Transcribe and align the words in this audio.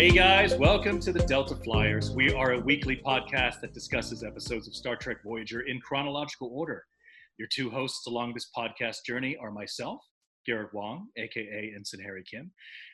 Hey 0.00 0.12
guys, 0.12 0.54
welcome 0.54 0.98
to 1.00 1.12
the 1.12 1.26
Delta 1.26 1.54
Flyers. 1.54 2.10
We 2.10 2.32
are 2.32 2.54
a 2.54 2.58
weekly 2.58 2.96
podcast 2.96 3.60
that 3.60 3.74
discusses 3.74 4.24
episodes 4.24 4.66
of 4.66 4.74
Star 4.74 4.96
Trek 4.96 5.18
Voyager 5.22 5.60
in 5.60 5.78
chronological 5.78 6.48
order. 6.54 6.86
Your 7.36 7.48
two 7.52 7.68
hosts 7.68 8.06
along 8.06 8.32
this 8.32 8.48
podcast 8.56 9.04
journey 9.04 9.36
are 9.36 9.50
myself, 9.50 10.00
Garrett 10.46 10.72
Wang, 10.72 11.08
aka 11.18 11.74
Ensign 11.76 12.00
Harry 12.00 12.24
Kim, 12.24 12.50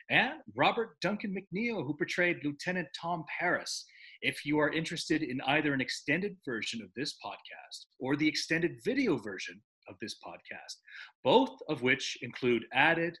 and 0.09 0.33
Robert 0.53 0.97
Duncan 1.01 1.33
McNeill, 1.33 1.85
who 1.87 1.95
portrayed 1.95 2.43
Lieutenant 2.43 2.89
Tom 3.01 3.23
Paris. 3.39 3.85
If 4.21 4.43
you 4.43 4.59
are 4.59 4.73
interested 4.73 5.23
in 5.23 5.39
either 5.47 5.73
an 5.73 5.79
extended 5.79 6.35
version 6.45 6.81
of 6.81 6.89
this 6.97 7.15
podcast 7.25 7.85
or 8.01 8.17
the 8.17 8.27
extended 8.27 8.79
video 8.83 9.15
version 9.15 9.61
of 9.87 9.95
this 10.01 10.15
podcast, 10.15 10.75
both 11.23 11.57
of 11.69 11.83
which 11.83 12.17
include 12.21 12.65
added, 12.73 13.17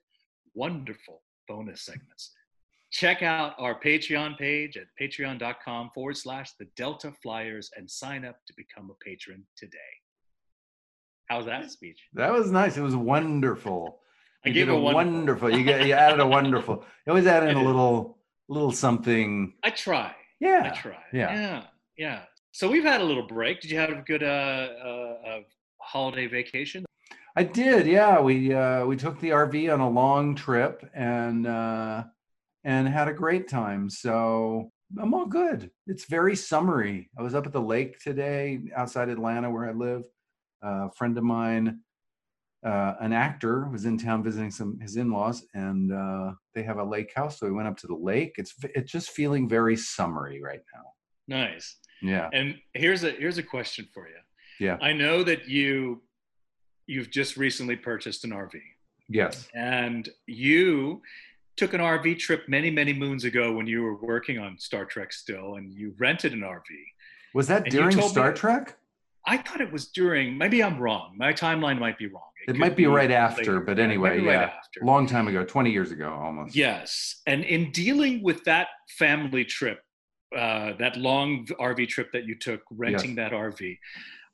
wonderful 0.55 1.23
bonus 1.47 1.85
segments. 1.85 2.33
Check 2.91 3.21
out 3.21 3.53
our 3.59 3.79
Patreon 3.79 4.37
page 4.37 4.77
at 4.77 4.85
patreon.com 4.99 5.91
forward 5.93 6.15
slash 6.17 6.51
the 6.59 6.67
Delta 6.77 7.11
Flyers 7.21 7.69
and 7.75 7.89
sign 7.89 8.23
up 8.23 8.37
to 8.47 8.53
become 8.55 8.89
a 8.89 9.03
patron 9.03 9.43
today. 9.57 9.77
How's 11.29 11.45
that 11.45 11.69
speech? 11.71 11.99
That 12.13 12.31
was 12.31 12.49
nice. 12.51 12.77
It 12.77 12.81
was 12.81 12.95
wonderful. 12.95 13.99
I 14.45 14.49
You 14.49 14.53
gave 14.53 14.69
a 14.69 14.79
wonderful. 14.79 14.93
wonderful. 14.95 15.49
You, 15.57 15.63
get, 15.65 15.85
you 15.85 15.93
added 15.93 16.21
a 16.21 16.27
wonderful. 16.27 16.85
You 17.05 17.11
always 17.11 17.27
add 17.27 17.47
in 17.49 17.57
a 17.57 17.63
little, 17.63 18.19
little 18.47 18.71
something. 18.71 19.53
I 19.63 19.71
try. 19.71 20.15
Yeah. 20.39 20.71
I 20.73 20.79
try. 20.79 20.97
yeah. 21.11 21.33
Yeah. 21.33 21.63
Yeah. 21.97 22.19
So 22.53 22.69
we've 22.71 22.83
had 22.85 23.01
a 23.01 23.03
little 23.03 23.27
break. 23.27 23.59
Did 23.59 23.71
you 23.71 23.77
have 23.79 23.89
a 23.89 24.03
good 24.07 24.23
uh, 24.23 24.25
uh, 24.25 25.13
uh, 25.27 25.39
holiday 25.81 26.27
vacation? 26.27 26.85
I 27.35 27.43
did. 27.43 27.85
Yeah. 27.85 28.21
We 28.21 28.53
uh, 28.53 28.85
we 28.85 28.95
took 28.95 29.19
the 29.19 29.31
RV 29.31 29.73
on 29.73 29.81
a 29.81 29.89
long 29.89 30.33
trip 30.35 30.89
and 30.93 31.45
uh, 31.45 32.03
and 32.67 32.85
had 32.87 33.07
a 33.07 33.13
great 33.13 33.47
time. 33.47 33.89
So 33.89 34.69
I'm 35.01 35.13
all 35.13 35.25
good. 35.25 35.71
It's 35.87 36.05
very 36.05 36.35
summery. 36.35 37.09
I 37.17 37.21
was 37.21 37.33
up 37.33 37.45
at 37.47 37.53
the 37.53 37.61
lake 37.61 37.97
today 37.99 38.59
outside 38.75 39.07
Atlanta 39.09 39.49
where 39.49 39.67
I 39.69 39.71
live. 39.71 40.03
a 40.61 40.91
friend 40.97 41.17
of 41.17 41.23
mine, 41.23 41.79
uh, 42.65 42.93
an 42.99 43.13
actor, 43.13 43.69
was 43.71 43.85
in 43.85 43.97
town 43.97 44.21
visiting 44.21 44.51
some 44.51 44.77
his 44.81 44.97
in-laws, 44.97 45.45
and 45.53 45.93
uh, 45.93 46.33
they 46.53 46.63
have 46.63 46.77
a 46.79 46.83
lake 46.83 47.11
house. 47.15 47.39
So 47.39 47.45
we 47.47 47.53
went 47.53 47.67
up 47.69 47.77
to 47.77 47.87
the 47.87 47.95
lake. 47.95 48.33
It's 48.37 48.53
it's 48.75 48.91
just 48.91 49.11
feeling 49.11 49.47
very 49.47 49.77
summery 49.77 50.41
right 50.41 50.63
now. 50.75 50.85
Nice. 51.29 51.77
Yeah. 52.01 52.29
And 52.33 52.55
here's 52.73 53.03
a 53.05 53.11
here's 53.11 53.37
a 53.37 53.43
question 53.43 53.87
for 53.93 54.07
you. 54.09 54.19
Yeah. 54.59 54.77
I 54.81 54.91
know 54.93 55.23
that 55.23 55.47
you 55.47 56.01
you've 56.87 57.11
just 57.11 57.37
recently 57.37 57.75
purchased 57.75 58.23
an 58.25 58.31
RV 58.31 58.55
Yes. 59.09 59.47
and 59.53 60.07
you 60.25 61.01
took 61.57 61.73
an 61.73 61.81
RV 61.81 62.19
trip 62.19 62.47
many 62.47 62.71
many 62.71 62.93
moons 62.93 63.23
ago 63.25 63.51
when 63.51 63.67
you 63.67 63.81
were 63.81 63.95
working 63.97 64.39
on 64.39 64.57
Star 64.57 64.85
Trek 64.85 65.11
still 65.11 65.55
and 65.55 65.73
you 65.73 65.93
rented 65.97 66.33
an 66.33 66.41
RV. 66.41 66.61
Was 67.33 67.47
that 67.47 67.65
during 67.65 67.99
Star 68.01 68.31
me- 68.31 68.37
Trek? 68.37 68.77
I 69.25 69.35
thought 69.35 69.59
it 69.59 69.71
was 69.71 69.87
during 69.87 70.37
maybe 70.37 70.63
I'm 70.63 70.79
wrong. 70.79 71.15
My 71.17 71.33
timeline 71.33 71.79
might 71.79 71.97
be 71.97 72.07
wrong. 72.07 72.21
It 72.47 72.51
could 72.53 72.59
might 72.59 72.77
be 72.77 72.85
right 72.85 73.11
after, 73.11 73.41
later. 73.41 73.59
but 73.59 73.77
it 73.77 73.83
anyway, 73.83 74.21
be 74.21 74.27
right 74.27 74.33
yeah. 74.33 74.41
after. 74.43 74.85
Long 74.85 75.05
time 75.05 75.27
ago, 75.27 75.43
20 75.43 75.69
years 75.69 75.91
ago 75.91 76.09
almost. 76.13 76.55
Yes. 76.55 77.21
And 77.27 77.43
in 77.43 77.71
dealing 77.71 78.23
with 78.23 78.45
that 78.45 78.69
family 78.97 79.43
trip, 79.43 79.81
uh, 80.35 80.73
that 80.79 80.95
long 80.95 81.45
RV 81.59 81.89
trip 81.89 82.11
that 82.13 82.23
you 82.25 82.35
took, 82.39 82.61
renting 82.71 83.15
that 83.15 83.33
RV, 83.33 83.77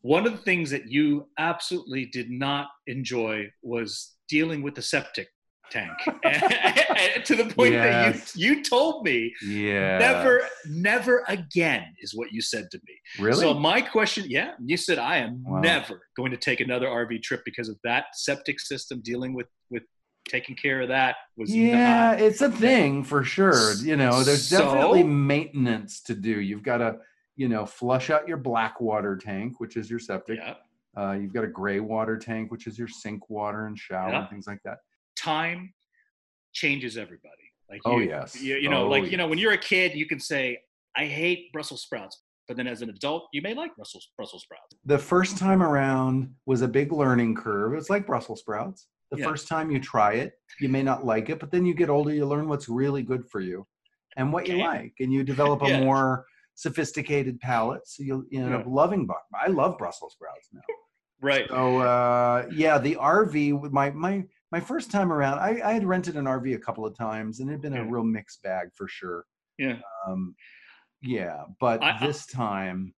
one 0.01 0.27
of 0.27 0.33
the 0.33 0.37
things 0.39 0.69
that 0.69 0.91
you 0.91 1.27
absolutely 1.39 2.05
did 2.05 2.29
not 2.29 2.67
enjoy 2.85 3.51
was 3.63 4.13
dealing 4.27 4.61
with 4.61 4.75
the 4.75 4.81
septic 4.81 5.29
tank. 5.71 5.91
To 7.25 7.35
the 7.35 7.45
point 7.55 7.73
Yes. 7.73 8.33
that 8.33 8.39
you, 8.39 8.55
you 8.55 8.63
told 8.63 9.05
me, 9.05 9.33
Yeah. 9.45 9.97
never, 9.97 10.47
never 10.67 11.23
again 11.27 11.85
is 11.99 12.13
what 12.13 12.31
you 12.31 12.41
said 12.41 12.69
to 12.71 12.79
me. 12.87 12.93
Really? 13.19 13.39
So 13.41 13.53
my 13.53 13.81
question, 13.81 14.25
yeah, 14.27 14.51
you 14.63 14.77
said 14.77 14.99
I 14.99 15.17
am 15.17 15.43
Wow. 15.43 15.59
never 15.61 16.01
going 16.17 16.31
to 16.31 16.37
take 16.37 16.59
another 16.59 16.87
RV 16.87 17.21
trip 17.23 17.41
because 17.45 17.69
of 17.69 17.77
that 17.83 18.05
septic 18.13 18.59
system. 18.59 19.01
Dealing 19.03 19.33
with 19.33 19.47
with 19.69 19.83
taking 20.29 20.55
care 20.55 20.81
of 20.81 20.87
that 20.89 21.15
was 21.37 21.53
yeah, 21.53 22.11
not 22.11 22.21
it's 22.21 22.41
a 22.41 22.49
thing 22.51 23.03
for 23.03 23.23
sure. 23.23 23.73
You 23.75 23.95
know, 23.97 24.23
there's 24.23 24.49
definitely 24.49 25.03
maintenance 25.03 26.01
to 26.03 26.15
do. 26.15 26.39
You've 26.41 26.63
got 26.63 26.77
to, 26.77 26.97
you 27.35 27.47
know, 27.49 27.65
flush 27.65 28.09
out 28.09 28.27
your 28.27 28.37
black 28.37 28.79
water 28.81 29.17
tank, 29.17 29.59
which 29.59 29.75
is 29.77 29.89
your 29.89 29.99
septic. 29.99 30.39
yeah. 30.39 30.55
Uh, 30.95 31.13
you've 31.13 31.33
got 31.33 31.43
a 31.43 31.47
gray 31.47 31.79
water 31.79 32.17
tank, 32.17 32.51
which 32.51 32.67
is 32.67 32.77
your 32.77 32.87
sink 32.87 33.29
water 33.29 33.65
and 33.65 33.77
shower 33.77 34.11
Yeah. 34.11 34.21
and 34.21 34.29
things 34.29 34.45
like 34.47 34.59
that. 34.63 34.77
Time 35.15 35.73
changes 36.53 36.97
everybody. 36.97 37.29
Like 37.69 37.81
Oh, 37.85 37.99
you, 37.99 38.09
yes. 38.09 38.39
you, 38.41 38.55
you 38.57 38.69
know, 38.69 38.85
Oh, 38.85 38.89
like 38.89 39.09
you 39.11 39.17
know, 39.17 39.27
when 39.27 39.37
you're 39.39 39.53
a 39.53 39.57
kid, 39.57 39.93
you 39.95 40.05
can 40.05 40.19
say, 40.19 40.59
"I 40.95 41.05
hate 41.05 41.51
Brussels 41.53 41.81
sprouts," 41.83 42.21
but 42.47 42.57
then 42.57 42.67
as 42.67 42.81
an 42.81 42.89
adult, 42.89 43.27
you 43.33 43.41
may 43.41 43.53
like 43.53 43.75
Brussels 43.75 44.09
Brussels 44.15 44.43
sprouts. 44.43 44.75
The 44.85 44.97
first 44.99 45.37
time 45.37 45.63
around 45.63 46.33
was 46.45 46.61
a 46.61 46.67
big 46.67 46.91
learning 46.91 47.35
curve. 47.35 47.73
It's 47.73 47.89
like 47.89 48.05
Brussels 48.05 48.41
sprouts. 48.41 48.87
The 49.11 49.17
Yeah. 49.19 49.25
first 49.25 49.47
time 49.47 49.71
you 49.71 49.79
try 49.79 50.13
it, 50.13 50.33
you 50.59 50.69
may 50.69 50.83
not 50.83 51.05
like 51.05 51.29
it, 51.29 51.39
but 51.39 51.51
then 51.51 51.65
you 51.65 51.73
get 51.73 51.89
older, 51.89 52.13
you 52.13 52.25
learn 52.25 52.47
what's 52.47 52.67
really 52.67 53.03
good 53.03 53.27
for 53.29 53.39
you 53.41 53.65
and 54.17 54.31
what 54.33 54.47
you 54.47 54.57
like, 54.57 54.93
and 54.99 55.11
you 55.13 55.23
develop 55.23 55.61
a 55.61 55.67
Yeah. 55.69 55.79
more 55.79 56.25
sophisticated 56.55 57.39
palate. 57.39 57.87
So 57.87 58.03
you'll 58.03 58.23
you 58.29 58.43
end 58.43 58.53
up 58.53 58.65
loving. 58.67 59.07
I 59.33 59.47
love 59.47 59.77
Brussels 59.77 60.13
sprouts 60.13 60.49
now. 60.53 60.61
Right. 61.21 61.47
So 61.47 61.77
uh, 61.77 62.47
yeah, 62.51 62.77
the 62.77 62.95
RV 62.95 63.57
with 63.57 63.71
my 63.71 63.91
my 63.91 64.25
my 64.53 64.59
first 64.59 64.91
time 64.91 65.11
around, 65.11 65.39
I, 65.39 65.59
I 65.65 65.73
had 65.73 65.83
rented 65.83 66.15
an 66.15 66.25
RV 66.25 66.53
a 66.53 66.59
couple 66.59 66.85
of 66.85 66.95
times, 66.95 67.39
and 67.39 67.49
it 67.49 67.53
had 67.53 67.61
been 67.61 67.75
a 67.75 67.83
real 67.83 68.03
mixed 68.03 68.43
bag 68.43 68.67
for 68.75 68.87
sure. 68.87 69.25
Yeah. 69.57 69.79
Um, 70.07 70.35
yeah, 71.01 71.45
but 71.59 71.81
I- 71.81 71.97
this 72.05 72.27
time, 72.27 72.93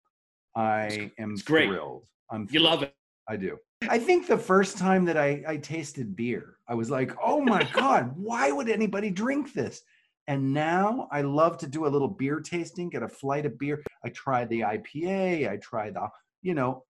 I 0.54 1.12
am 1.18 1.36
great. 1.46 1.68
thrilled. 1.70 2.04
I'm 2.30 2.42
You 2.42 2.60
thrilled. 2.60 2.64
love 2.66 2.84
it. 2.84 2.94
I 3.30 3.38
do. 3.38 3.58
I 3.90 3.98
think 4.00 4.28
the 4.28 4.38
first 4.38 4.78
time 4.78 5.06
that 5.06 5.16
I, 5.18 5.44
I 5.48 5.56
tasted 5.58 6.14
beer, 6.16 6.58
I 6.68 6.76
was 6.76 6.90
like, 6.92 7.14
oh 7.24 7.40
my 7.40 7.64
God, 7.74 8.12
why 8.18 8.52
would 8.52 8.68
anybody 8.70 9.10
drink 9.10 9.54
this? 9.54 9.82
And 10.28 10.54
now 10.54 11.08
I 11.12 11.22
love 11.22 11.58
to 11.60 11.68
do 11.68 11.86
a 11.86 11.94
little 11.96 12.10
beer 12.10 12.42
tasting, 12.42 12.90
get 12.90 13.02
a 13.04 13.08
flight 13.08 13.46
of 13.46 13.58
beer. 13.58 13.82
I 14.04 14.10
try 14.10 14.44
the 14.44 14.60
IPA, 14.62 15.50
I 15.50 15.56
try 15.58 15.90
the, 15.90 16.08
you 16.42 16.54
know, 16.54 16.84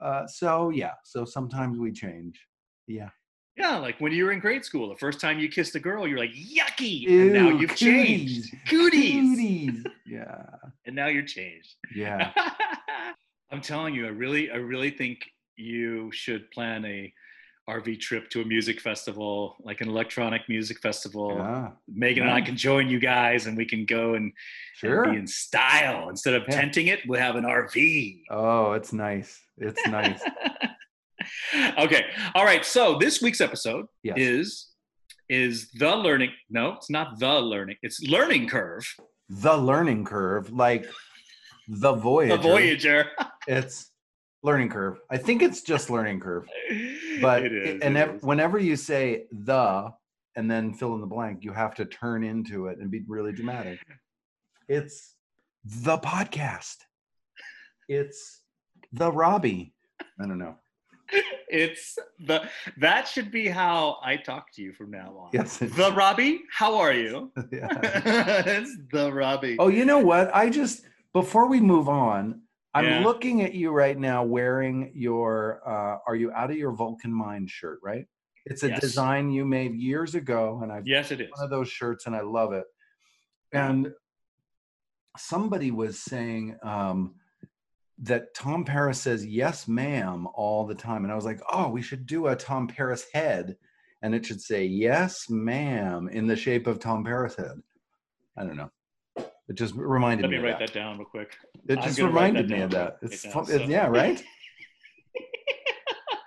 uh, 0.00 0.26
so 0.26 0.70
yeah, 0.70 0.92
so 1.04 1.26
sometimes 1.26 1.78
we 1.78 1.92
change. 1.92 2.40
Yeah. 2.86 3.10
Yeah, 3.58 3.76
like 3.78 4.00
when 4.00 4.12
you 4.12 4.24
were 4.24 4.32
in 4.32 4.38
grade 4.38 4.64
school, 4.64 4.88
the 4.88 4.96
first 4.96 5.20
time 5.20 5.38
you 5.38 5.48
kissed 5.48 5.74
a 5.74 5.80
girl, 5.80 6.06
you're 6.06 6.18
like, 6.18 6.30
"Yucky!" 6.32 7.00
Ew, 7.00 7.22
and 7.22 7.32
now 7.32 7.48
you've 7.50 7.74
changed. 7.74 8.54
Cooties. 8.68 9.34
Cooties. 9.34 9.84
Yeah. 10.06 10.42
And 10.86 10.96
now 10.96 11.08
you're 11.08 11.22
changed. 11.22 11.74
Yeah. 11.94 12.32
I'm 13.50 13.60
telling 13.60 13.94
you, 13.94 14.06
I 14.06 14.08
really, 14.08 14.50
I 14.50 14.56
really 14.56 14.90
think 14.90 15.18
you 15.56 16.10
should 16.12 16.50
plan 16.50 16.82
a 16.86 17.12
RV 17.68 18.00
trip 18.00 18.30
to 18.30 18.40
a 18.40 18.44
music 18.46 18.80
festival, 18.80 19.56
like 19.60 19.82
an 19.82 19.88
electronic 19.90 20.48
music 20.48 20.80
festival. 20.80 21.34
Yeah. 21.36 21.70
Megan 21.86 22.22
and 22.22 22.32
I 22.32 22.40
can 22.40 22.56
join 22.56 22.88
you 22.88 22.98
guys, 22.98 23.46
and 23.46 23.54
we 23.54 23.66
can 23.66 23.84
go 23.84 24.14
and, 24.14 24.32
and 24.82 25.12
be 25.12 25.18
in 25.18 25.26
style. 25.26 26.08
Instead 26.08 26.32
of 26.34 26.44
Yeah. 26.48 26.54
tenting 26.58 26.86
it, 26.86 27.00
we'll 27.06 27.20
have 27.20 27.36
an 27.36 27.44
RV. 27.44 28.22
Oh, 28.30 28.72
it's 28.72 28.94
nice. 28.94 29.42
It's 29.58 29.86
nice. 29.88 30.22
okay. 31.78 32.04
All 32.34 32.44
right. 32.44 32.64
So 32.64 32.98
this 32.98 33.20
week's 33.22 33.40
episode 33.40 33.86
Yes. 34.02 34.16
is 34.18 34.68
is 35.28 35.70
the 35.72 35.94
learning. 35.94 36.30
No, 36.50 36.72
it's 36.74 36.90
not 36.90 37.18
the 37.18 37.40
learning. 37.40 37.76
It's 37.82 38.00
learning 38.02 38.48
curve. 38.48 38.84
the 39.28 39.56
learning 39.56 40.04
curve, 40.04 40.50
like 40.50 40.86
the 41.68 41.92
Voyager. 41.92 42.36
The 42.36 42.42
Voyager. 42.42 43.04
It's 43.46 43.90
learning 44.42 44.68
curve. 44.70 44.98
I 45.10 45.16
think 45.16 45.42
it's 45.42 45.62
just 45.62 45.90
learning 45.90 46.20
curve. 46.20 46.46
But 47.20 47.44
it 47.44 47.52
is. 47.52 47.82
and 47.82 47.96
it 47.98 48.14
is. 48.16 48.22
whenever 48.22 48.58
you 48.58 48.76
say 48.76 49.24
the 49.32 49.90
and 50.36 50.48
then 50.50 50.72
fill 50.72 50.94
in 50.94 51.00
the 51.00 51.06
blank, 51.06 51.42
you 51.44 51.52
have 51.52 51.74
to 51.76 51.84
turn 51.84 52.22
into 52.22 52.66
it 52.68 52.78
and 52.78 52.90
be 52.90 53.02
really 53.08 53.32
dramatic. 53.32 53.80
It's 54.68 55.14
the 55.64 55.98
podcast. 55.98 56.76
It's 57.88 58.42
the 58.92 59.10
Robbie. 59.10 59.74
I 60.20 60.26
don't 60.26 60.38
know. 60.38 60.56
It's 61.50 61.98
the 62.20 62.48
that 62.78 63.08
should 63.08 63.30
be 63.30 63.48
how 63.48 63.98
I 64.02 64.16
talk 64.16 64.52
to 64.54 64.62
you 64.62 64.72
from 64.72 64.90
now 64.90 65.16
on. 65.18 65.30
Yes. 65.32 65.58
The 65.58 65.92
Robbie, 65.94 66.42
how 66.52 66.76
are 66.76 66.92
you? 66.92 67.32
yeah. 67.52 67.68
it's 68.46 68.76
the 68.92 69.12
Robbie. 69.12 69.56
Oh, 69.58 69.68
you 69.68 69.84
know 69.84 69.98
what? 69.98 70.34
I 70.34 70.50
just 70.50 70.84
before 71.12 71.48
we 71.48 71.60
move 71.60 71.88
on, 71.88 72.42
I'm 72.74 72.84
Yeah. 72.84 73.04
looking 73.04 73.42
at 73.42 73.54
you 73.54 73.70
right 73.70 73.98
now 73.98 74.24
wearing 74.24 74.92
your 74.94 75.60
uh 75.66 75.98
are 76.06 76.16
you 76.16 76.32
out 76.32 76.50
of 76.50 76.56
your 76.56 76.72
Vulcan 76.72 77.12
Mind 77.12 77.50
shirt, 77.50 77.78
right? 77.82 78.06
It's 78.46 78.62
a 78.62 78.68
Yes. 78.68 78.80
design 78.80 79.30
you 79.30 79.44
made 79.44 79.74
years 79.74 80.14
ago 80.14 80.60
and 80.62 80.72
I've 80.72 80.86
yes, 80.86 81.10
it 81.10 81.20
is. 81.20 81.30
one 81.34 81.44
of 81.44 81.50
those 81.50 81.68
shirts 81.68 82.06
and 82.06 82.14
I 82.14 82.20
love 82.22 82.52
it. 82.52 82.64
And 83.52 83.92
somebody 85.16 85.70
was 85.70 86.00
saying 86.00 86.56
um 86.62 87.14
that 88.02 88.34
Tom 88.34 88.64
Paris 88.64 89.00
says 89.00 89.26
yes 89.26 89.66
ma'am 89.66 90.26
all 90.34 90.66
the 90.66 90.74
time 90.74 91.04
and 91.04 91.12
I 91.12 91.16
was 91.16 91.24
like, 91.24 91.40
"Oh, 91.50 91.68
we 91.68 91.82
should 91.82 92.06
do 92.06 92.28
a 92.28 92.36
Tom 92.36 92.68
Paris 92.68 93.06
head." 93.12 93.56
And 94.02 94.14
it 94.14 94.24
should 94.24 94.40
say 94.40 94.64
yes 94.64 95.28
ma'am 95.28 96.08
in 96.08 96.26
the 96.26 96.36
shape 96.36 96.66
of 96.68 96.78
Tom 96.78 97.02
Paris 97.04 97.34
head. 97.34 97.60
I 98.36 98.44
don't 98.44 98.56
know. 98.56 98.70
It 99.48 99.54
just 99.54 99.74
reminded 99.74 100.22
me 100.22 100.22
Let 100.22 100.30
me. 100.30 100.36
me 100.36 100.36
of 100.38 100.44
write 100.44 100.58
that. 100.60 100.72
that 100.72 100.78
down 100.78 100.98
real 100.98 101.06
quick. 101.06 101.36
It 101.68 101.78
I'm 101.78 101.84
just 101.84 101.98
reminded 101.98 102.48
me 102.48 102.60
of 102.60 102.70
that. 102.70 102.98
It's 103.02 103.22
down. 103.22 103.46
So- 103.46 103.56
yeah, 103.64 103.86
right. 103.86 104.22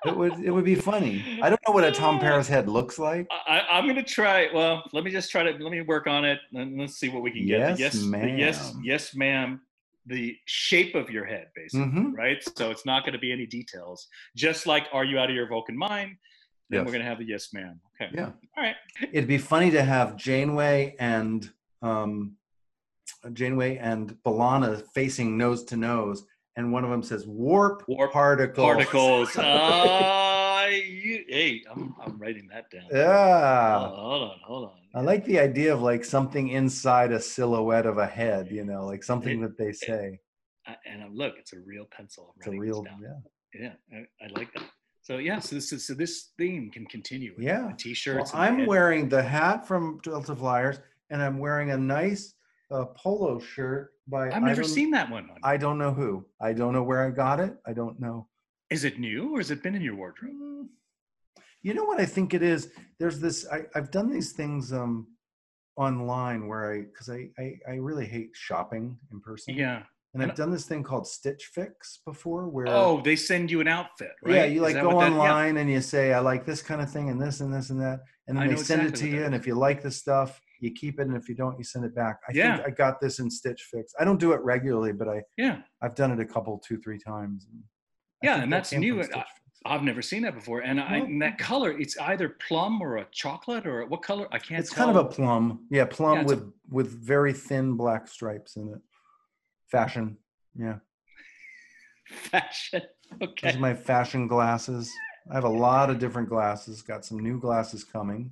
It 0.03 0.17
would 0.17 0.39
it 0.39 0.49
would 0.49 0.65
be 0.65 0.73
funny. 0.73 1.39
I 1.43 1.49
don't 1.49 1.61
know 1.67 1.73
what 1.75 1.83
a 1.83 1.91
Tom 1.91 2.15
ah. 2.15 2.21
Paris 2.21 2.47
head 2.47 2.67
looks 2.67 2.97
like. 2.97 3.27
I, 3.47 3.61
I'm 3.71 3.85
gonna 3.85 4.01
try. 4.01 4.49
Well, 4.51 4.83
let 4.93 5.03
me 5.03 5.11
just 5.11 5.29
try 5.29 5.43
to 5.43 5.51
let 5.51 5.71
me 5.71 5.81
work 5.81 6.07
on 6.07 6.25
it, 6.25 6.39
and 6.53 6.79
let's 6.79 6.95
see 6.95 7.09
what 7.09 7.21
we 7.21 7.29
can 7.29 7.45
get. 7.45 7.77
Yes, 7.77 7.79
yes, 7.79 7.93
the 7.93 8.33
yes, 8.35 8.73
yes, 8.81 9.15
ma'am. 9.15 9.61
The 10.07 10.35
shape 10.45 10.95
of 10.95 11.09
your 11.09 11.25
head, 11.25 11.47
basically, 11.55 11.85
Mhm. 11.87 12.17
right? 12.17 12.41
So 12.57 12.71
it's 12.71 12.85
not 12.85 13.03
going 13.03 13.13
to 13.13 13.19
be 13.19 13.31
any 13.31 13.45
details. 13.45 14.07
Just 14.35 14.65
like, 14.65 14.87
are 14.91 15.05
you 15.05 15.19
out 15.19 15.29
of 15.29 15.35
your 15.35 15.47
Vulcan 15.47 15.77
mind? 15.77 16.17
Then 16.69 16.79
Yes. 16.79 16.85
we're 16.85 16.91
going 16.93 17.03
to 17.03 17.09
have 17.09 17.19
the 17.19 17.25
yes, 17.25 17.53
ma'am. 17.53 17.79
Okay. 18.01 18.11
Yeah. 18.15 18.25
All 18.57 18.63
right. 18.63 18.75
It'd 19.13 19.27
be 19.27 19.37
funny 19.37 19.69
to 19.71 19.83
have 19.83 20.15
Janeway 20.17 20.95
and 20.99 21.47
um, 21.83 22.37
Janeway 23.33 23.77
and 23.77 24.15
B'Elanna 24.23 24.83
facing 24.93 25.37
nose 25.37 25.63
to 25.65 25.77
nose, 25.77 26.25
and 26.55 26.71
one 26.73 26.83
of 26.83 26.89
them 26.89 27.03
says 27.03 27.27
warp, 27.27 27.83
Warp 27.87 28.11
particles. 28.13 28.65
Particles. 28.65 29.35
Ah, 29.37 30.30
you, 31.11 31.25
hey, 31.29 31.63
I'm, 31.69 31.95
I'm 32.03 32.17
writing 32.17 32.47
that 32.53 32.69
down. 32.71 32.83
yeah. 32.91 33.77
Oh, 33.77 33.95
hold 33.95 34.23
on, 34.31 34.37
hold 34.43 34.63
on. 34.71 34.77
I 34.95 35.01
like 35.01 35.23
the 35.25 35.39
idea 35.39 35.73
of 35.73 35.81
like 35.81 36.03
something 36.05 36.49
inside 36.49 37.11
a 37.11 37.19
silhouette 37.21 37.85
of 37.85 37.97
a 37.97 38.07
head, 38.07 38.49
you 38.51 38.63
know, 38.65 38.85
like 38.85 39.03
something 39.03 39.41
that 39.41 39.57
they 39.57 39.71
say. 39.71 40.19
I- 40.67 40.75
and 40.85 41.01
I'm, 41.03 41.15
look, 41.15 41.35
it's 41.37 41.53
a 41.53 41.59
real 41.59 41.85
pencil. 41.95 42.33
I'm 42.35 42.39
It's 42.39 42.47
a 42.47 42.59
real, 42.59 42.85
yeah. 43.01 43.19
Yeah, 43.61 43.73
I, 43.93 44.25
I 44.25 44.27
like 44.39 44.53
that. 44.53 44.63
So 45.01 45.17
yeah, 45.17 45.39
so 45.39 45.55
this 45.55 45.73
is 45.73 45.85
so 45.87 45.93
this 45.93 46.29
theme 46.37 46.69
can 46.71 46.85
continue. 46.85 47.33
with 47.35 47.45
Yeah. 47.45 47.67
the 47.69 47.73
t-shirts. 47.77 48.31
Well, 48.33 48.41
I'm 48.43 48.59
head- 48.59 48.67
wearing 48.67 49.09
the 49.09 49.21
hat 49.23 49.67
from 49.67 49.99
Delta 50.03 50.35
Flyers, 50.35 50.79
and 51.09 51.21
I'm 51.21 51.39
wearing 51.39 51.71
a 51.71 51.77
nice 51.77 52.35
uh, 52.69 52.85
polo 52.95 53.39
shirt 53.39 53.91
by. 54.07 54.29
I've 54.29 54.43
never 54.43 54.63
seen 54.63 54.91
that 54.91 55.09
one. 55.09 55.27
I 55.43 55.57
don't 55.57 55.77
know 55.79 55.91
who. 55.91 56.25
I 56.39 56.53
don't 56.53 56.71
know 56.73 56.83
where 56.83 57.05
I 57.05 57.09
got 57.09 57.39
it. 57.39 57.53
I 57.65 57.73
don't 57.73 57.99
know. 57.99 58.27
Is 58.69 58.83
it 58.85 58.99
new 58.99 59.33
or 59.35 59.39
has 59.39 59.51
it 59.51 59.61
been 59.63 59.75
in 59.75 59.81
your 59.81 59.95
wardrobe? 59.95 60.67
You 61.63 61.73
know 61.73 61.83
what 61.85 61.99
I 61.99 62.05
think 62.05 62.33
it 62.33 62.41
is? 62.41 62.69
There's 62.99 63.19
this. 63.19 63.47
I, 63.51 63.63
I've 63.75 63.91
done 63.91 64.09
these 64.09 64.31
things 64.31 64.73
um, 64.73 65.07
online 65.75 66.47
where 66.47 66.73
I 66.73 66.81
because 66.81 67.09
I, 67.09 67.29
I 67.39 67.53
I 67.69 67.73
really 67.75 68.05
hate 68.05 68.29
shopping 68.33 68.97
in 69.11 69.19
person. 69.21 69.53
Yeah. 69.55 69.83
And 70.13 70.21
I've 70.21 70.35
done 70.35 70.51
this 70.51 70.65
thing 70.65 70.83
called 70.83 71.07
Stitch 71.07 71.51
Fix 71.53 71.99
before, 72.05 72.49
where 72.49 72.67
Oh, 72.67 72.99
they 73.01 73.15
send 73.15 73.49
you 73.49 73.61
an 73.61 73.69
outfit, 73.69 74.11
right? 74.21 74.35
yeah, 74.35 74.43
you 74.43 74.59
like 74.59 74.75
go 74.75 74.89
that- 74.99 75.09
yeah. 75.09 75.17
online 75.19 75.55
and 75.55 75.71
you 75.71 75.79
say 75.79 76.11
I 76.11 76.19
like 76.19 76.45
this 76.45 76.61
kind 76.61 76.81
of 76.81 76.91
thing 76.91 77.09
and 77.09 77.21
this 77.21 77.39
and 77.39 77.53
this 77.53 77.69
and 77.69 77.79
that, 77.79 78.01
and 78.27 78.35
then 78.37 78.43
I 78.43 78.47
they 78.49 78.57
send 78.57 78.85
it 78.85 78.93
to 78.95 79.07
you. 79.07 79.23
And 79.23 79.33
if 79.33 79.47
you 79.47 79.55
like 79.55 79.81
the 79.81 79.89
stuff, 79.89 80.41
you 80.59 80.71
keep 80.73 80.99
it, 80.99 81.07
and 81.07 81.15
if 81.15 81.29
you 81.29 81.35
don't, 81.35 81.57
you 81.57 81.63
send 81.63 81.85
it 81.85 81.95
back. 81.95 82.17
I 82.27 82.33
Yeah. 82.33 82.57
think 82.57 82.67
I 82.67 82.71
got 82.71 82.99
this 82.99 83.19
in 83.19 83.31
Stitch 83.31 83.69
Fix. 83.71 83.93
I 83.97 84.03
don't 84.03 84.19
do 84.19 84.33
it 84.33 84.41
regularly, 84.41 84.91
but 84.91 85.07
I 85.07 85.21
Yeah. 85.37 85.61
I've 85.81 85.95
done 85.95 86.11
it 86.11 86.19
a 86.19 86.25
couple, 86.25 86.59
two, 86.59 86.77
three 86.81 86.99
times. 86.99 87.47
I 87.49 87.55
Yeah, 88.21 88.43
and 88.43 88.51
that 88.51 88.57
that's 88.57 88.73
new. 88.73 89.01
From 89.63 89.71
I- 89.71 89.75
Stitch 89.75 89.79
Fix. 89.79 89.79
I've 89.79 89.83
never 89.83 90.01
seen 90.01 90.21
that 90.23 90.35
before. 90.35 90.59
And, 90.61 90.79
I, 90.79 90.97
and 90.97 91.21
that 91.21 91.37
color, 91.37 91.71
it's 91.71 91.97
either 91.97 92.29
plum 92.47 92.81
or 92.81 92.97
a 92.97 93.05
chocolate 93.11 93.65
or 93.65 93.85
what 93.87 94.01
color? 94.03 94.27
I 94.31 94.39
can't 94.39 94.59
It's 94.59 94.69
tell. 94.73 94.85
kind 94.87 94.97
of 94.97 95.05
a 95.05 95.09
plum, 95.09 95.65
yeah, 95.69 95.85
plum 95.85 96.19
it's 96.19 96.31
a- 96.31 96.35
with 96.35 96.53
with 96.69 96.87
very 97.05 97.33
thin 97.33 97.75
black 97.75 98.07
stripes 98.07 98.55
in 98.55 98.69
it. 98.69 98.79
Fashion, 99.69 100.17
yeah. 100.55 100.75
fashion. 102.07 102.81
Okay. 103.21 103.47
These 103.47 103.55
are 103.57 103.59
my 103.59 103.73
fashion 103.73 104.27
glasses. 104.27 104.91
I 105.29 105.35
have 105.35 105.43
a 105.43 105.49
lot 105.49 105.89
of 105.89 105.99
different 105.99 106.29
glasses. 106.29 106.81
Got 106.81 107.05
some 107.05 107.19
new 107.19 107.39
glasses 107.39 107.83
coming. 107.83 108.31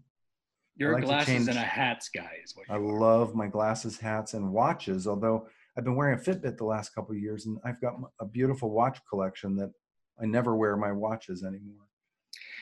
Your 0.78 0.94
like 0.94 1.04
glasses 1.04 1.48
and 1.50 1.58
a 1.58 1.62
hats 1.62 2.10
guy 2.14 2.32
is 2.44 2.56
what 2.56 2.68
you 2.70 2.74
I 2.74 2.78
are. 2.78 3.00
love 3.00 3.36
my 3.36 3.48
glasses, 3.48 3.98
hats, 4.00 4.34
and 4.34 4.52
watches. 4.54 5.06
Although 5.08 5.48
I've 5.78 5.84
been 5.84 5.96
wearing 5.96 6.18
a 6.18 6.22
Fitbit 6.22 6.58
the 6.58 6.64
last 6.66 6.96
couple 6.96 7.14
of 7.14 7.22
years, 7.22 7.46
and 7.46 7.58
I've 7.66 7.82
got 7.82 7.96
a 8.22 8.26
beautiful 8.26 8.70
watch 8.72 9.00
collection 9.10 9.56
that 9.58 9.72
I 10.22 10.26
never 10.26 10.56
wear 10.56 10.76
my 10.78 10.92
watches 10.92 11.44
anymore. 11.44 11.86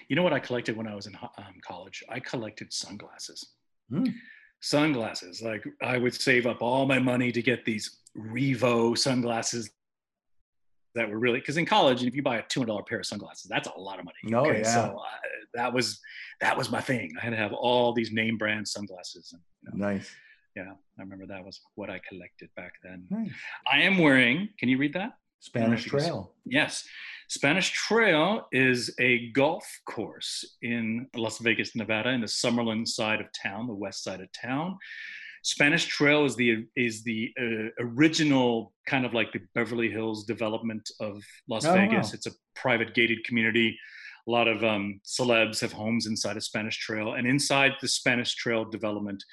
You 0.10 0.16
know 0.16 0.24
what 0.24 0.34
I 0.34 0.40
collected 0.40 0.78
when 0.78 0.88
I 0.88 0.96
was 0.96 1.08
in 1.08 1.16
um, 1.16 1.56
college? 1.66 2.04
I 2.10 2.20
collected 2.20 2.72
sunglasses. 2.72 3.54
Hmm. 3.90 4.06
Sunglasses. 4.62 5.42
Like 5.42 5.64
I 5.82 5.98
would 5.98 6.14
save 6.14 6.46
up 6.46 6.62
all 6.62 6.86
my 6.86 7.00
money 7.00 7.32
to 7.32 7.42
get 7.42 7.66
these 7.66 7.98
Revo 8.18 8.98
sunglasses 8.98 9.70
that 10.96 11.10
were 11.10 11.20
really 11.20 11.40
because 11.40 11.58
in 11.58 11.66
college, 11.66 12.04
if 12.04 12.16
you 12.16 12.24
buy 12.24 12.38
a 12.38 12.44
two 12.44 12.62
hundred 12.62 12.68
dollar 12.72 12.84
pair 12.84 13.00
of 13.00 13.06
sunglasses, 13.06 13.48
that's 13.50 13.68
a 13.68 13.80
lot 13.80 14.00
of 14.00 14.06
money. 14.06 14.36
Oh, 14.36 14.52
yeah. 14.52 14.64
So 14.64 14.98
uh, 14.98 15.18
that 15.54 15.72
was 15.74 16.00
that 16.42 16.58
was 16.58 16.72
my 16.72 16.82
thing. 16.82 17.14
I 17.20 17.24
had 17.24 17.32
to 17.32 17.38
have 17.38 17.54
all 17.54 17.94
these 17.94 18.12
name 18.12 18.38
brand 18.38 18.68
sunglasses, 18.68 19.34
and 19.34 19.42
you 19.62 19.80
know, 19.80 19.88
Nice, 19.92 20.10
yeah, 20.56 20.72
I 20.98 21.02
remember 21.02 21.28
that 21.28 21.46
was 21.46 21.62
what 21.76 21.90
I 21.90 22.00
collected 22.08 22.50
back 22.56 22.74
then. 22.84 23.06
nice. 23.12 23.32
I 23.72 23.82
am 23.82 24.00
wearing. 24.00 24.50
Can 24.58 24.70
you 24.70 24.78
read 24.78 24.94
that? 24.94 25.12
Spanish 25.40 25.86
you 25.86 25.92
can 25.92 26.00
see- 26.00 26.06
Trail. 26.08 26.34
Yes. 26.46 26.84
Spanish 27.30 27.72
Trail 27.72 28.48
is 28.54 28.94
a 29.00 29.30
golf 29.32 29.66
course 29.86 30.58
in 30.62 31.08
Las 31.16 31.40
Vegas, 31.40 31.76
Nevada, 31.76 32.10
in 32.10 32.22
the 32.22 32.28
Summerlin 32.28 32.88
side 32.88 33.20
of 33.20 33.28
town, 33.34 33.68
the 33.68 33.74
west 33.74 34.04
side 34.04 34.22
of 34.22 34.30
town. 34.32 34.78
Spanish 35.44 35.86
Trail 35.86 36.24
is 36.26 36.36
the 36.36 36.66
is 36.76 37.04
the 37.04 37.32
uh, 37.40 37.70
original 37.84 38.74
kind 38.88 39.06
of 39.06 39.14
like 39.14 39.32
the 39.34 39.42
Beverly 39.56 39.90
Hills 39.90 40.26
development 40.26 40.90
of 41.00 41.22
Las 41.50 41.66
Oh, 41.66 41.74
Vegas. 41.74 42.08
wow. 42.08 42.12
It's 42.14 42.28
a 42.28 42.32
private 42.56 42.94
gated 42.94 43.24
community. 43.26 43.78
A 44.28 44.32
lot 44.32 44.48
of 44.48 44.64
um, 44.64 45.00
celebs 45.06 45.62
have 45.62 45.72
homes 45.72 46.06
inside 46.06 46.36
of 46.38 46.44
Spanish 46.44 46.78
Trail, 46.80 47.14
and 47.14 47.28
inside 47.28 47.74
the 47.82 47.88
Spanish 47.88 48.36
Trail 48.36 48.66
development 48.66 49.24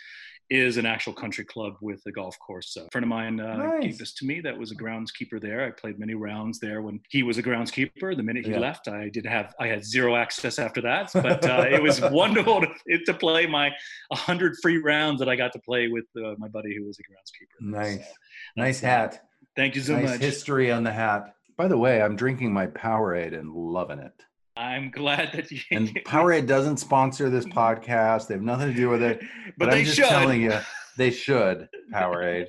is 0.51 0.77
an 0.77 0.85
actual 0.87 1.13
country 1.13 1.45
club 1.45 1.75
with 1.81 2.03
a 2.07 2.13
golf 2.13 2.39
course. 2.39 2.77
a 2.77 2.89
friend 2.91 3.05
of 3.05 3.09
mine 3.09 3.41
uh, 3.41 3.57
Nice. 3.57 3.83
gave 3.83 3.99
this 3.99 4.13
to 4.15 4.27
me. 4.27 4.41
That 4.41 4.57
was 4.59 4.71
a 4.71 4.77
groundskeeper 4.77 5.41
there. 5.41 5.65
I 5.65 5.71
played 5.71 5.99
many 5.99 6.15
rounds 6.15 6.59
there 6.59 6.83
when 6.83 7.01
he 7.09 7.23
was 7.23 7.39
a 7.39 7.43
groundskeeper. 7.43 8.17
The 8.17 8.23
minute 8.23 8.45
he 8.45 8.51
Yeah. 8.53 8.59
left, 8.59 8.87
I 8.89 9.09
did 9.09 9.25
have 9.27 9.55
I 9.59 9.69
had 9.69 9.85
zero 9.85 10.17
access 10.17 10.59
after 10.59 10.81
that, 10.83 11.11
but 11.15 11.49
uh, 11.49 11.67
it 11.71 11.83
was 11.83 12.01
wonderful 12.01 12.61
to, 12.61 13.05
to 13.07 13.15
play 13.15 13.47
my 13.47 13.71
100 14.09 14.57
free 14.61 14.79
rounds 14.79 15.19
that 15.21 15.29
I 15.29 15.37
got 15.37 15.53
to 15.55 15.59
play 15.61 15.89
with 15.89 16.05
uh, 16.17 16.35
my 16.39 16.49
buddy 16.49 16.77
who 16.77 16.85
was 16.87 16.99
a 16.99 17.03
groundskeeper. 17.03 17.71
Nice, 17.73 17.99
So, 17.99 18.13
nice 18.57 18.81
hat. 18.81 19.27
Thank 19.57 19.77
you 19.77 19.83
so 19.83 19.95
nice 19.95 20.11
much. 20.11 20.21
history 20.21 20.71
on 20.71 20.83
the 20.85 20.93
hat. 20.93 21.35
By 21.57 21.69
the 21.69 21.79
way, 21.79 22.03
I'm 22.03 22.17
drinking 22.17 22.53
my 22.53 22.67
Powerade 22.67 23.39
and 23.39 23.53
loving 23.53 24.01
it. 24.01 24.13
I'm 24.57 24.91
glad 24.91 25.33
that 25.33 25.51
you. 25.51 25.61
And 25.71 25.89
Powerade 26.07 26.47
doesn't 26.47 26.77
sponsor 26.79 27.29
this 27.29 27.45
mm. 27.45 27.53
podcast. 27.53 28.29
They 28.29 28.35
have 28.35 28.43
nothing 28.43 28.69
to 28.69 28.75
do 28.75 28.89
with 28.89 29.03
it. 29.03 29.21
but, 29.59 29.67
But, 29.67 29.71
they 29.71 29.79
I'm 29.81 29.85
just 29.85 29.97
should. 29.97 30.07
telling 30.09 30.43
you, 30.43 30.59
they 30.97 31.11
should. 31.11 31.69
Powerade. 31.93 32.47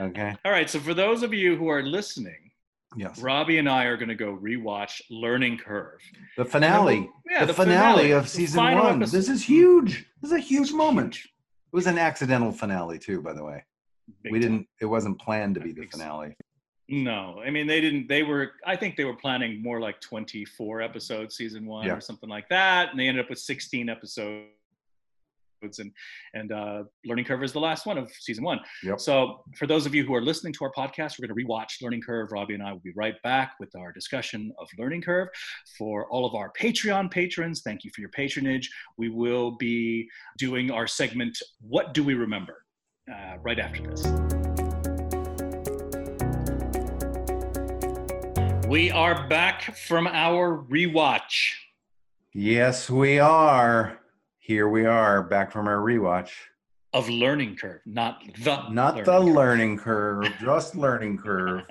Okay. 0.00 0.34
All 0.44 0.52
right. 0.52 0.68
So 0.68 0.80
for 0.80 0.94
those 0.94 1.22
of 1.22 1.34
you 1.34 1.56
who 1.56 1.68
are 1.68 1.82
listening, 1.82 2.46
Yes. 2.96 3.20
Robbie 3.20 3.58
and 3.58 3.68
I 3.68 3.84
are 3.84 3.96
going 3.98 4.08
to 4.08 4.14
go 4.14 4.38
rewatch 4.42 5.02
Learning 5.10 5.58
Curve. 5.58 6.00
The 6.38 6.46
finale. 6.46 7.10
Yeah, 7.30 7.44
the, 7.44 7.52
finale, 7.52 8.12
of 8.12 8.26
season 8.26 8.62
one. 8.62 9.02
episode. 9.02 9.18
This 9.18 9.28
is 9.28 9.44
huge. 9.44 10.06
This 10.22 10.30
is 10.30 10.36
a 10.36 10.40
huge 10.40 10.72
moment. 10.72 11.16
huge. 11.16 11.24
It 11.26 11.76
was 11.76 11.86
an 11.86 11.98
accidental 11.98 12.52
finale 12.52 12.98
too, 12.98 13.20
by 13.20 13.34
the 13.34 13.44
way. 13.44 13.64
Big 14.22 14.32
we 14.32 14.40
time. 14.40 14.50
didn't. 14.50 14.68
It 14.80 14.86
wasn't 14.86 15.20
planned 15.20 15.56
to 15.56 15.60
be 15.60 15.72
the 15.72 15.84
finale. 15.86 16.36
No, 16.88 17.42
I 17.44 17.50
mean 17.50 17.66
they 17.66 17.80
didn't. 17.80 18.08
They 18.08 18.22
were. 18.22 18.52
I 18.64 18.76
think 18.76 18.96
they 18.96 19.04
were 19.04 19.16
planning 19.16 19.60
more 19.60 19.80
like 19.80 20.00
twenty-four 20.00 20.80
episodes, 20.80 21.36
season 21.36 21.66
one, 21.66 21.86
Yeah. 21.86 21.94
or 21.94 22.00
something 22.00 22.28
like 22.28 22.48
that, 22.50 22.90
and 22.90 22.98
they 23.00 23.08
ended 23.08 23.24
up 23.24 23.28
with 23.30 23.40
sixteen 23.40 23.88
episodes. 23.88 24.46
And 25.78 25.90
and 26.34 26.52
uh, 26.52 26.84
Learning 27.06 27.24
Curve 27.24 27.42
is 27.42 27.52
the 27.52 27.58
last 27.58 27.86
one 27.86 27.98
of 27.98 28.08
season 28.12 28.44
one. 28.44 28.60
Yep. 28.84 29.00
So 29.00 29.42
for 29.56 29.66
those 29.66 29.84
of 29.84 29.94
you 29.96 30.04
who 30.04 30.14
are 30.14 30.20
listening 30.20 30.52
to 30.52 30.64
our 30.64 30.70
podcast, 30.70 31.18
we're 31.18 31.26
going 31.26 31.36
to 31.36 31.44
rewatch 31.44 31.82
Learning 31.82 32.00
Curve. 32.00 32.30
Robbie 32.30 32.54
and 32.54 32.62
I 32.62 32.72
will 32.72 32.78
be 32.80 32.92
right 32.94 33.20
back 33.24 33.54
with 33.58 33.74
our 33.74 33.90
discussion 33.90 34.52
of 34.60 34.68
Learning 34.78 35.00
Curve. 35.02 35.28
For 35.78 36.06
all 36.10 36.24
of 36.24 36.34
our 36.36 36.52
Patreon 36.60 37.10
patrons, 37.10 37.62
thank 37.62 37.82
you 37.82 37.90
for 37.94 38.00
your 38.02 38.10
patronage. 38.10 38.70
We 38.96 39.08
will 39.08 39.52
be 39.56 40.08
doing 40.38 40.70
our 40.70 40.86
segment 40.86 41.36
"What 41.60 41.94
Do 41.94 42.04
We 42.04 42.14
Remember?" 42.14 42.64
Uh, 43.12 43.38
right 43.42 43.58
after 43.58 43.82
this. 43.82 44.45
We 48.68 48.90
are 48.90 49.26
back 49.28 49.62
from 49.76 50.06
our 50.06 50.64
rewatch. 50.68 51.52
Yes, 52.34 52.90
we 52.90 53.18
are. 53.18 53.98
Here 54.38 54.68
we 54.68 54.84
are, 54.86 55.22
back 55.22 55.52
from 55.52 55.66
our 55.68 55.78
rewatch. 55.78 56.30
of 56.92 57.08
learning 57.08 57.56
curve, 57.56 57.80
not 57.86 58.22
the 58.42 58.68
Not 58.70 58.96
the 58.96 59.02
Curve. 59.04 59.24
learning 59.24 59.78
curve, 59.78 60.32
just 60.40 60.74
learning 60.74 61.18
curve. 61.24 61.62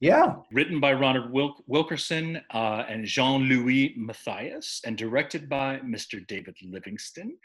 Yeah. 0.00 0.36
Written 0.52 0.80
by 0.80 0.92
Ronald 0.92 1.30
Wilk- 1.32 1.62
Wilkerson 1.66 2.40
uh, 2.54 2.84
and 2.88 3.04
Jean-Louis 3.04 3.94
Matthias, 3.96 4.80
and 4.84 4.96
directed 4.96 5.48
by 5.48 5.78
Mr. 5.80 6.24
David 6.26 6.56
Livingston. 6.62 7.36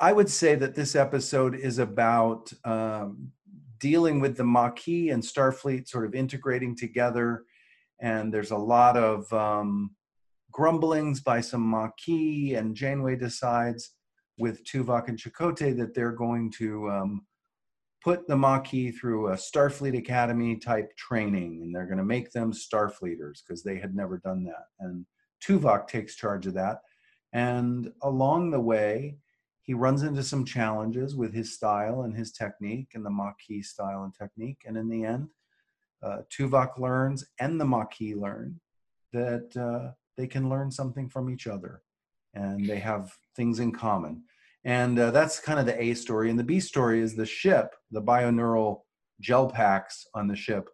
I 0.00 0.12
would 0.12 0.28
say 0.28 0.54
that 0.56 0.74
this 0.74 0.94
episode 0.96 1.54
is 1.54 1.78
about 1.78 2.52
um, 2.64 3.30
dealing 3.78 4.20
with 4.20 4.36
the 4.36 4.44
Maquis 4.44 5.10
and 5.10 5.22
Starfleet 5.22 5.88
sort 5.88 6.04
of 6.04 6.14
integrating 6.14 6.74
together. 6.76 7.44
And 8.00 8.32
there's 8.32 8.50
a 8.50 8.56
lot 8.56 8.96
of 8.96 9.30
um, 9.32 9.94
grumblings 10.50 11.20
by 11.20 11.40
some 11.40 11.70
Maquis, 11.70 12.54
and 12.54 12.74
Janeway 12.74 13.16
decides 13.16 13.92
with 14.38 14.64
Tuvok 14.64 15.08
and 15.08 15.18
Chakotay 15.18 15.76
that 15.76 15.94
they're 15.94 16.12
going 16.12 16.50
to 16.52 16.90
um, 16.90 17.26
put 18.02 18.26
the 18.26 18.36
Maquis 18.36 18.98
through 18.98 19.28
a 19.28 19.34
Starfleet 19.34 19.96
Academy 19.96 20.56
type 20.56 20.96
training, 20.96 21.60
and 21.62 21.74
they're 21.74 21.86
going 21.86 21.98
to 21.98 22.04
make 22.04 22.32
them 22.32 22.52
Starfleeters 22.52 23.40
because 23.46 23.62
they 23.62 23.76
had 23.78 23.94
never 23.94 24.18
done 24.18 24.44
that. 24.44 24.66
And 24.80 25.04
Tuvok 25.46 25.86
takes 25.88 26.16
charge 26.16 26.46
of 26.46 26.54
that. 26.54 26.78
And 27.32 27.92
along 28.02 28.50
the 28.50 28.60
way, 28.60 29.18
he 29.62 29.74
runs 29.74 30.02
into 30.02 30.22
some 30.22 30.44
challenges 30.44 31.14
with 31.14 31.32
his 31.32 31.54
style 31.54 32.02
and 32.02 32.16
his 32.16 32.32
technique 32.32 32.88
and 32.94 33.04
the 33.04 33.10
Maquis 33.10 33.68
style 33.70 34.02
and 34.04 34.14
technique. 34.14 34.62
And 34.66 34.76
in 34.76 34.88
the 34.88 35.04
end, 35.04 35.28
uh, 36.02 36.18
Tuvok 36.30 36.78
learns 36.78 37.24
and 37.38 37.60
the 37.60 37.64
Maquis 37.64 38.14
learn 38.14 38.60
that 39.12 39.56
uh, 39.56 39.92
they 40.16 40.26
can 40.26 40.48
learn 40.48 40.70
something 40.70 41.08
from 41.08 41.30
each 41.30 41.46
other 41.46 41.82
and 42.34 42.66
they 42.66 42.78
have 42.78 43.12
things 43.36 43.60
in 43.60 43.72
common. 43.72 44.22
And 44.64 44.98
uh, 44.98 45.10
that's 45.10 45.40
kind 45.40 45.58
of 45.58 45.66
the 45.66 45.80
A 45.82 45.94
story. 45.94 46.30
And 46.30 46.38
the 46.38 46.44
B 46.44 46.60
story 46.60 47.00
is 47.00 47.16
the 47.16 47.26
ship, 47.26 47.74
the 47.90 48.02
bioneural 48.02 48.82
gel 49.20 49.48
packs 49.48 50.06
on 50.14 50.28
the 50.28 50.36
ship 50.36 50.68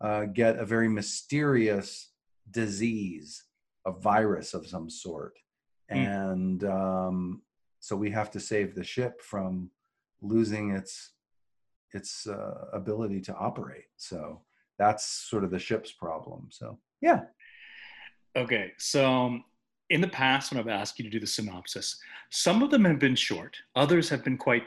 uh, 0.00 0.24
get 0.24 0.58
a 0.58 0.64
very 0.64 0.88
mysterious 0.88 2.10
disease, 2.50 3.44
a 3.86 3.92
virus 3.92 4.54
of 4.54 4.66
some 4.66 4.90
sort. 4.90 5.38
Mm. 5.92 5.96
And 5.96 6.64
um, 6.64 7.42
so 7.80 7.96
we 7.96 8.10
have 8.10 8.30
to 8.32 8.40
save 8.40 8.74
the 8.74 8.84
ship 8.84 9.20
from 9.22 9.70
losing 10.22 10.70
its 10.70 11.12
its 11.92 12.26
uh, 12.28 12.66
ability 12.72 13.20
to 13.20 13.34
operate. 13.34 13.86
So 13.96 14.42
that's 14.80 15.04
sort 15.04 15.44
of 15.44 15.50
the 15.50 15.58
ship's 15.58 15.92
problem. 15.92 16.48
So 16.50 16.78
yeah. 17.00 17.20
Okay, 18.34 18.72
so 18.78 19.04
um, 19.04 19.44
in 19.90 20.00
the 20.00 20.08
past, 20.08 20.50
when 20.50 20.58
I've 20.60 20.68
asked 20.68 20.98
you 20.98 21.04
to 21.04 21.10
do 21.10 21.20
the 21.20 21.26
synopsis, 21.26 22.00
some 22.30 22.62
of 22.62 22.70
them 22.70 22.84
have 22.84 22.98
been 22.98 23.14
short. 23.14 23.56
Others 23.76 24.08
have 24.08 24.24
been 24.24 24.38
quite 24.38 24.62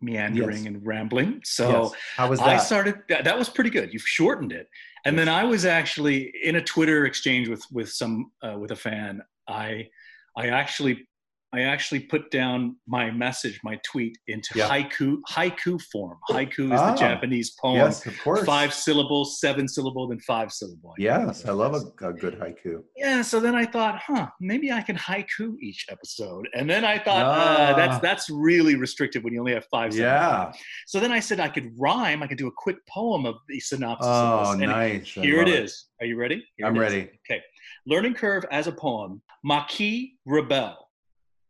meandering 0.00 0.58
yes. 0.58 0.66
and 0.66 0.86
rambling. 0.86 1.40
So 1.44 1.68
yes. 1.68 1.92
how 2.16 2.30
was 2.30 2.38
that? 2.38 2.48
I 2.48 2.56
started. 2.58 3.02
That 3.08 3.38
was 3.38 3.48
pretty 3.48 3.70
good. 3.70 3.92
You've 3.92 4.08
shortened 4.08 4.52
it, 4.52 4.68
and 5.04 5.16
yes. 5.16 5.26
then 5.26 5.34
I 5.34 5.44
was 5.44 5.66
actually 5.66 6.32
in 6.42 6.56
a 6.56 6.62
Twitter 6.62 7.04
exchange 7.04 7.48
with 7.48 7.62
with 7.70 7.90
some 7.90 8.32
uh, 8.42 8.56
with 8.58 8.70
a 8.70 8.76
fan. 8.76 9.20
I 9.48 9.88
I 10.34 10.48
actually 10.48 11.06
I 11.52 11.62
actually 11.62 12.00
put 12.00 12.30
down 12.30 12.76
my 12.86 13.10
message, 13.10 13.58
my 13.64 13.80
tweet 13.82 14.18
into 14.26 14.58
yeah. 14.58 14.68
haiku 14.68 15.16
haiku 15.30 15.80
form. 15.90 16.18
Haiku 16.28 16.74
is 16.74 16.80
ah, 16.80 16.92
the 16.92 16.98
Japanese 16.98 17.52
poem. 17.58 17.76
Yes, 17.76 18.04
of 18.04 18.18
course. 18.22 18.44
Five 18.44 18.74
syllables, 18.74 19.40
seven 19.40 19.66
syllable, 19.66 20.08
then 20.08 20.20
five 20.20 20.52
syllable. 20.52 20.92
Yes, 20.98 21.46
I 21.46 21.52
love 21.52 21.72
a, 21.74 22.06
a, 22.06 22.12
good 22.12 22.38
haiku. 22.38 22.82
Yeah, 22.96 23.22
so 23.22 23.40
then 23.40 23.54
I 23.54 23.64
thought, 23.64 23.98
huh, 23.98 24.26
maybe 24.40 24.70
I 24.70 24.82
can 24.82 24.96
haiku 24.96 25.58
each 25.60 25.86
episode. 25.90 26.46
And 26.54 26.68
then 26.68 26.84
I 26.84 26.98
thought, 26.98 27.24
ah. 27.24 27.72
uh, 27.72 27.76
that's 27.76 27.98
that's 28.00 28.28
really 28.28 28.74
restrictive 28.74 29.24
when 29.24 29.32
you 29.32 29.40
only 29.40 29.54
have 29.54 29.64
five. 29.70 29.94
Yeah. 29.94 30.52
So 30.86 31.00
then 31.00 31.12
I 31.12 31.20
said 31.20 31.40
I 31.40 31.48
could 31.48 31.72
rhyme. 31.78 32.22
I 32.22 32.26
could 32.26 32.38
do 32.38 32.48
a 32.48 32.52
quick 32.54 32.76
poem 32.86 33.24
of 33.24 33.36
the 33.48 33.58
synopsis. 33.58 34.06
Oh, 34.06 34.54
nice. 34.58 35.08
Here 35.08 35.40
it 35.40 35.48
is. 35.48 35.86
Are 36.00 36.06
you 36.06 36.16
ready? 36.16 36.44
Here 36.58 36.66
I'm 36.66 36.78
ready. 36.78 37.08
Okay. 37.30 37.42
Learning 37.86 38.12
curve 38.12 38.44
as 38.50 38.66
a 38.66 38.72
poem. 38.72 39.22
Maquis 39.42 40.10
rebel 40.26 40.87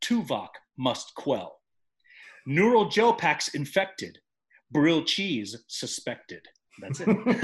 Tuvok 0.00 0.48
must 0.76 1.14
quell. 1.14 1.58
Neural 2.46 2.88
gel 2.88 3.12
packs 3.12 3.48
infected. 3.48 4.18
Brill 4.70 5.04
cheese 5.04 5.56
suspected. 5.66 6.42
That's 6.80 7.00
it. 7.00 7.06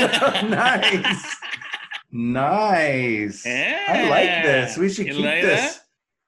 nice. 0.49 1.37
nice. 2.11 3.47
Yeah. 3.47 3.85
I 3.89 4.09
like 4.09 4.45
this. 4.45 4.77
We 4.77 4.89
should 4.89 5.07
you 5.07 5.15
keep 5.15 5.25
like 5.25 5.43
this. 5.43 5.81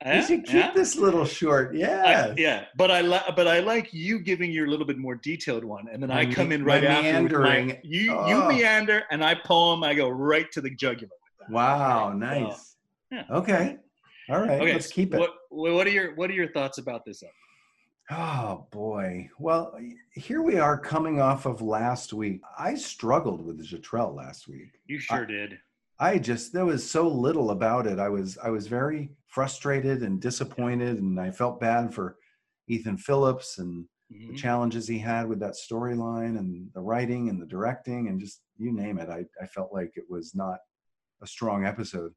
Yeah, 0.02 0.20
we 0.20 0.26
should 0.26 0.44
keep 0.44 0.54
yeah. 0.54 0.72
this 0.72 0.96
little 0.96 1.24
short. 1.24 1.74
Yeah. 1.74 2.34
yeah. 2.36 2.64
But 2.76 2.90
I 2.90 3.00
like 3.00 3.34
but 3.34 3.48
I 3.48 3.60
like 3.60 3.92
you 3.92 4.18
giving 4.18 4.50
your 4.50 4.66
little 4.66 4.86
bit 4.86 4.98
more 4.98 5.14
detailed 5.14 5.64
one. 5.64 5.86
And 5.90 6.02
then 6.02 6.10
I 6.10 6.30
come 6.30 6.52
in 6.52 6.64
right 6.64 6.84
after 6.84 7.02
meandering. 7.02 7.68
My, 7.68 7.80
you 7.82 8.12
oh. 8.12 8.28
you 8.28 8.48
meander 8.48 9.04
and 9.10 9.24
I 9.24 9.34
poem, 9.34 9.82
I 9.84 9.94
go 9.94 10.08
right 10.08 10.50
to 10.52 10.60
the 10.60 10.70
jugular. 10.70 11.12
Wow, 11.48 12.12
nice. 12.12 12.76
So. 13.12 13.22
Okay. 13.30 13.78
All 14.28 14.40
right, 14.40 14.60
okay, 14.60 14.72
let's 14.72 14.88
keep 14.88 15.14
it. 15.14 15.20
What, 15.20 15.30
what 15.50 15.86
are 15.86 15.90
your 15.90 16.14
What 16.14 16.30
are 16.30 16.34
your 16.34 16.48
thoughts 16.48 16.78
about 16.78 17.04
this? 17.04 17.22
Oh 18.10 18.66
boy. 18.70 19.28
Well, 19.38 19.76
here 20.12 20.42
we 20.42 20.58
are 20.58 20.78
coming 20.78 21.20
off 21.20 21.46
of 21.46 21.60
last 21.60 22.12
week. 22.12 22.40
I 22.58 22.74
struggled 22.74 23.44
with 23.44 23.64
Jetrel 23.64 24.14
last 24.14 24.46
week. 24.48 24.78
You 24.86 24.98
sure 24.98 25.22
I, 25.22 25.26
did. 25.26 25.58
I 25.98 26.18
just 26.18 26.52
there 26.52 26.64
was 26.64 26.88
so 26.88 27.08
little 27.08 27.50
about 27.50 27.86
it. 27.86 27.98
I 27.98 28.08
was 28.08 28.38
I 28.38 28.50
was 28.50 28.68
very 28.68 29.10
frustrated 29.26 30.02
and 30.02 30.20
disappointed, 30.20 30.98
and 30.98 31.18
I 31.20 31.30
felt 31.30 31.60
bad 31.60 31.92
for 31.92 32.16
Ethan 32.68 32.98
Phillips 32.98 33.58
and 33.58 33.86
mm-hmm. 34.12 34.32
the 34.32 34.38
challenges 34.38 34.86
he 34.86 34.98
had 34.98 35.28
with 35.28 35.40
that 35.40 35.54
storyline 35.54 36.38
and 36.38 36.68
the 36.74 36.80
writing 36.80 37.28
and 37.28 37.40
the 37.40 37.46
directing 37.46 38.08
and 38.08 38.20
just 38.20 38.40
you 38.56 38.72
name 38.72 38.98
it. 38.98 39.08
I, 39.08 39.24
I 39.42 39.46
felt 39.46 39.72
like 39.72 39.92
it 39.96 40.04
was 40.08 40.34
not 40.34 40.58
a 41.22 41.26
strong 41.26 41.64
episode. 41.64 42.12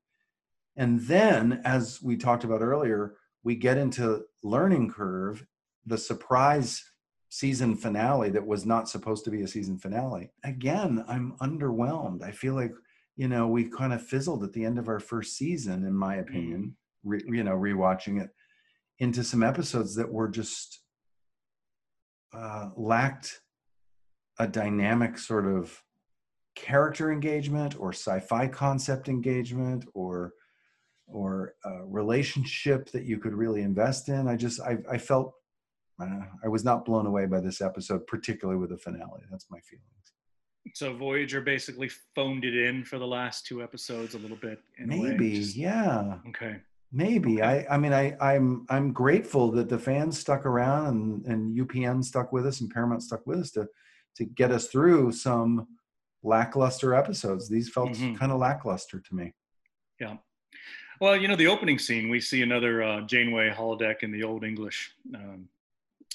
And 0.79 1.01
then, 1.01 1.61
as 1.65 2.01
we 2.01 2.15
talked 2.15 2.45
about 2.45 2.61
earlier, 2.61 3.15
we 3.43 3.55
get 3.55 3.77
into 3.77 4.23
Learning 4.43 4.89
Curve, 4.89 5.45
the 5.85 5.97
surprise 5.97 6.81
season 7.27 7.75
finale 7.75 8.29
that 8.29 8.47
was 8.47 8.65
not 8.65 8.87
supposed 8.87 9.25
to 9.25 9.29
be 9.29 9.41
a 9.41 9.47
season 9.47 9.77
finale. 9.77 10.31
Again, 10.45 11.03
I'm 11.09 11.35
underwhelmed. 11.41 12.23
I 12.23 12.31
feel 12.31 12.55
like, 12.55 12.71
you 13.17 13.27
know, 13.27 13.45
we 13.45 13.65
kind 13.65 13.91
of 13.91 14.01
fizzled 14.01 14.41
at 14.45 14.53
the 14.53 14.63
end 14.63 14.79
of 14.79 14.87
our 14.87 15.01
first 15.01 15.35
season, 15.35 15.85
in 15.85 15.93
my 15.93 16.15
opinion, 16.15 16.61
mm. 16.61 16.73
re, 17.03 17.21
you 17.25 17.43
know, 17.43 17.57
rewatching 17.57 18.21
it 18.23 18.29
into 18.99 19.21
some 19.21 19.43
episodes 19.43 19.95
that 19.95 20.09
were 20.09 20.29
just 20.29 20.79
uh, 22.33 22.69
lacked 22.77 23.41
a 24.39 24.47
dynamic 24.47 25.17
sort 25.17 25.45
of 25.45 25.83
character 26.55 27.11
engagement 27.11 27.77
or 27.77 27.91
sci-fi 27.91 28.47
concept 28.47 29.09
engagement 29.09 29.85
or 29.93 30.31
or 31.11 31.55
a 31.65 31.85
relationship 31.85 32.91
that 32.91 33.03
you 33.03 33.17
could 33.17 33.33
really 33.33 33.61
invest 33.61 34.09
in. 34.09 34.27
I 34.27 34.35
just 34.35 34.61
I, 34.61 34.77
I 34.89 34.97
felt 34.97 35.33
uh, 36.01 36.25
I 36.43 36.47
was 36.47 36.63
not 36.63 36.85
blown 36.85 37.05
away 37.05 37.25
by 37.25 37.39
this 37.39 37.61
episode, 37.61 38.07
particularly 38.07 38.59
with 38.59 38.69
the 38.69 38.77
finale. 38.77 39.21
That's 39.29 39.47
my 39.49 39.59
feelings. 39.59 39.85
So 40.73 40.95
Voyager 40.95 41.41
basically 41.41 41.89
phoned 42.15 42.45
it 42.45 42.55
in 42.55 42.83
for 42.83 42.99
the 42.99 43.07
last 43.07 43.45
two 43.45 43.63
episodes 43.63 44.13
a 44.13 44.19
little 44.19 44.37
bit. 44.37 44.59
Maybe, 44.77 45.35
Just, 45.35 45.55
yeah. 45.55 46.17
Okay. 46.29 46.57
Maybe 46.91 47.41
okay. 47.41 47.65
I. 47.67 47.75
I 47.75 47.77
mean, 47.77 47.93
I. 47.93 48.15
I'm. 48.21 48.65
I'm 48.69 48.93
grateful 48.93 49.51
that 49.51 49.69
the 49.69 49.79
fans 49.79 50.19
stuck 50.19 50.45
around 50.45 50.87
and 50.87 51.25
and 51.25 51.57
UPN 51.57 52.03
stuck 52.03 52.31
with 52.31 52.45
us 52.45 52.61
and 52.61 52.69
Paramount 52.69 53.03
stuck 53.03 53.25
with 53.25 53.39
us 53.39 53.51
to 53.51 53.67
to 54.17 54.25
get 54.25 54.51
us 54.51 54.67
through 54.67 55.11
some 55.11 55.67
lackluster 56.23 56.93
episodes. 56.93 57.47
These 57.47 57.69
felt 57.69 57.91
mm-hmm. 57.91 58.15
kind 58.15 58.31
of 58.31 58.39
lackluster 58.39 58.99
to 58.99 59.15
me. 59.15 59.33
Yeah. 59.99 60.17
Well, 60.99 61.15
you 61.15 61.27
know, 61.27 61.35
the 61.35 61.47
opening 61.47 61.79
scene, 61.79 62.09
we 62.09 62.19
see 62.19 62.41
another 62.41 62.83
uh, 62.83 63.01
Janeway 63.01 63.51
holodeck 63.51 64.03
in 64.03 64.11
the 64.11 64.23
Old 64.23 64.43
English 64.43 64.91
um, 65.15 65.47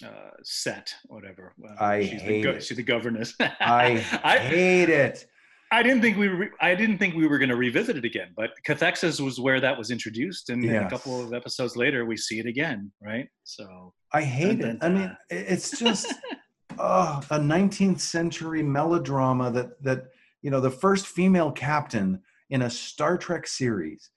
uh, 0.05 0.31
set, 0.43 0.95
whatever. 1.07 1.55
I 1.79 2.03
she's 2.03 2.21
hate 2.21 2.43
the, 2.43 2.51
it. 2.51 2.65
She's 2.65 2.77
the 2.77 2.83
governess. 2.83 3.35
I, 3.41 4.05
I 4.23 4.39
hate 4.39 4.91
it. 4.91 5.27
I 5.73 5.83
didn't 5.83 6.03
think 6.03 6.19
we 6.19 6.29
were, 6.29 6.51
I 6.61 6.75
didn't 6.75 6.99
think 6.99 7.15
we 7.15 7.27
were 7.27 7.39
going 7.39 7.49
to 7.49 7.57
revisit 7.57 7.97
it 7.97 8.05
again, 8.05 8.29
but 8.37 8.51
Cathexis 8.67 9.21
was 9.21 9.41
where 9.41 9.61
that 9.61 9.77
was 9.77 9.91
introduced, 9.91 10.51
and 10.51 10.63
yes. 10.63 10.85
a 10.87 10.91
couple 10.91 11.21
of 11.21 11.33
episodes 11.33 11.77
later, 11.77 12.05
we 12.05 12.17
see 12.17 12.39
it 12.39 12.47
again, 12.47 12.93
right? 13.03 13.27
So 13.43 13.93
I 14.13 14.23
hate 14.23 14.61
dun, 14.61 14.71
it. 14.71 14.81
Dun, 14.81 14.95
dun. 14.95 14.97
I 14.97 15.01
mean, 15.01 15.17
it's 15.31 15.79
just 15.79 16.15
oh, 16.79 17.21
a 17.31 17.39
19th 17.39 18.01
century 18.01 18.63
melodrama 18.63 19.51
that 19.53 19.83
that 19.83 20.05
you 20.43 20.51
know 20.51 20.61
the 20.61 20.71
first 20.71 21.07
female 21.07 21.51
captain 21.51 22.21
in 22.51 22.63
a 22.63 22.71
Star 22.71 23.17
Trek 23.17 23.47
series 23.47 24.11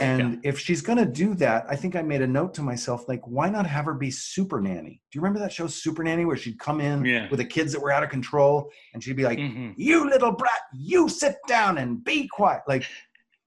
and 0.00 0.34
yeah. 0.34 0.50
if 0.50 0.58
she's 0.58 0.82
going 0.82 0.98
to 0.98 1.06
do 1.06 1.34
that, 1.34 1.66
I 1.68 1.76
think 1.76 1.96
I 1.96 2.02
made 2.02 2.22
a 2.22 2.26
note 2.26 2.54
to 2.54 2.62
myself, 2.62 3.08
like, 3.08 3.20
why 3.26 3.48
not 3.48 3.66
have 3.66 3.84
her 3.84 3.94
be 3.94 4.10
Super 4.10 4.60
Nanny? 4.60 5.00
Do 5.10 5.16
you 5.16 5.20
remember 5.20 5.38
that 5.40 5.52
show, 5.52 5.66
Super 5.66 6.02
Nanny, 6.02 6.24
where 6.24 6.36
she'd 6.36 6.58
come 6.58 6.80
in 6.80 7.04
yeah. 7.04 7.28
with 7.30 7.38
the 7.38 7.44
kids 7.44 7.72
that 7.72 7.80
were 7.80 7.92
out 7.92 8.02
of 8.02 8.10
control 8.10 8.70
and 8.94 9.02
she'd 9.02 9.16
be 9.16 9.24
like, 9.24 9.38
mm-hmm. 9.38 9.72
you 9.76 10.08
little 10.08 10.32
brat, 10.32 10.60
you 10.72 11.08
sit 11.08 11.36
down 11.46 11.78
and 11.78 12.02
be 12.02 12.28
quiet. 12.28 12.62
Like, 12.66 12.84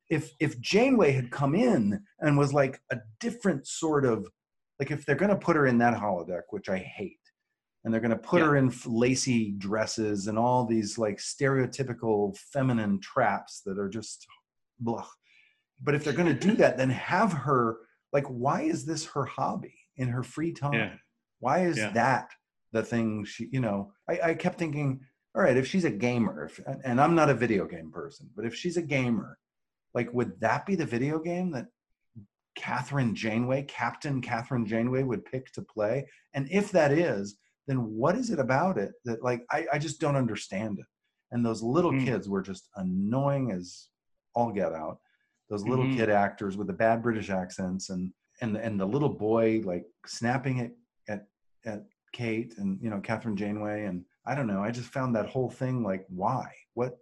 if 0.09 0.31
if 0.39 0.59
Janeway 0.59 1.11
had 1.11 1.31
come 1.31 1.55
in 1.55 1.99
and 2.19 2.37
was 2.37 2.53
like 2.53 2.79
a 2.91 2.97
different 3.19 3.65
sort 3.67 4.05
of, 4.05 4.27
like, 4.79 4.91
if 4.91 5.05
they're 5.05 5.15
going 5.15 5.29
to 5.29 5.37
put 5.37 5.55
her 5.55 5.65
in 5.65 5.77
that 5.79 5.95
holodeck, 5.95 6.43
which 6.49 6.69
I 6.69 6.77
hate, 6.77 7.17
and 7.83 7.93
they're 7.93 8.01
going 8.01 8.11
to 8.11 8.17
put 8.17 8.39
yeah. 8.39 8.47
her 8.47 8.57
in 8.57 8.71
lacy 8.85 9.55
dresses 9.57 10.27
and 10.27 10.37
all 10.37 10.65
these 10.65 10.97
like 10.97 11.17
stereotypical 11.17 12.37
feminine 12.37 12.99
traps 13.01 13.61
that 13.65 13.77
are 13.77 13.89
just 13.89 14.25
blah 14.79 15.05
but 15.83 15.95
if 15.95 16.03
they're 16.03 16.13
going 16.13 16.33
to 16.35 16.47
do 16.47 16.55
that, 16.55 16.77
then 16.77 16.89
have 16.89 17.33
her 17.33 17.77
like, 18.11 18.25
why 18.27 18.61
is 18.61 18.85
this 18.85 19.05
her 19.07 19.25
hobby 19.25 19.75
in 19.97 20.07
her 20.07 20.23
free 20.23 20.53
time? 20.53 20.73
Yeah. 20.73 20.93
Why 21.39 21.65
is 21.65 21.77
yeah. 21.77 21.91
that 21.91 22.29
the 22.71 22.83
thing 22.83 23.25
she, 23.25 23.49
you 23.51 23.59
know, 23.59 23.91
I, 24.09 24.19
I 24.29 24.33
kept 24.35 24.57
thinking, 24.57 25.01
all 25.35 25.41
right, 25.41 25.57
if 25.57 25.67
she's 25.67 25.85
a 25.85 25.91
gamer, 25.91 26.45
if, 26.45 26.59
and 26.83 27.01
I'm 27.01 27.15
not 27.15 27.29
a 27.29 27.33
video 27.33 27.65
game 27.65 27.91
person, 27.91 28.29
but 28.35 28.45
if 28.45 28.55
she's 28.55 28.77
a 28.77 28.81
gamer, 28.81 29.37
like, 29.93 30.13
would 30.13 30.39
that 30.39 30.65
be 30.65 30.75
the 30.75 30.85
video 30.85 31.19
game 31.19 31.51
that 31.51 31.67
Kathryn 32.57 33.13
Janeway, 33.13 33.63
Captain 33.63 34.21
Kathryn 34.21 34.65
Janeway, 34.65 35.03
would 35.03 35.25
pick 35.25 35.51
to 35.53 35.61
play? 35.61 36.07
And 36.33 36.47
if 36.51 36.71
that 36.71 36.91
is, 36.91 37.35
then 37.67 37.77
what 37.83 38.15
is 38.15 38.29
it 38.29 38.39
about 38.39 38.77
it 38.77 38.91
that 39.05 39.23
like 39.23 39.43
I, 39.51 39.65
I 39.73 39.79
just 39.79 39.99
don't 39.99 40.15
understand 40.15 40.79
it. 40.79 40.85
And 41.31 41.43
those 41.43 41.63
little 41.63 41.91
Mm. 41.91 42.05
kids 42.05 42.29
were 42.29 42.41
just 42.41 42.69
annoying 42.75 43.51
as 43.51 43.87
all 44.35 44.51
get 44.51 44.73
out. 44.73 44.99
Those 45.53 45.67
little 45.67 45.85
Mhm. 45.85 45.95
kid 45.95 46.09
actors 46.09 46.57
with 46.57 46.65
the 46.65 46.73
bad 46.73 47.03
British 47.03 47.29
accents 47.29 47.91
and 47.91 48.11
and 48.41 48.57
and 48.57 48.79
the 48.79 48.87
little 48.87 49.13
boy 49.13 49.61
like 49.63 49.85
snapping 50.03 50.59
at 50.61 50.71
at 51.07 51.27
at 51.63 51.85
Kate 52.11 52.57
and 52.57 52.81
you 52.81 52.89
know 52.89 52.99
Kathryn 52.99 53.35
Janeway 53.35 53.85
and 53.85 54.03
I 54.25 54.33
don't 54.33 54.47
know. 54.47 54.63
I 54.63 54.71
just 54.71 54.89
found 54.89 55.15
that 55.15 55.29
whole 55.29 55.51
thing 55.51 55.83
like 55.83 56.07
why 56.09 56.51
what 56.73 56.97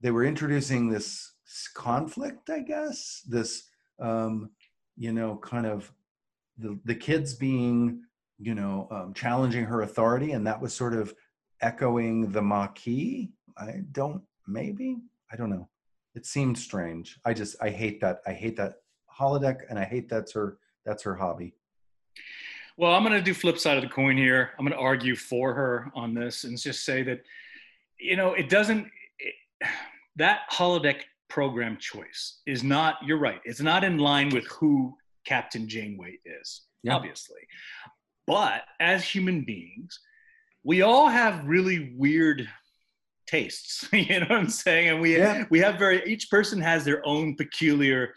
they 0.00 0.10
were 0.10 0.24
introducing 0.24 0.88
this 0.88 1.36
conflict, 1.74 2.50
I 2.50 2.62
guess. 2.62 3.22
This 3.28 3.70
um, 4.00 4.50
you 4.96 5.12
know 5.12 5.36
kind 5.36 5.66
of 5.66 5.92
the 6.58 6.80
the 6.84 6.96
kids 6.96 7.32
being 7.34 8.02
you 8.38 8.56
know 8.56 8.88
um, 8.90 9.14
challenging 9.14 9.66
her 9.66 9.82
authority 9.82 10.32
and 10.32 10.44
that 10.48 10.60
was 10.60 10.74
sort 10.74 10.94
of 10.94 11.14
echoing 11.60 12.32
the 12.32 12.42
Maquis. 12.42 13.28
I 13.56 13.82
don't 13.92 14.24
maybe 14.48 14.96
I 15.30 15.36
don't 15.36 15.50
know. 15.50 15.68
It 16.16 16.26
seemed 16.26 16.58
strange. 16.58 17.20
I 17.24 17.34
just 17.34 17.56
I 17.62 17.68
hate 17.70 18.00
that. 18.00 18.20
I 18.26 18.32
hate 18.32 18.56
that 18.56 18.76
holodeck 19.20 19.60
and 19.68 19.78
I 19.78 19.84
hate 19.84 20.08
that's 20.08 20.32
her 20.32 20.58
that's 20.84 21.02
her 21.04 21.14
hobby. 21.14 21.54
Well, 22.78 22.92
I'm 22.94 23.02
going 23.02 23.14
to 23.14 23.22
do 23.22 23.32
flip 23.34 23.58
side 23.58 23.76
of 23.76 23.82
the 23.82 23.88
coin 23.88 24.16
here. 24.16 24.50
I'm 24.58 24.64
going 24.66 24.76
to 24.76 24.82
argue 24.82 25.16
for 25.16 25.54
her 25.54 25.90
on 25.94 26.12
this 26.14 26.44
and 26.44 26.58
just 26.58 26.84
say 26.84 27.02
that, 27.04 27.20
you 27.98 28.16
know, 28.16 28.34
it 28.34 28.50
doesn't, 28.50 28.86
it, 29.18 29.34
that 30.16 30.40
holodeck 30.52 31.00
program 31.28 31.78
choice 31.78 32.40
is 32.46 32.62
not, 32.62 32.96
you're 33.02 33.18
right, 33.18 33.40
it's 33.46 33.62
not 33.62 33.82
in 33.82 33.96
line 33.96 34.28
with 34.28 34.46
who 34.48 34.94
Captain 35.24 35.66
Janeway 35.66 36.18
is, 36.26 36.66
Yeah. 36.82 36.94
obviously. 36.96 37.40
But 38.26 38.62
as 38.78 39.04
human 39.04 39.42
beings, 39.44 39.98
we 40.62 40.82
all 40.82 41.08
have 41.08 41.46
really 41.46 41.94
weird 41.96 42.46
tastes. 43.26 43.88
you 43.92 44.20
know 44.20 44.26
what 44.26 44.38
I'm 44.38 44.48
saying? 44.48 44.88
And 44.88 45.00
we 45.00 45.16
Yeah. 45.16 45.44
we 45.50 45.58
have 45.60 45.78
very 45.78 46.02
each 46.06 46.30
person 46.30 46.60
has 46.60 46.84
their 46.84 47.06
own 47.06 47.36
peculiar 47.36 48.12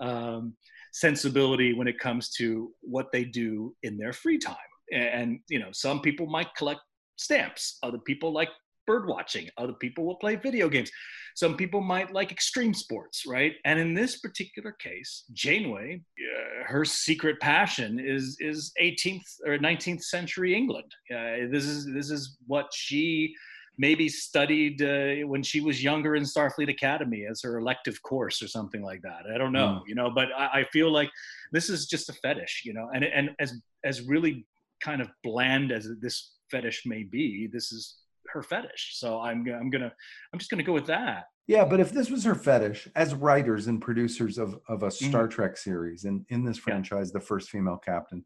um, 0.00 0.54
sensibility 0.92 1.72
when 1.72 1.88
it 1.88 1.98
comes 1.98 2.30
to 2.30 2.72
what 2.80 3.10
they 3.12 3.24
do 3.24 3.74
in 3.82 3.96
their 3.96 4.12
free 4.12 4.38
time. 4.38 4.56
And, 4.92 5.40
you 5.48 5.58
know, 5.58 5.70
some 5.72 6.00
people 6.00 6.26
might 6.26 6.54
collect 6.56 6.80
stamps. 7.16 7.78
Other 7.82 7.98
people 7.98 8.32
like 8.32 8.50
bird 8.86 9.06
watching. 9.08 9.48
Other 9.56 9.72
people 9.72 10.04
will 10.04 10.16
play 10.16 10.36
video 10.36 10.68
games. 10.68 10.90
Some 11.34 11.56
people 11.56 11.80
might 11.80 12.12
like 12.12 12.30
extreme 12.30 12.74
sports, 12.74 13.24
right? 13.26 13.54
And 13.64 13.78
in 13.80 13.94
this 13.94 14.20
particular 14.20 14.72
case, 14.72 15.24
Janeway, 15.32 16.02
uh, 16.20 16.64
her 16.66 16.84
secret 16.84 17.40
passion 17.40 17.98
is 17.98 18.36
is 18.40 18.72
18th 18.80 19.22
or 19.46 19.58
19th 19.58 20.02
century 20.02 20.54
England. 20.54 20.92
Uh, 21.10 21.48
this 21.50 21.64
is 21.64 21.86
this 21.92 22.10
is 22.10 22.36
what 22.46 22.66
she 22.72 23.34
maybe 23.78 24.08
studied 24.08 24.80
uh, 24.82 25.26
when 25.26 25.42
she 25.42 25.60
was 25.60 25.82
younger 25.82 26.14
in 26.14 26.22
Starfleet 26.22 26.68
Academy 26.70 27.26
as 27.28 27.42
her 27.42 27.58
elective 27.58 28.00
course 28.02 28.42
or 28.42 28.48
something 28.48 28.82
like 28.82 29.02
that. 29.02 29.22
I 29.34 29.38
don't 29.38 29.52
know, 29.52 29.82
you 29.86 29.94
know, 29.94 30.10
but 30.10 30.28
I, 30.36 30.60
I 30.60 30.64
feel 30.72 30.90
like 30.92 31.10
this 31.52 31.68
is 31.68 31.86
just 31.86 32.08
a 32.08 32.12
fetish, 32.12 32.62
you 32.64 32.72
know, 32.74 32.88
and 32.94 33.04
and 33.04 33.30
as 33.40 33.60
as 33.84 34.02
really 34.02 34.46
kind 34.80 35.00
of 35.00 35.08
bland 35.22 35.72
as 35.72 35.88
this 36.00 36.32
fetish 36.50 36.82
may 36.86 37.02
be, 37.02 37.48
this 37.52 37.72
is 37.72 37.96
her 38.28 38.42
fetish. 38.42 38.92
So 38.94 39.20
I'm 39.20 39.46
I'm 39.48 39.70
gonna 39.70 39.92
I'm 40.32 40.38
just 40.38 40.50
gonna 40.50 40.62
go 40.62 40.72
with 40.72 40.86
that. 40.86 41.24
Yeah, 41.46 41.64
but 41.66 41.78
if 41.80 41.92
this 41.92 42.08
was 42.10 42.24
her 42.24 42.34
fetish 42.34 42.88
as 42.96 43.14
writers 43.14 43.66
and 43.66 43.80
producers 43.82 44.38
of, 44.38 44.58
of 44.66 44.82
a 44.82 44.90
Star 44.90 45.28
Trek 45.28 45.58
series 45.58 46.04
and 46.04 46.24
in 46.30 46.44
this 46.44 46.56
Mm-hmm. 46.58 46.70
Yeah. 46.70 46.74
franchise, 46.76 47.12
the 47.12 47.20
first 47.20 47.50
female 47.50 47.76
captain, 47.76 48.24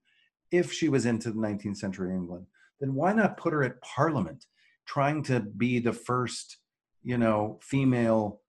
if 0.52 0.72
she 0.72 0.88
was 0.88 1.04
into 1.04 1.30
the 1.32 1.38
19th 1.40 1.78
century 1.78 2.14
England, 2.14 2.46
then 2.80 2.94
why 2.94 3.12
not 3.12 3.37
put 3.37 3.52
her 3.52 3.64
at 3.64 3.80
Parliament 3.82 4.46
trying 4.88 5.22
to 5.22 5.38
be 5.40 5.79
the 5.79 5.92
first, 5.92 6.57
you 7.03 7.18
know, 7.18 7.59
female 7.62 8.40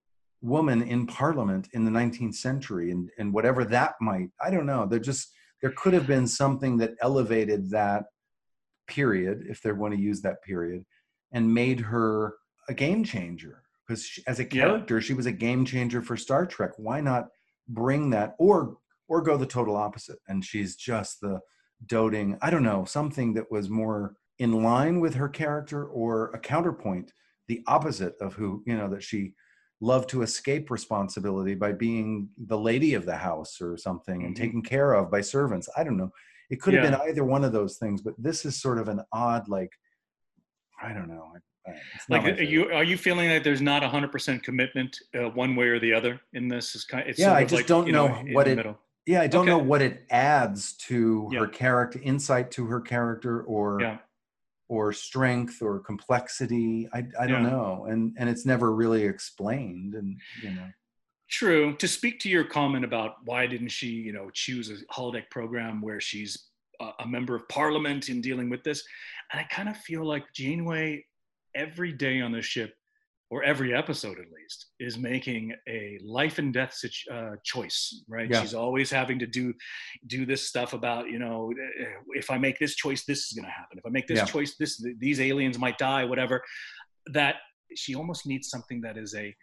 woman 0.41 0.81
in 0.81 1.05
Parliament 1.05 1.67
in 1.73 1.83
the 1.83 1.91
19th 1.91 2.35
century 2.35 2.91
and, 2.91 3.09
and 3.19 3.33
whatever 3.33 3.65
that 3.65 3.95
might, 3.99 4.29
I 4.41 4.49
don't 4.49 4.65
know. 4.65 4.85
There 4.85 4.99
just, 4.99 5.27
there 5.61 5.73
could 5.75 5.93
have 5.93 6.07
been 6.07 6.25
something 6.27 6.77
that 6.77 6.95
elevated 7.01 7.69
that 7.71 8.05
period, 8.87 9.45
if 9.49 9.61
they 9.61 9.73
want 9.73 9.93
to 9.93 9.99
use 9.99 10.21
that 10.21 10.41
period, 10.41 10.85
and 11.33 11.53
made 11.53 11.79
her 11.81 12.35
a 12.69 12.73
game 12.73 13.03
changer 13.03 13.63
because 13.87 14.19
as 14.27 14.39
a 14.39 14.43
Yeah. 14.43 14.49
character 14.65 15.01
she 15.01 15.13
was 15.15 15.25
a 15.25 15.31
game 15.31 15.65
changer 15.65 16.01
for 16.01 16.15
star 16.15 16.45
trek 16.45 16.71
why 16.77 17.01
not 17.01 17.27
bring 17.67 18.11
that 18.11 18.35
or 18.39 18.77
or 19.07 19.21
go 19.21 19.37
the 19.37 19.45
total 19.45 19.75
opposite 19.75 20.19
and 20.27 20.45
she's 20.45 20.75
just 20.75 21.19
the 21.21 21.39
doting 21.87 22.37
i 22.41 22.49
don't 22.51 22.63
know 22.63 22.85
something 22.85 23.33
that 23.33 23.51
was 23.51 23.69
more 23.69 24.13
in 24.39 24.63
line 24.63 24.99
with 24.99 25.13
her 25.15 25.29
character 25.29 25.85
or 25.85 26.31
a 26.33 26.39
counterpoint 26.39 27.13
the 27.47 27.61
opposite 27.67 28.15
of 28.21 28.33
who 28.33 28.63
you 28.65 28.75
know 28.75 28.87
that 28.87 29.03
she 29.03 29.33
loved 29.81 30.09
to 30.09 30.21
escape 30.21 30.69
responsibility 30.71 31.55
by 31.55 31.71
being 31.71 32.29
the 32.47 32.57
lady 32.57 32.93
of 32.93 33.05
the 33.05 33.15
house 33.15 33.61
or 33.61 33.77
something 33.77 34.23
and 34.25 34.35
Mhm. 34.35 34.39
taken 34.39 34.61
care 34.61 34.93
of 34.93 35.11
by 35.11 35.21
servants 35.21 35.69
i 35.77 35.83
don't 35.83 35.97
know 35.97 36.11
it 36.49 36.59
could 36.61 36.73
have 36.73 36.83
been 36.83 36.99
either 37.07 37.23
one 37.23 37.43
of 37.43 37.51
those 37.51 37.77
things 37.77 38.01
but 38.01 38.13
this 38.17 38.45
is 38.45 38.59
sort 38.59 38.77
of 38.79 38.87
an 38.87 39.01
odd 39.11 39.47
like 39.47 39.71
i 40.81 40.93
don't 40.93 41.07
know 41.09 41.31
I- 41.35 41.71
I- 41.71 41.75
it's 41.93 42.09
Like, 42.09 42.25
are 42.39 42.41
you 42.43 42.71
are 42.71 42.83
you 42.83 42.97
feeling 42.97 43.29
that 43.29 43.43
there's 43.43 43.61
not 43.61 43.83
a 43.83 43.87
100 43.87 44.11
percent 44.11 44.41
commitment 44.43 44.97
uh, 45.13 45.29
one 45.29 45.55
way 45.55 45.67
or 45.67 45.77
the 45.79 45.93
other 45.93 46.19
in 46.33 46.47
this? 46.47 46.73
Is 46.73 46.83
kind 46.85 47.07
it's 47.07 47.19
Yeah, 47.19 47.33
I 47.33 47.41
of 47.41 47.49
just 47.49 47.59
like, 47.59 47.67
don't 47.67 47.85
you 47.85 47.91
know 47.93 48.07
in 48.15 48.33
what 48.33 48.47
it- 48.47 48.55
middle. 48.55 48.79
Yeah, 49.05 49.21
I 49.21 49.27
don't 49.27 49.41
Okay. 49.41 49.49
know 49.51 49.57
what 49.71 49.81
it 49.81 50.05
adds 50.09 50.73
to 50.87 51.29
Yeah. 51.31 51.39
her 51.41 51.47
character, 51.47 51.99
insight 52.01 52.49
to 52.51 52.65
her 52.67 52.79
character, 52.79 53.41
or 53.43 53.81
Yeah. 53.81 53.97
Or 54.69 54.93
strength 54.93 55.61
or 55.61 55.79
complexity. 55.79 56.87
I 56.93 56.99
I 57.19 57.27
don't 57.27 57.43
Yeah. 57.43 57.49
know, 57.49 57.85
and 57.89 58.15
and 58.17 58.29
it's 58.29 58.45
never 58.45 58.73
really 58.73 59.03
explained. 59.03 59.95
And 59.95 60.17
you 60.41 60.51
know, 60.51 60.69
True. 61.27 61.75
To 61.75 61.87
speak 61.87 62.19
to 62.21 62.29
your 62.29 62.43
comment 62.45 62.83
about 62.85 63.17
why 63.25 63.45
didn't 63.45 63.69
she, 63.69 63.87
you 63.87 64.13
know, 64.13 64.29
choose 64.31 64.71
a 64.71 64.77
holodeck 64.91 65.29
program 65.29 65.79
where 65.81 65.99
she's 66.01 66.47
a, 66.79 66.89
a 67.01 67.07
member 67.07 67.35
of 67.35 67.47
parliament 67.49 68.09
in 68.09 68.21
dealing 68.21 68.49
with 68.49 68.63
this, 68.63 68.83
and 69.31 69.39
I 69.41 69.43
kind 69.43 69.69
of 69.69 69.77
feel 69.77 70.05
like 70.05 70.23
Janeway, 70.33 71.05
every 71.53 71.91
day 71.91 72.21
on 72.21 72.31
the 72.31 72.41
ship, 72.41 72.73
or 73.31 73.43
every 73.43 73.75
episode 73.75 74.17
at 74.19 74.25
least, 74.31 74.67
is 74.79 74.97
making 74.97 75.53
a 75.67 75.99
life 76.03 76.39
and 76.39 76.51
death 76.53 76.73
situ- 76.73 77.11
uh, 77.11 77.35
choice. 77.43 78.03
Right? 78.07 78.29
Yeah. 78.29 78.41
She's 78.41 78.53
always 78.53 78.89
having 78.89 79.19
to 79.19 79.27
do 79.27 79.53
do 80.07 80.25
this 80.25 80.47
stuff 80.47 80.73
about, 80.73 81.09
you 81.09 81.19
know, 81.19 81.51
if 82.15 82.31
I 82.31 82.37
make 82.37 82.57
this 82.59 82.75
choice, 82.75 83.05
this 83.05 83.19
is 83.27 83.33
going 83.33 83.45
to 83.45 83.51
happen. 83.51 83.77
If 83.77 83.85
I 83.85 83.89
make 83.89 84.07
this 84.07 84.17
Yeah. 84.19 84.25
choice, 84.25 84.55
this 84.57 84.83
these 84.99 85.19
aliens 85.19 85.57
might 85.59 85.77
die. 85.77 86.05
Whatever. 86.05 86.43
That 87.13 87.35
she 87.75 87.93
almost 87.95 88.25
needs 88.25 88.49
something 88.49 88.81
that 88.81 88.97
is 88.97 89.13
a 89.15 89.35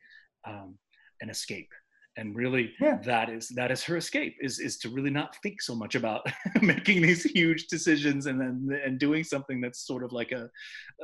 um, 0.48 0.78
an 1.20 1.30
escape 1.30 1.70
and 2.16 2.34
really 2.34 2.72
Yeah. 2.80 2.98
that 3.04 3.28
is 3.28 3.48
that 3.50 3.70
is 3.70 3.82
her 3.84 3.96
escape 3.96 4.36
is 4.40 4.58
is 4.58 4.78
to 4.78 4.88
really 4.88 5.10
not 5.10 5.36
think 5.42 5.60
so 5.62 5.74
much 5.74 5.94
about 5.94 6.22
making 6.62 7.02
these 7.02 7.22
huge 7.22 7.66
decisions 7.66 8.26
and 8.26 8.40
then 8.40 8.80
and 8.84 8.98
doing 8.98 9.22
something 9.24 9.60
that's 9.60 9.86
sort 9.86 10.02
of 10.04 10.12
like 10.12 10.32
a 10.32 10.44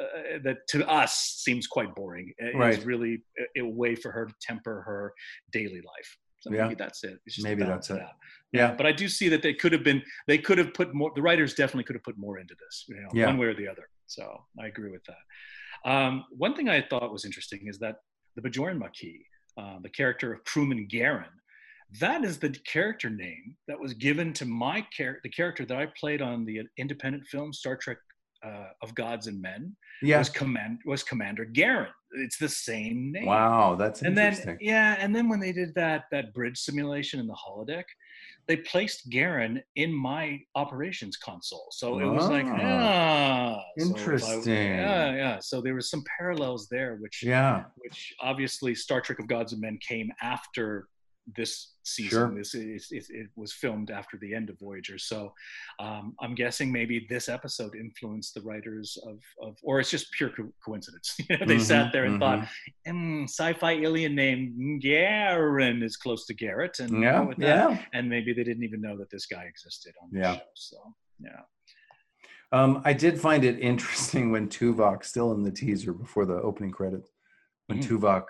uh, 0.01 0.38
that 0.44 0.59
to 0.68 0.88
us 0.88 1.14
seems 1.44 1.66
quite 1.66 1.94
boring 1.94 2.33
It 2.38 2.48
is 2.48 2.55
Right. 2.55 2.85
really 2.85 3.22
a, 3.57 3.61
a 3.61 3.66
way 3.68 3.94
for 3.94 4.11
her 4.11 4.25
to 4.27 4.35
temper 4.40 4.83
her 4.88 5.12
daily 5.53 5.83
life 5.94 6.11
so 6.40 6.51
Yeah. 6.53 6.62
maybe 6.64 6.75
that's 6.77 7.05
it 7.05 7.18
It's 7.27 7.37
just 7.37 7.46
Maybe 7.46 7.62
that's 7.64 7.90
it. 7.90 8.01
out. 8.01 8.16
Yeah. 8.53 8.75
but 8.79 8.87
i 8.87 8.92
do 8.92 9.07
see 9.09 9.29
that 9.33 9.42
they 9.42 9.55
could 9.55 9.72
have 9.72 9.85
been 9.85 10.03
they 10.27 10.38
could 10.38 10.59
have 10.59 10.72
put 10.75 10.88
more 10.94 11.11
the 11.14 11.22
writers 11.22 11.55
definitely 11.55 11.85
could 11.85 11.96
have 11.96 12.05
put 12.11 12.18
more 12.27 12.38
into 12.38 12.55
this 12.62 12.75
you 12.88 12.96
know 13.01 13.09
Yeah. 13.14 13.27
one 13.27 13.38
way 13.38 13.46
or 13.46 13.55
the 13.62 13.68
other 13.68 13.87
so 14.07 14.25
i 14.62 14.66
agree 14.72 14.90
with 14.96 15.05
that 15.11 15.22
um, 15.92 16.25
one 16.46 16.55
thing 16.57 16.68
i 16.68 16.81
thought 16.81 17.12
was 17.12 17.25
interesting 17.25 17.61
is 17.72 17.79
that 17.85 17.96
the 18.37 18.42
bajoran 18.42 18.79
maquis 18.79 19.20
uh, 19.56 19.78
the 19.82 19.88
character 19.90 20.32
of 20.32 20.44
crewman 20.44 20.86
Garen, 20.88 21.24
that 22.00 22.24
is 22.24 22.38
the 22.38 22.50
character 22.50 23.10
name 23.10 23.56
that 23.68 23.78
was 23.78 23.92
given 23.94 24.32
to 24.34 24.46
my 24.46 24.86
character, 24.96 25.20
the 25.24 25.28
character 25.30 25.64
that 25.66 25.76
I 25.76 25.86
played 25.98 26.22
on 26.22 26.44
the 26.44 26.60
independent 26.78 27.26
film 27.26 27.52
Star 27.52 27.76
Trek 27.76 27.98
uh, 28.44 28.68
of 28.82 28.94
Gods 28.94 29.26
and 29.28 29.40
Men. 29.40 29.76
yeah. 30.02 30.18
Was 30.18 30.28
command 30.28 30.78
was 30.86 31.02
Commander 31.02 31.44
Garen. 31.44 31.88
It's 32.14 32.36
the 32.38 32.48
same 32.48 33.12
name. 33.12 33.26
Wow, 33.26 33.74
that's 33.76 34.02
And 34.02 34.18
interesting. 34.18 34.46
then 34.46 34.58
yeah, 34.60 34.96
and 34.98 35.14
then 35.14 35.28
when 35.28 35.38
they 35.40 35.52
did 35.52 35.74
that 35.76 36.04
that 36.12 36.34
bridge 36.34 36.58
simulation 36.58 37.20
in 37.20 37.26
the 37.26 37.34
holodeck, 37.36 37.84
they 38.48 38.57
placed 38.57 39.09
Garen 39.09 39.62
in 39.76 39.92
my 39.92 40.40
operations 40.55 41.16
console. 41.16 41.68
So 41.70 42.00
it 42.00 42.07
was 42.07 42.28
like 42.28 42.44
Ah. 42.46 42.59
ah, 42.61 43.64
so 43.78 43.85
I- 43.85 43.88
Interesting. 43.88 44.66
yeah, 44.74 45.14
yeah. 45.14 45.38
So 45.40 45.61
there 45.61 45.74
was 45.74 45.88
some 45.88 46.02
parallels 46.18 46.68
there, 46.68 46.96
which 46.96 47.22
yeah, 47.22 47.64
which 47.76 48.12
obviously 48.20 48.74
Star 48.74 49.00
Trek 49.00 49.18
of 49.20 49.28
Gods 49.28 49.52
and 49.52 49.61
Men 49.61 49.78
came 49.78 50.11
after 50.20 50.88
this 51.37 51.71
season. 51.84 52.10
Sure. 52.10 52.34
This 52.34 52.54
is, 52.54 52.88
it, 52.90 53.06
it 53.10 53.26
was 53.36 53.52
filmed 53.52 53.90
after 53.90 54.16
the 54.18 54.34
end 54.34 54.50
of 54.50 54.58
Voyager, 54.58 54.98
so 54.98 55.32
um, 55.78 56.14
I'm 56.20 56.34
guessing 56.34 56.70
maybe 56.72 57.06
this 57.08 57.28
episode 57.28 57.74
influenced 57.74 58.34
the 58.34 58.40
writers 58.42 58.96
of, 59.06 59.18
of 59.46 59.56
or 59.62 59.80
it's 59.80 59.90
just 59.90 60.10
pure 60.12 60.30
co- 60.30 60.52
coincidence. 60.64 61.16
They 61.46 61.58
sat 61.58 61.86
Mhm, 61.88 61.92
there 61.92 62.04
and 62.04 62.16
mhm. 62.16 62.20
thought, 62.20 62.48
mm, 62.86 63.24
sci-fi 63.24 63.72
alien 63.72 64.14
name 64.14 64.78
Garen 64.80 65.82
is 65.82 65.96
close 65.96 66.26
to 66.26 66.34
Garrett, 66.34 66.78
and 66.80 67.02
yeah, 67.02 67.20
with 67.20 67.38
that. 67.38 67.70
yeah. 67.70 67.84
and 67.92 68.08
maybe 68.08 68.32
they 68.32 68.44
didn't 68.44 68.64
even 68.64 68.80
know 68.80 68.96
that 68.98 69.10
this 69.10 69.26
guy 69.26 69.44
existed 69.44 69.94
on 70.02 70.10
the 70.12 70.20
Yeah. 70.20 70.34
show. 70.34 70.42
So 70.54 70.76
yeah, 71.20 71.40
Um, 72.52 72.82
I 72.84 72.92
did 72.92 73.20
find 73.20 73.44
it 73.44 73.58
interesting 73.70 74.30
when 74.30 74.48
Tuvok, 74.48 75.04
still 75.04 75.32
in 75.32 75.42
the 75.42 75.50
teaser 75.50 75.92
before 75.92 76.26
the 76.26 76.34
opening 76.42 76.70
credits, 76.70 77.10
when 77.66 77.78
Mhm. 77.78 77.88
Tuvok 77.88 78.24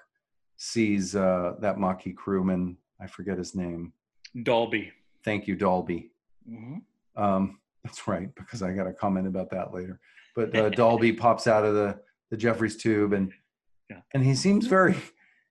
sees 0.56 1.16
uh, 1.16 1.54
that 1.60 1.78
Maquis 1.78 2.14
crewman, 2.16 2.76
I 3.02 3.06
forget 3.06 3.38
his 3.38 3.54
name. 3.54 3.92
Dolby. 4.42 4.92
Thank 5.24 5.46
you, 5.46 5.56
Dolby. 5.56 6.10
hmm 6.48 6.78
Um, 7.16 7.58
that's 7.84 8.06
right, 8.06 8.32
because 8.36 8.62
I 8.62 8.72
got 8.72 8.86
a 8.86 8.92
comment 8.92 9.26
about 9.26 9.50
that 9.50 9.74
later. 9.74 10.00
But 10.36 10.56
uh, 10.56 10.68
Dolby 10.82 11.12
pops 11.12 11.46
out 11.46 11.64
of 11.64 11.74
the 11.74 11.98
the 12.30 12.36
Jefferies 12.38 12.76
tube, 12.76 13.12
and 13.12 13.30
Yeah. 13.90 14.00
and 14.14 14.24
he 14.24 14.34
seems 14.34 14.66
very, 14.66 14.94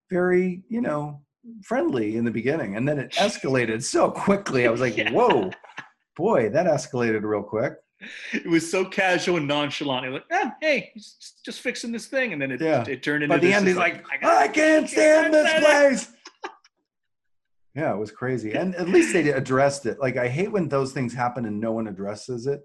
very, 0.09 0.63
you 0.67 0.81
know, 0.81 1.21
friendly 1.63 2.15
in 2.17 2.25
the 2.25 2.31
beginning, 2.31 2.75
and 2.75 2.87
then 2.87 2.97
it 2.97 3.11
escalated 3.27 3.83
so 3.83 4.09
quickly. 4.09 4.65
I 4.67 4.71
was 4.71 4.81
like, 4.81 4.97
Yeah. 4.97 5.11
whoa, 5.11 5.51
boy, 6.15 6.49
that 6.49 6.65
escalated 6.65 7.21
real 7.23 7.43
quick. 7.43 7.73
It 8.33 8.47
was 8.47 8.69
so 8.71 8.83
casual 8.83 9.37
and 9.37 9.47
nonchalant. 9.47 10.07
It 10.07 10.09
was 10.09 10.21
like, 10.31 10.41
ah, 10.43 10.55
hey, 10.59 10.89
he's 10.95 11.17
just- 11.45 11.61
fixing 11.61 11.91
this 11.91 12.07
thing, 12.07 12.33
and 12.33 12.41
then 12.41 12.49
it, 12.51 12.59
Yeah. 12.61 12.83
it 12.87 13.03
turned 13.03 13.23
into. 13.23 13.35
By 13.35 13.39
the 13.39 13.47
this 13.47 13.55
end, 13.57 13.67
he's 13.67 13.77
like, 13.77 14.03
I 14.23 14.45
I 14.45 14.47
can't 14.47 14.89
stand 14.89 15.33
this 15.33 15.63
place. 15.63 16.11
Yeah, 17.75 17.93
it 17.93 17.97
was 17.97 18.11
crazy. 18.11 18.51
And 18.53 18.75
at 18.75 18.89
least 18.89 19.13
they 19.13 19.29
addressed 19.29 19.85
it. 19.85 19.99
Like, 19.99 20.17
I 20.17 20.27
hate 20.27 20.51
when 20.51 20.67
those 20.67 20.91
things 20.91 21.13
happen 21.13 21.45
and 21.45 21.59
no 21.59 21.71
one 21.71 21.87
addresses 21.87 22.45
it 22.47 22.61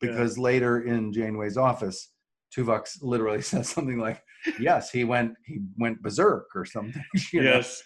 Yeah. 0.00 0.10
because 0.10 0.38
later 0.38 0.80
in 0.82 1.12
Janeway's 1.12 1.56
office, 1.58 2.10
Tuvok 2.56 2.88
literally 3.02 3.42
says 3.52 3.68
something 3.68 3.98
like, 3.98 4.22
Yes, 4.60 4.90
he 4.90 5.02
went 5.04 5.34
he 5.44 5.58
went 5.76 6.00
berserk 6.02 6.46
or 6.54 6.64
something. 6.64 7.04
you 7.32 7.42
know? 7.42 7.50
yes, 7.54 7.82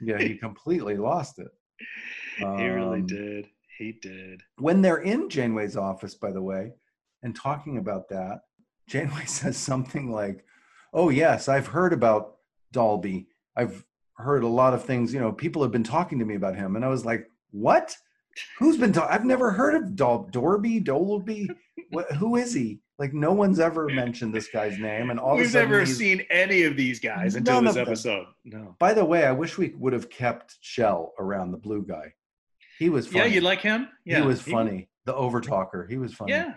Yeah, 0.00 0.18
he 0.18 0.36
completely 0.36 0.96
lost 0.96 1.38
it. 1.38 1.48
he 2.38 2.44
really 2.68 3.00
Um, 3.00 3.06
did. 3.06 3.48
He 3.78 3.92
did. 4.00 4.40
When 4.58 4.80
they're 4.80 5.02
in 5.02 5.28
Janeway's 5.28 5.76
office, 5.76 6.14
by 6.14 6.30
the 6.30 6.40
way, 6.42 6.72
and 7.24 7.34
talking 7.34 7.78
about 7.78 8.08
that, 8.10 8.40
Janeway 8.88 9.24
says 9.26 9.56
something 9.56 10.10
like, 10.12 10.44
"Oh 10.92 11.08
yes, 11.10 11.48
I've 11.48 11.66
heard 11.66 11.92
about 11.92 12.36
Dalby. 12.72 13.26
I've 13.56 13.84
heard 14.16 14.42
a 14.44 14.48
lot 14.48 14.74
of 14.74 14.84
things. 14.84 15.12
You 15.12 15.20
know, 15.20 15.32
people 15.32 15.62
have 15.62 15.72
been 15.72 15.84
talking 15.84 16.18
to 16.18 16.24
me 16.24 16.34
about 16.34 16.56
him." 16.56 16.76
And 16.76 16.84
I 16.84 16.88
was 16.88 17.04
like, 17.04 17.30
"What? 17.50 17.96
Who's 18.58 18.76
been? 18.76 18.92
Ta- 18.92 19.06
I've 19.08 19.24
never 19.24 19.52
heard 19.52 19.74
of 19.76 19.94
Dol- 19.94 20.28
Dorby, 20.32 20.82
Dolby. 20.82 21.48
What, 21.90 22.10
who 22.12 22.34
is 22.36 22.52
he? 22.52 22.80
Like, 22.98 23.12
no 23.12 23.32
one's 23.32 23.58
ever 23.60 23.86
mentioned 23.88 24.32
this 24.34 24.48
guy's 24.48 24.78
name. 24.78 25.10
And 25.10 25.18
all 25.20 25.32
of 25.34 25.38
a 25.38 25.42
We've 25.42 25.52
never 25.54 25.84
seen 25.86 26.22
any 26.30 26.62
of 26.62 26.76
these 26.76 26.98
guys 27.00 27.34
until 27.34 27.60
this 27.62 27.74
them. 27.74 27.82
episode. 27.86 28.26
No. 28.44 28.74
By 28.78 28.94
the 28.94 29.04
way, 29.04 29.24
I 29.24 29.32
wish 29.32 29.58
we 29.58 29.74
would 29.76 29.92
have 29.92 30.10
kept 30.10 30.60
Chell 30.60 31.12
around 31.18 31.50
the 31.52 31.58
blue 31.58 31.84
guy. 31.84 32.14
He 32.78 32.88
was 32.90 33.06
funny. 33.06 33.18
Yeah, 33.20 33.26
you 33.26 33.40
like 33.40 33.60
him? 33.60 33.88
Yeah, 34.04 34.20
he 34.20 34.26
was 34.26 34.40
funny. 34.42 34.88
the 35.06 35.12
overtalker. 35.12 35.88
He 35.88 35.96
was 35.96 36.12
funny. 36.14 36.32
Yeah, 36.32 36.54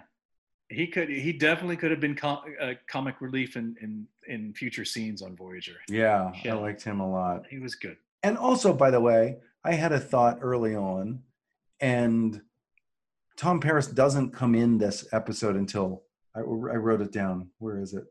he 0.69 0.87
could. 0.87 1.09
He 1.09 1.33
definitely 1.33 1.77
could 1.77 1.91
have 1.91 1.99
been 1.99 2.15
com- 2.15 2.41
uh, 2.61 2.73
comic 2.87 3.21
relief 3.21 3.55
in, 3.55 3.75
in 3.81 4.07
in 4.27 4.53
future 4.53 4.85
scenes 4.85 5.21
on 5.21 5.35
Voyager. 5.35 5.77
Yeah, 5.89 6.31
Yeah. 6.43 6.55
I 6.55 6.59
liked 6.59 6.83
him 6.83 6.99
a 6.99 7.09
lot. 7.09 7.45
He 7.49 7.59
was 7.59 7.75
good. 7.75 7.97
And 8.23 8.37
also, 8.37 8.73
by 8.73 8.91
the 8.91 8.99
way, 8.99 9.37
I 9.63 9.73
had 9.73 9.91
a 9.91 9.99
thought 9.99 10.39
early 10.41 10.75
on, 10.75 11.21
and 11.79 12.41
Tom 13.37 13.59
Paris 13.59 13.87
doesn't 13.87 14.31
come 14.33 14.55
in 14.55 14.77
this 14.77 15.07
episode 15.13 15.55
until 15.55 16.03
I, 16.35 16.39
I 16.39 16.43
wrote 16.43 17.01
it 17.01 17.11
down. 17.11 17.49
Where 17.59 17.79
is 17.79 17.93
it? 17.93 18.03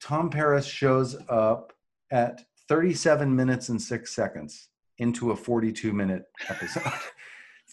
Tom 0.00 0.30
Paris 0.30 0.66
shows 0.66 1.16
up 1.28 1.72
at 2.10 2.42
37 2.68 3.34
minutes 3.34 3.68
and 3.68 3.80
six 3.80 4.14
seconds 4.14 4.68
into 4.98 5.30
a 5.32 5.36
42 5.36 5.92
minute 5.92 6.24
episode. 6.48 6.82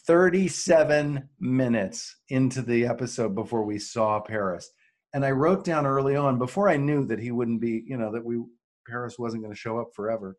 37 0.08 1.28
minutes 1.40 2.16
into 2.30 2.62
the 2.62 2.86
episode 2.86 3.36
before 3.36 3.64
we 3.64 3.80
saw 3.80 4.20
Paris. 4.20 4.70
And 5.14 5.26
I 5.26 5.32
wrote 5.32 5.66
down 5.66 5.86
early 5.86 6.16
on, 6.16 6.38
before 6.38 6.70
I 6.70 6.78
knew 6.78 7.06
that 7.06 7.20
he 7.20 7.32
wouldn't 7.32 7.60
be, 7.62 7.84
you 7.86 7.98
know, 7.98 8.12
that 8.14 8.24
we 8.24 8.42
Paris 8.88 9.20
wasn't 9.20 9.44
going 9.44 9.54
to 9.54 9.60
show 9.60 9.80
up 9.80 9.90
forever. 9.96 10.38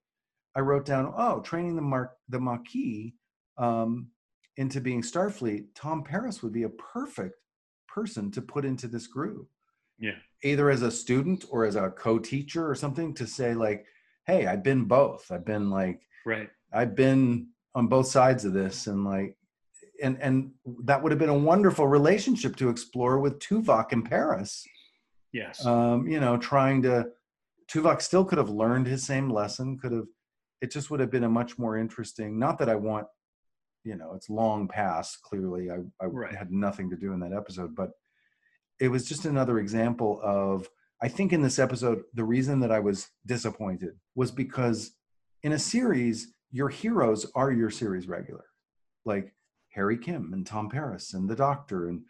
I 0.56 0.60
wrote 0.60 0.84
down, 0.86 1.12
oh, 1.16 1.40
training 1.40 1.76
the 1.76 1.82
Mar- 1.82 2.12
the 2.28 2.40
Maquis 2.40 3.12
um, 3.58 4.08
into 4.56 4.80
being 4.80 5.02
Starfleet. 5.02 5.66
Tom 5.74 6.02
Paris 6.02 6.42
would 6.42 6.52
be 6.52 6.64
a 6.64 6.68
perfect 6.68 7.36
person 7.88 8.30
to 8.32 8.42
put 8.42 8.64
into 8.64 8.88
this 8.88 9.06
group, 9.06 9.48
Yeah. 9.98 10.16
either 10.42 10.70
as 10.70 10.82
a 10.82 10.90
student 10.90 11.44
or 11.50 11.64
as 11.64 11.76
a 11.76 11.90
co-teacher 11.90 12.68
or 12.68 12.74
something, 12.74 13.14
to 13.14 13.26
say 13.26 13.54
like, 13.54 13.84
hey, 14.26 14.46
I've 14.46 14.62
been 14.62 14.84
both. 14.84 15.30
I've 15.30 15.44
been 15.44 15.70
like, 15.70 16.00
Right. 16.26 16.48
I've 16.72 16.94
been 16.94 17.48
on 17.74 17.86
both 17.88 18.06
sides 18.06 18.44
of 18.44 18.52
this, 18.52 18.86
and 18.86 19.04
like, 19.04 19.36
and 20.02 20.20
and 20.20 20.50
that 20.84 21.02
would 21.02 21.12
have 21.12 21.18
been 21.18 21.28
a 21.28 21.38
wonderful 21.38 21.86
relationship 21.86 22.56
to 22.56 22.68
explore 22.68 23.18
with 23.18 23.38
Tuvok 23.38 23.92
in 23.92 24.02
Paris 24.02 24.66
Yes. 25.32 25.64
um, 25.64 26.06
you 26.06 26.20
know, 26.20 26.36
trying 26.36 26.82
to 26.82 27.08
Tuvok 27.72 28.02
still 28.02 28.24
could 28.24 28.36
have 28.38 28.50
learned 28.50 28.86
his 28.86 29.02
same 29.02 29.30
lesson, 29.30 29.78
could 29.78 29.92
have 29.92 30.06
it 30.60 30.70
just 30.70 30.90
would 30.90 31.00
have 31.00 31.10
been 31.10 31.24
a 31.24 31.28
much 31.28 31.58
more 31.58 31.76
interesting 31.78 32.38
not 32.38 32.58
that 32.58 32.68
I 32.68 32.74
want, 32.74 33.06
you 33.82 33.96
know, 33.96 34.12
it's 34.14 34.28
long 34.28 34.68
past, 34.68 35.22
clearly. 35.22 35.70
I, 35.70 35.76
I 36.00 36.06
Right. 36.06 36.34
had 36.34 36.52
nothing 36.52 36.90
to 36.90 36.96
do 36.96 37.12
in 37.14 37.20
that 37.20 37.32
episode, 37.32 37.74
but 37.74 37.90
it 38.78 38.88
was 38.88 39.08
just 39.08 39.24
another 39.24 39.58
example 39.58 40.20
of 40.22 40.68
I 41.00 41.08
think 41.08 41.32
in 41.32 41.42
this 41.42 41.58
episode, 41.58 42.02
the 42.14 42.22
reason 42.24 42.60
that 42.60 42.70
I 42.70 42.78
was 42.78 43.08
disappointed 43.26 43.94
was 44.14 44.30
because 44.30 44.92
in 45.42 45.52
a 45.52 45.58
series, 45.58 46.32
your 46.52 46.68
heroes 46.68 47.26
are 47.34 47.50
your 47.50 47.70
series 47.70 48.06
regular. 48.06 48.44
Like 49.04 49.34
Harry 49.72 49.98
Kim 49.98 50.32
and 50.32 50.46
Tom 50.46 50.68
Paris 50.68 51.14
and 51.14 51.28
the 51.28 51.36
Doctor 51.36 51.88
and 51.88 52.02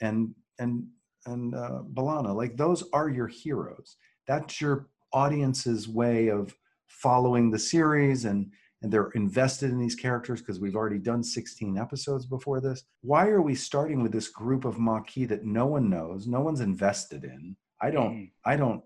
and 0.00 0.34
and 0.58 0.86
and 1.26 1.54
uh, 1.54 1.82
B'Elanna, 1.94 2.34
like 2.34 2.56
those 2.56 2.82
are 2.92 3.08
your 3.08 3.28
heroes. 3.28 3.96
That's 4.26 4.60
your 4.60 4.88
audience's 5.12 5.88
way 5.88 6.28
of 6.28 6.54
following 6.88 7.50
the 7.50 7.58
series 7.58 8.24
and 8.24 8.50
and 8.82 8.92
they're 8.92 9.10
invested 9.10 9.70
in 9.70 9.78
these 9.78 9.94
characters 9.94 10.40
because 10.40 10.58
we've 10.58 10.74
already 10.74 10.98
done 10.98 11.22
16 11.22 11.78
episodes 11.78 12.26
before 12.26 12.60
this. 12.60 12.82
Why 13.02 13.28
are 13.28 13.40
we 13.40 13.54
starting 13.54 14.02
with 14.02 14.10
this 14.10 14.26
group 14.28 14.64
of 14.64 14.80
Maquis 14.80 15.28
that 15.28 15.44
no 15.44 15.66
one 15.66 15.88
knows, 15.88 16.26
no 16.26 16.40
one's 16.40 16.60
invested 16.60 17.22
in? 17.22 17.56
I 17.80 17.90
don't 17.92 18.12
Mhm. 18.12 18.30
I 18.44 18.56
don't 18.56 18.82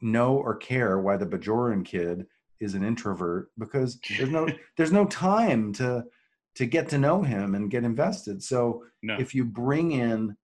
know 0.00 0.36
or 0.36 0.56
care 0.56 0.98
why 1.00 1.16
the 1.16 1.26
Bajoran 1.26 1.84
kid 1.84 2.26
is 2.60 2.74
an 2.74 2.82
introvert 2.82 3.50
because 3.58 4.00
there's 4.16 4.30
no 4.30 4.46
there's 4.76 4.92
no 4.92 5.04
time 5.06 5.72
to 5.74 6.04
to 6.56 6.66
get 6.66 6.88
to 6.88 6.98
know 6.98 7.22
him 7.22 7.54
and 7.54 7.70
get 7.70 7.84
invested. 7.84 8.42
So 8.42 8.84
No. 9.02 9.16
if 9.18 9.34
you 9.34 9.44
bring 9.44 9.92
in 9.92 10.36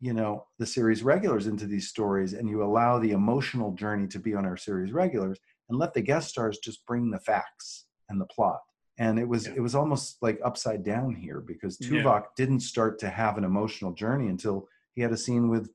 you 0.00 0.12
know 0.12 0.44
the 0.58 0.66
series 0.66 1.02
regulars 1.02 1.46
into 1.46 1.66
these 1.66 1.88
stories 1.88 2.34
and 2.34 2.48
you 2.48 2.62
allow 2.62 2.98
the 2.98 3.12
emotional 3.12 3.72
journey 3.72 4.06
to 4.08 4.18
be 4.18 4.34
on 4.34 4.44
our 4.44 4.56
series 4.56 4.92
regulars 4.92 5.38
and 5.68 5.78
let 5.78 5.94
the 5.94 6.02
guest 6.02 6.28
stars 6.28 6.58
just 6.58 6.84
bring 6.84 7.10
the 7.10 7.20
facts 7.20 7.86
and 8.10 8.20
the 8.20 8.26
plot 8.26 8.60
and 8.98 9.18
it 9.18 9.26
was 9.26 9.46
Yeah. 9.46 9.54
it 9.56 9.60
was 9.60 9.74
almost 9.74 10.18
like 10.20 10.38
upside 10.44 10.82
down 10.84 11.14
here 11.14 11.40
because 11.40 11.78
Yeah. 11.80 11.88
Tuvok 12.02 12.24
didn't 12.36 12.60
start 12.60 12.98
to 12.98 13.08
have 13.08 13.38
an 13.38 13.44
emotional 13.44 13.92
journey 13.92 14.28
until 14.28 14.68
he 14.94 15.00
had 15.00 15.12
a 15.12 15.16
scene 15.16 15.48
with 15.48 15.70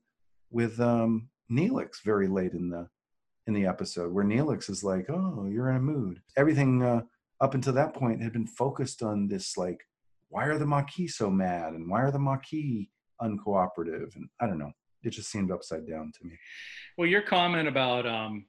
with 0.50 0.78
um 0.80 1.28
Neelix 1.50 2.02
very 2.04 2.28
late 2.28 2.52
in 2.52 2.68
the 2.70 2.88
in 3.48 3.54
the 3.54 3.66
episode 3.66 4.12
where 4.12 4.24
Neelix 4.24 4.70
is 4.70 4.84
like 4.84 5.06
oh 5.10 5.46
you're 5.50 5.70
in 5.70 5.76
a 5.76 5.80
mood 5.80 6.20
everything 6.36 6.82
uh, 6.84 7.02
up 7.40 7.54
until 7.54 7.72
that 7.72 7.94
point 7.94 8.22
had 8.22 8.32
been 8.32 8.46
focused 8.46 9.02
on 9.02 9.28
this 9.28 9.56
like 9.56 9.80
why 10.30 10.46
are 10.46 10.58
the 10.58 10.66
Maquis 10.66 11.16
so 11.16 11.28
mad? 11.28 11.74
And 11.74 11.90
why 11.90 12.02
are 12.02 12.10
the 12.10 12.18
Maquis 12.18 12.86
uncooperative? 13.20 14.14
And 14.16 14.28
i 14.40 14.46
don't 14.46 14.58
know. 14.58 14.72
It 15.02 15.10
just 15.10 15.30
seemed 15.30 15.50
upside 15.50 15.86
down 15.86 16.12
to 16.18 16.26
me. 16.26 16.38
Well, 16.96 17.08
your 17.08 17.22
comment 17.22 17.68
about 17.68 18.06
um, 18.06 18.46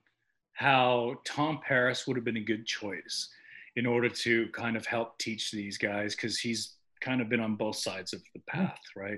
how 0.54 1.16
Tom 1.26 1.60
Paris 1.66 2.06
would 2.06 2.18
have 2.18 2.26
been 2.26 2.38
a 2.38 2.44
good 2.44 2.66
choice 2.66 3.30
in 3.78 3.86
order 3.86 4.10
to 4.10 4.48
kind 4.50 4.76
of 4.76 4.86
help 4.86 5.18
teach 5.18 5.52
these 5.52 5.78
guys 5.78 6.16
because 6.16 6.38
he's 6.40 6.76
kind 7.00 7.22
of 7.22 7.30
been 7.30 7.40
on 7.40 7.56
both 7.56 7.78
sides 7.78 8.14
of 8.14 8.22
the 8.36 8.42
path, 8.48 8.82
right? 8.96 9.18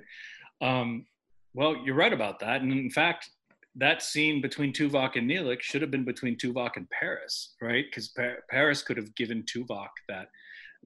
Um, 0.61 1.05
well, 1.53 1.75
you're 1.83 1.95
right 1.95 2.13
about 2.13 2.39
that. 2.39 2.61
And 2.61 2.71
in 2.71 2.89
fact, 2.89 3.29
that 3.75 4.03
scene 4.03 4.41
between 4.41 4.71
Tuvok 4.71 5.15
and 5.15 5.29
Neelix 5.29 5.61
should 5.61 5.81
have 5.81 5.89
been 5.91 6.05
between 6.05 6.37
Tuvok 6.37 6.71
and 6.75 6.87
Paris, 6.89 7.55
right? 7.61 7.85
Because 7.89 8.09
pa- 8.09 8.39
Paris 8.49 8.81
could 8.83 8.97
have 8.97 9.13
given 9.15 9.43
Tuvok 9.43 9.89
that 10.09 10.27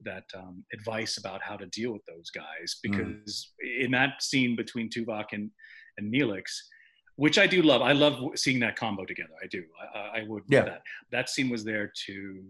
that 0.04 0.24
um, 0.36 0.64
advice 0.72 1.16
about 1.18 1.42
how 1.42 1.56
to 1.56 1.66
deal 1.66 1.92
with 1.92 2.04
those 2.06 2.30
guys. 2.30 2.76
Because 2.82 3.52
in 3.80 3.90
that 3.90 4.22
scene 4.22 4.54
between 4.56 4.88
Tuvok 4.88 5.26
and 5.32 5.50
and 5.98 6.12
Neelix, 6.14 6.44
which 7.16 7.36
I 7.38 7.46
do 7.48 7.62
love. 7.62 7.82
I 7.82 7.92
love 7.92 8.20
seeing 8.36 8.60
that 8.60 8.76
combo 8.76 9.04
together. 9.04 9.32
I 9.42 9.48
do. 9.48 9.64
I, 9.82 9.98
I- 9.98 10.18
I 10.20 10.24
would. 10.28 10.44
Yeah. 10.48 10.64
That 10.64 10.82
that 11.12 11.28
scene 11.28 11.50
was 11.50 11.64
there 11.64 11.92
to 12.06 12.42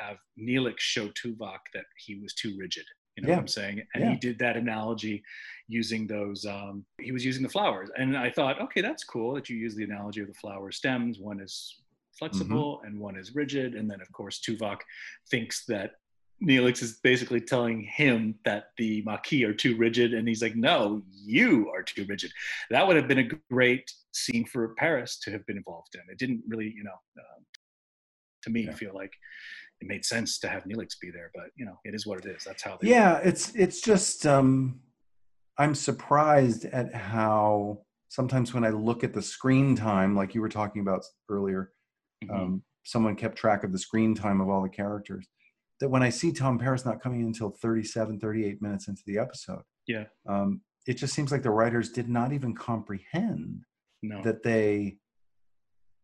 have 0.00 0.16
Neelix 0.40 0.78
show 0.78 1.08
Tuvok 1.08 1.58
that 1.74 1.84
he 2.04 2.18
was 2.20 2.34
too 2.34 2.56
rigid. 2.58 2.84
You 3.16 3.22
know 3.22 3.28
Yeah. 3.28 3.34
what 3.36 3.40
I'm 3.42 3.48
saying? 3.48 3.82
And 3.94 4.04
Yeah. 4.04 4.10
he 4.10 4.16
did 4.16 4.38
that 4.40 4.56
analogy 4.56 5.22
using 5.68 6.06
those. 6.06 6.44
Um, 6.44 6.84
he 7.00 7.12
was 7.12 7.24
using 7.24 7.42
the 7.42 7.48
flowers, 7.48 7.90
and 7.96 8.16
I 8.16 8.30
thought, 8.30 8.60
okay, 8.60 8.80
that's 8.80 9.04
cool 9.04 9.34
that 9.34 9.48
you 9.48 9.56
use 9.56 9.74
the 9.74 9.84
analogy 9.84 10.20
of 10.20 10.26
the 10.28 10.34
flower 10.34 10.70
stems. 10.72 11.18
One 11.18 11.40
is 11.40 11.80
flexible 12.18 12.78
Mm-hmm. 12.78 12.86
and 12.86 13.00
one 13.00 13.16
is 13.16 13.34
rigid, 13.34 13.74
and 13.74 13.90
then 13.90 14.00
of 14.00 14.10
course 14.12 14.40
Tuvok 14.40 14.80
thinks 15.30 15.64
that 15.66 15.92
Neelix 16.42 16.82
is 16.82 16.98
basically 17.02 17.40
telling 17.40 17.82
him 17.82 18.34
that 18.44 18.70
the 18.76 19.02
Maquis 19.02 19.44
are 19.44 19.54
too 19.54 19.76
rigid, 19.76 20.12
and 20.14 20.26
he's 20.28 20.42
like, 20.42 20.56
"No, 20.56 21.02
you 21.12 21.70
are 21.70 21.82
too 21.82 22.04
rigid." 22.06 22.32
That 22.70 22.86
would 22.86 22.96
have 22.96 23.08
been 23.08 23.20
a 23.20 23.30
great 23.50 23.90
scene 24.12 24.44
for 24.44 24.74
Paris 24.74 25.18
to 25.20 25.30
have 25.30 25.46
been 25.46 25.56
involved 25.56 25.94
in. 25.94 26.02
It 26.10 26.18
didn't 26.18 26.42
really, 26.46 26.72
you 26.76 26.82
know, 26.84 26.98
uh, 27.18 27.40
to 28.42 28.50
me, 28.50 28.62
Yeah. 28.62 28.74
feel 28.74 28.94
like 28.94 29.12
it 29.80 29.88
made 29.88 30.04
sense 30.04 30.38
to 30.40 30.48
have 30.48 30.64
Neelix 30.64 30.98
be 31.00 31.10
there. 31.10 31.30
But 31.34 31.46
you 31.56 31.64
know, 31.66 31.78
it 31.84 31.94
is 31.94 32.06
what 32.06 32.18
it 32.24 32.26
is. 32.26 32.44
That's 32.44 32.62
how. 32.62 32.78
They 32.80 32.88
yeah 32.88 33.18
it's 33.18 33.54
it's 33.54 33.80
just 33.80 34.26
um 34.26 34.80
i'm 35.58 35.74
surprised 35.74 36.64
at 36.66 36.92
how 36.92 37.78
sometimes 38.08 38.52
when 38.52 38.64
i 38.64 38.70
look 38.70 39.04
at 39.04 39.14
the 39.14 39.22
screen 39.22 39.76
time 39.76 40.16
like 40.16 40.34
you 40.34 40.40
were 40.40 40.48
talking 40.48 40.82
about 40.82 41.04
earlier 41.28 41.70
Mhm. 42.24 42.34
um, 42.34 42.62
someone 42.84 43.14
kept 43.16 43.36
track 43.38 43.62
of 43.64 43.70
the 43.70 43.78
screen 43.78 44.14
time 44.16 44.40
of 44.40 44.48
all 44.48 44.62
the 44.62 44.68
characters 44.68 45.26
that 45.80 45.88
when 45.88 46.02
i 46.02 46.08
see 46.10 46.32
tom 46.32 46.58
paris 46.58 46.84
not 46.84 47.00
coming 47.00 47.20
in 47.20 47.26
until 47.26 47.50
37 47.50 48.18
38 48.18 48.60
minutes 48.62 48.88
into 48.88 49.02
the 49.06 49.16
episode 49.18 49.62
yeah. 49.86 50.04
um, 50.28 50.60
it 50.88 50.94
just 50.94 51.14
seems 51.14 51.30
like 51.30 51.42
the 51.44 51.50
writers 51.50 51.90
did 51.90 52.08
not 52.08 52.32
even 52.32 52.52
comprehend 52.52 53.62
No. 54.02 54.22
that 54.22 54.42
they 54.42 54.96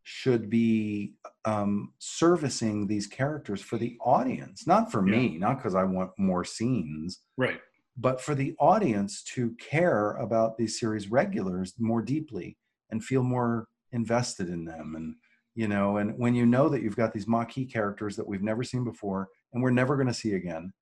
should 0.02 0.48
be 0.48 1.14
um, 1.44 1.92
servicing 1.98 2.86
these 2.86 3.06
characters 3.06 3.60
for 3.60 3.78
the 3.78 3.96
audience 4.00 4.66
not 4.66 4.90
for 4.90 5.02
me 5.02 5.36
not 5.38 5.58
because 5.58 5.74
i 5.74 5.84
want 5.84 6.10
more 6.18 6.44
scenes 6.44 7.20
right. 7.36 7.60
but 7.96 8.20
for 8.20 8.34
the 8.34 8.54
audience 8.58 9.22
to 9.22 9.54
care 9.60 10.12
about 10.12 10.56
these 10.56 10.78
series 10.78 11.10
regulars 11.10 11.74
more 11.78 12.02
deeply 12.02 12.56
and 12.90 13.04
feel 13.04 13.22
more 13.22 13.68
invested 13.92 14.48
in 14.48 14.64
them 14.64 14.94
and 14.96 15.14
you 15.54 15.68
know 15.68 15.98
and 15.98 16.16
when 16.16 16.34
you 16.34 16.46
know 16.46 16.68
that 16.68 16.82
you've 16.82 16.96
got 16.96 17.12
these 17.12 17.26
Maquis 17.26 17.70
characters 17.70 18.16
that 18.16 18.26
we've 18.26 18.42
never 18.42 18.62
seen 18.62 18.84
before 18.84 19.28
and 19.52 19.62
we're 19.62 19.70
never 19.70 19.96
going 19.96 20.06
to 20.06 20.14
see 20.14 20.34
again 20.34 20.72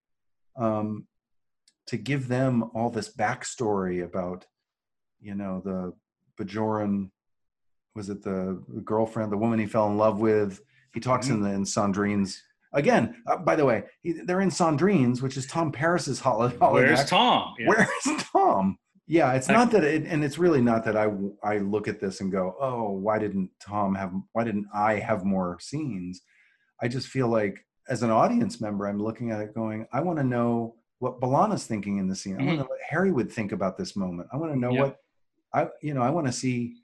um, 0.56 1.06
to 1.86 1.96
give 1.96 2.28
them 2.28 2.70
all 2.74 2.90
this 2.90 3.14
backstory 3.14 4.04
about 4.04 4.46
you 5.20 5.34
know 5.34 5.62
the 5.64 5.92
bajoran 6.40 7.10
was 7.98 8.08
it 8.08 8.22
the 8.22 8.62
girlfriend 8.84 9.30
the 9.30 9.36
woman 9.44 9.58
he 9.58 9.66
fell 9.66 9.88
in 9.90 9.96
love 9.98 10.20
with 10.20 10.60
he 10.94 11.00
talks 11.00 11.28
in 11.28 11.42
the 11.42 11.50
in 11.50 11.64
sandrine's 11.64 12.42
again 12.72 13.04
uh, 13.26 13.36
by 13.36 13.54
the 13.56 13.64
way 13.64 13.78
he, 14.02 14.12
they're 14.26 14.40
in 14.40 14.50
sandrine's 14.50 15.20
which 15.20 15.36
is 15.36 15.46
tom 15.46 15.70
paris's 15.72 16.20
holiday 16.20 16.56
Where's 16.58 17.04
Tom? 17.04 17.54
Yeah. 17.58 17.66
Where's 17.68 18.22
Tom? 18.32 18.78
Yeah, 19.10 19.32
it's 19.32 19.48
not 19.48 19.70
that, 19.70 19.84
it, 19.84 20.04
and 20.04 20.22
it's 20.22 20.36
really 20.38 20.60
not 20.60 20.84
that 20.84 20.94
I 20.94 21.06
I 21.42 21.54
look 21.58 21.88
at 21.88 21.98
this 21.98 22.20
and 22.20 22.30
go, 22.30 22.54
oh, 22.60 22.90
why 22.90 23.18
didn't 23.18 23.48
Tom 23.58 23.94
have? 23.94 24.12
Why 24.34 24.44
didn't 24.44 24.66
I 24.74 24.92
have 25.08 25.24
more 25.24 25.56
scenes? 25.60 26.20
I 26.82 26.88
just 26.88 27.06
feel 27.08 27.26
like 27.28 27.56
as 27.88 28.02
an 28.02 28.10
audience 28.10 28.60
member, 28.60 28.86
I'm 28.86 29.02
looking 29.02 29.30
at 29.30 29.40
it 29.40 29.54
going, 29.54 29.86
I 29.94 30.00
want 30.02 30.18
to 30.18 30.24
know 30.24 30.74
what 30.98 31.20
B'Elanna's 31.22 31.64
thinking 31.64 31.96
in 31.96 32.06
the 32.06 32.14
scene. 32.14 32.34
I 32.38 32.44
want 32.44 32.50
to 32.50 32.56
know 32.64 32.68
what 32.68 32.80
Harry 32.86 33.10
would 33.10 33.32
think 33.32 33.52
about 33.52 33.78
this 33.78 33.96
moment. 33.96 34.28
I 34.30 34.36
want 34.36 34.52
to 34.52 34.58
know 34.58 34.72
Yeah. 34.72 34.82
what 34.82 34.96
I, 35.54 35.68
you 35.80 35.94
know, 35.94 36.02
I 36.02 36.10
want 36.10 36.26
to 36.26 36.32
see 36.32 36.74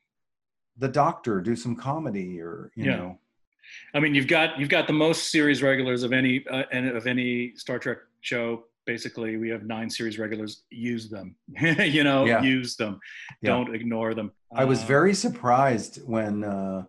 the 0.79 0.89
Doctor 0.89 1.41
do 1.41 1.55
some 1.57 1.77
comedy 1.77 2.41
or 2.41 2.71
you 2.75 2.85
Yeah. 2.87 2.97
know, 2.97 3.19
I 3.95 4.01
mean, 4.01 4.15
you've 4.15 4.27
got 4.29 4.59
you've 4.59 4.69
got 4.69 4.87
the 4.87 4.93
most 4.93 5.31
series 5.31 5.63
regulars 5.63 6.03
of 6.03 6.13
any 6.13 6.47
uh, 6.49 6.65
and 6.73 6.89
of 6.89 7.07
any 7.07 7.55
Star 7.57 7.79
Trek 7.79 7.99
show. 8.21 8.65
Basically, 8.87 9.39
we 9.39 9.49
have 9.49 9.63
nine 9.65 9.89
series 9.89 10.19
regulars. 10.19 10.65
Use 10.71 11.09
them, 11.09 11.37
you 11.81 12.05
know, 12.05 12.27
Yeah. 12.27 12.43
use 12.43 12.77
them. 12.77 13.01
Yeah. 13.41 13.51
Don't 13.51 13.75
ignore 13.75 14.13
them. 14.15 14.33
I 14.55 14.65
was 14.67 14.83
Uh, 14.83 14.87
very 14.87 15.15
surprised 15.15 16.03
when 16.07 16.45
uh, 16.45 16.85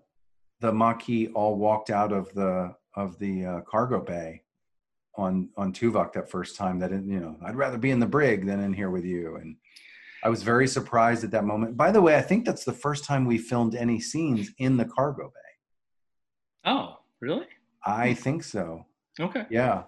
the 0.59 0.73
Maquis 0.73 1.29
all 1.33 1.55
walked 1.55 1.89
out 1.89 2.11
of 2.11 2.33
the 2.33 2.75
of 2.95 3.17
the 3.19 3.45
uh, 3.45 3.61
cargo 3.61 4.01
bay 4.01 4.41
on 5.15 5.49
on 5.55 5.71
Tuvok 5.71 6.11
that 6.13 6.29
first 6.29 6.57
time. 6.57 6.79
That 6.79 6.91
it, 6.91 7.03
you 7.05 7.19
know, 7.21 7.37
I'd 7.45 7.55
rather 7.55 7.77
be 7.77 7.91
in 7.91 7.99
the 7.99 8.07
brig 8.07 8.45
than 8.45 8.59
in 8.59 8.73
here 8.73 8.89
with 8.89 9.05
you. 9.05 9.37
And 9.37 9.55
I 10.25 10.29
was 10.29 10.41
very 10.41 10.67
surprised 10.67 11.23
at 11.23 11.29
that 11.31 11.43
moment. 11.45 11.77
By 11.77 11.91
the 11.91 12.01
way, 12.01 12.15
I 12.17 12.21
think 12.21 12.45
that's 12.45 12.65
the 12.65 12.73
first 12.73 13.03
time 13.05 13.25
we 13.25 13.37
filmed 13.37 13.75
any 13.75 13.99
scenes 13.99 14.49
in 14.57 14.75
the 14.75 14.85
cargo 14.85 15.27
bay. 15.27 16.71
Oh, 16.71 16.97
really? 17.21 17.45
I 17.85 18.15
think 18.15 18.43
so. 18.43 18.87
Okay. 19.19 19.45
Yeah, 19.51 19.83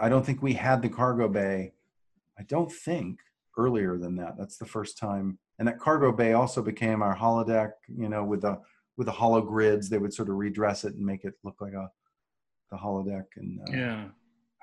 I- 0.00 0.08
don't 0.08 0.24
think 0.24 0.42
we 0.42 0.54
had 0.54 0.80
the 0.80 0.88
cargo 0.88 1.28
bay. 1.28 1.74
I 2.38 2.44
don't 2.44 2.72
think 2.72 3.18
earlier 3.58 3.98
than 3.98 4.16
that. 4.16 4.38
That's 4.38 4.56
the 4.56 4.64
first 4.64 4.96
time. 4.96 5.38
And 5.58 5.68
that 5.68 5.78
cargo 5.78 6.10
bay 6.12 6.32
also 6.32 6.62
became 6.62 7.02
our 7.02 7.14
holodeck. 7.14 7.72
You 7.88 8.08
know, 8.08 8.24
with 8.24 8.40
the 8.40 8.60
with 8.96 9.04
the 9.06 9.12
hollow 9.12 9.42
grids, 9.42 9.90
they 9.90 9.98
would 9.98 10.14
sort 10.14 10.30
of 10.30 10.36
redress 10.36 10.84
it 10.84 10.94
and 10.94 11.04
make 11.04 11.24
it 11.24 11.34
look 11.44 11.60
like 11.60 11.74
a 11.74 11.90
the 12.70 12.78
holodeck. 12.78 13.26
And 13.36 13.60
uh, 13.60 13.72
Yeah. 13.72 14.04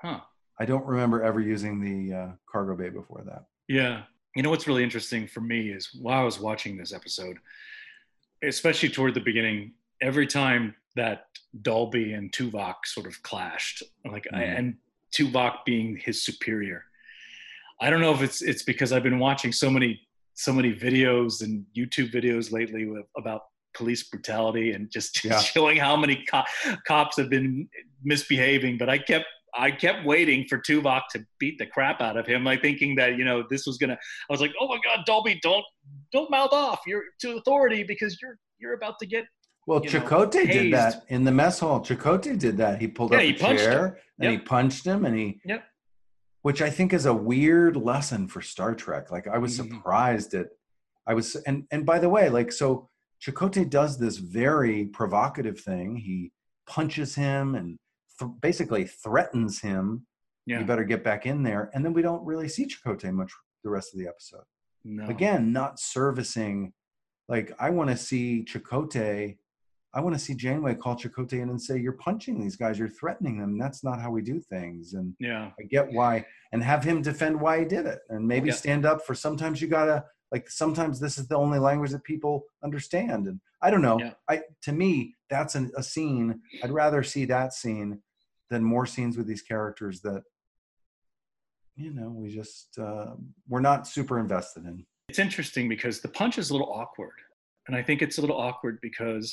Huh. 0.02 0.20
I 0.58 0.66
don't 0.66 0.84
remember 0.84 1.22
ever 1.22 1.40
using 1.40 1.80
the 1.80 2.14
uh, 2.16 2.28
cargo 2.50 2.76
bay 2.76 2.90
before 2.90 3.22
that. 3.24 3.44
Yeah. 3.68 4.02
You 4.34 4.42
know 4.42 4.50
what's 4.50 4.66
really 4.66 4.82
interesting 4.82 5.26
for 5.26 5.40
me 5.40 5.70
is 5.70 5.90
while 5.94 6.20
I 6.20 6.24
was 6.24 6.40
watching 6.40 6.76
this 6.76 6.92
episode, 6.92 7.38
especially 8.42 8.88
toward 8.88 9.14
the 9.14 9.20
beginning, 9.20 9.72
every 10.00 10.26
time 10.26 10.74
that 10.96 11.26
Dolby 11.60 12.12
and 12.14 12.32
Tuvok 12.32 12.76
sort 12.86 13.06
of 13.06 13.22
clashed, 13.22 13.82
like 14.04 14.26
I, 14.32 14.36
Mhm. 14.42 14.58
and 14.58 14.76
Tuvok 15.14 15.64
being 15.66 15.96
his 15.96 16.22
superior. 16.22 16.84
I 17.80 17.90
don't 17.90 18.00
know 18.00 18.12
if 18.14 18.22
it's 18.22 18.40
it's 18.42 18.62
because 18.62 18.92
I've 18.92 19.02
been 19.02 19.18
watching 19.18 19.52
so 19.52 19.70
many 19.70 20.06
so 20.34 20.52
many 20.52 20.72
videos 20.74 21.42
and 21.42 21.66
YouTube 21.76 22.10
videos 22.10 22.52
lately 22.52 22.86
with, 22.86 23.04
about 23.18 23.42
police 23.74 24.02
brutality 24.02 24.72
and 24.72 24.90
just 24.90 25.22
Yeah. 25.24 25.38
showing 25.40 25.76
how 25.76 25.94
many 25.94 26.24
co- 26.30 26.44
cops 26.86 27.16
have 27.18 27.28
been 27.28 27.68
misbehaving. 28.02 28.78
But 28.78 28.88
I 28.88 28.96
kept 28.98 29.26
I 29.54 29.70
kept 29.70 30.04
waiting 30.06 30.46
for 30.48 30.58
Tuvok 30.58 31.02
to 31.12 31.24
beat 31.38 31.58
the 31.58 31.66
crap 31.66 32.00
out 32.00 32.16
of 32.16 32.26
him, 32.26 32.44
like 32.44 32.62
thinking 32.62 32.94
that 32.96 33.16
you 33.18 33.24
know 33.24 33.44
this 33.50 33.66
was 33.66 33.76
gonna. 33.78 33.94
I 33.94 34.32
was 34.32 34.40
like, 34.40 34.52
oh 34.60 34.68
my 34.68 34.78
god, 34.84 35.04
Dolby, 35.06 35.38
don't 35.42 35.64
don't 36.12 36.30
mouth 36.30 36.52
off. 36.52 36.80
You're 36.86 37.04
to 37.20 37.36
authority 37.36 37.82
because 37.82 38.18
you're 38.22 38.38
you're 38.58 38.74
about 38.74 38.98
to 39.00 39.06
get. 39.06 39.24
Well, 39.66 39.80
know, 39.80 39.90
Chakotay 39.90 40.50
did 40.50 40.72
that 40.72 41.02
in 41.08 41.24
the 41.24 41.30
mess 41.30 41.60
hall. 41.60 41.80
Chakotay 41.80 42.38
did 42.38 42.56
that. 42.56 42.80
He 42.80 42.88
pulled 42.88 43.12
Yeah, 43.12 43.18
up 43.18 43.24
he 43.24 43.30
a 43.34 43.38
chair 43.38 43.98
and 44.18 44.30
he 44.32 44.38
punched 44.38 44.84
him, 44.84 45.04
and 45.04 45.16
he 45.16 45.40
Yep. 45.44 45.64
which 46.42 46.60
I 46.62 46.68
think 46.70 46.92
is 46.92 47.06
a 47.06 47.14
weird 47.14 47.76
lesson 47.76 48.26
for 48.28 48.40
Star 48.42 48.74
Trek. 48.74 49.10
Like 49.10 49.28
I 49.28 49.38
was 49.38 49.52
Mhm. 49.58 49.68
surprised 49.74 50.34
at 50.34 50.48
I 51.06 51.14
was 51.14 51.36
and 51.46 51.66
and 51.70 51.84
by 51.86 51.98
the 51.98 52.08
way, 52.08 52.28
like 52.28 52.50
so 52.52 52.88
Chakotay 53.24 53.68
does 53.70 53.98
this 53.98 54.16
very 54.16 54.86
provocative 54.86 55.60
thing. 55.60 55.96
He 55.96 56.32
punches 56.66 57.14
him 57.14 57.54
and 57.54 57.78
th- 58.22 58.40
basically 58.40 58.84
threatens 58.84 59.60
him. 59.60 60.06
Yeah. 60.46 60.60
You 60.60 60.64
better 60.66 60.84
get 60.84 61.04
back 61.04 61.24
in 61.26 61.42
there. 61.42 61.70
And 61.74 61.84
then 61.84 61.92
we 61.92 62.02
don't 62.02 62.24
really 62.24 62.48
see 62.48 62.66
Chakotay 62.66 63.12
much 63.12 63.32
the 63.62 63.70
rest 63.70 63.92
of 63.94 64.00
the 64.00 64.08
episode. 64.08 64.42
No. 64.84 65.06
Again, 65.06 65.52
not 65.52 65.78
servicing. 65.78 66.72
Like 67.28 67.52
I 67.60 67.70
want 67.70 67.90
to 67.90 67.96
see 67.96 68.44
Chakotay. 68.44 69.36
I 69.94 70.00
want 70.00 70.14
to 70.14 70.18
see 70.18 70.34
Janeway 70.34 70.74
call 70.74 70.96
Chakotay 70.96 71.34
in 71.42 71.50
and 71.50 71.60
say, 71.62 71.78
"You're 71.78 71.92
punching 71.92 72.40
these 72.40 72.56
guys. 72.56 72.78
You're 72.78 72.88
threatening 72.88 73.38
them. 73.38 73.58
That's 73.58 73.84
not 73.84 74.00
how 74.00 74.10
we 74.10 74.22
do 74.22 74.40
things." 74.40 74.94
And 74.94 75.14
Yeah. 75.20 75.50
I 75.60 75.62
get 75.64 75.92
why, 75.92 76.26
and 76.52 76.62
have 76.64 76.82
him 76.82 77.02
defend 77.02 77.40
why 77.40 77.60
he 77.60 77.64
did 77.66 77.86
it, 77.86 78.00
and 78.08 78.26
maybe 78.26 78.48
Yeah. 78.48 78.54
stand 78.54 78.84
up 78.86 79.04
for. 79.06 79.14
Sometimes 79.14 79.62
you 79.62 79.68
gotta 79.68 80.04
like. 80.32 80.50
Sometimes 80.50 80.98
this 80.98 81.18
is 81.18 81.28
the 81.28 81.36
only 81.36 81.58
language 81.60 81.90
that 81.92 82.02
people 82.04 82.44
understand, 82.64 83.28
and 83.28 83.40
I 83.60 83.70
don't 83.70 83.82
know. 83.82 83.98
Yeah. 84.00 84.14
I 84.28 84.42
to 84.62 84.72
me 84.72 85.14
that's 85.30 85.54
an, 85.54 85.70
a 85.76 85.82
scene. 85.82 86.40
I'd 86.64 86.72
rather 86.72 87.02
see 87.04 87.26
that 87.26 87.52
scene 87.52 88.02
than 88.52 88.62
more 88.62 88.86
scenes 88.86 89.16
with 89.16 89.26
these 89.26 89.42
characters 89.42 90.00
that 90.02 90.22
you 91.76 91.90
know 91.92 92.10
we 92.10 92.28
just 92.28 92.78
uh, 92.78 93.12
we're 93.48 93.60
not 93.60 93.86
super 93.88 94.18
invested 94.20 94.64
in. 94.66 94.84
it's 95.08 95.18
interesting 95.18 95.68
because 95.68 96.00
the 96.00 96.08
punch 96.20 96.38
is 96.38 96.50
a 96.50 96.52
little 96.52 96.72
awkward 96.72 97.18
and 97.66 97.74
i 97.76 97.82
think 97.82 98.02
it's 98.02 98.18
a 98.18 98.20
little 98.20 98.36
awkward 98.48 98.78
because 98.82 99.26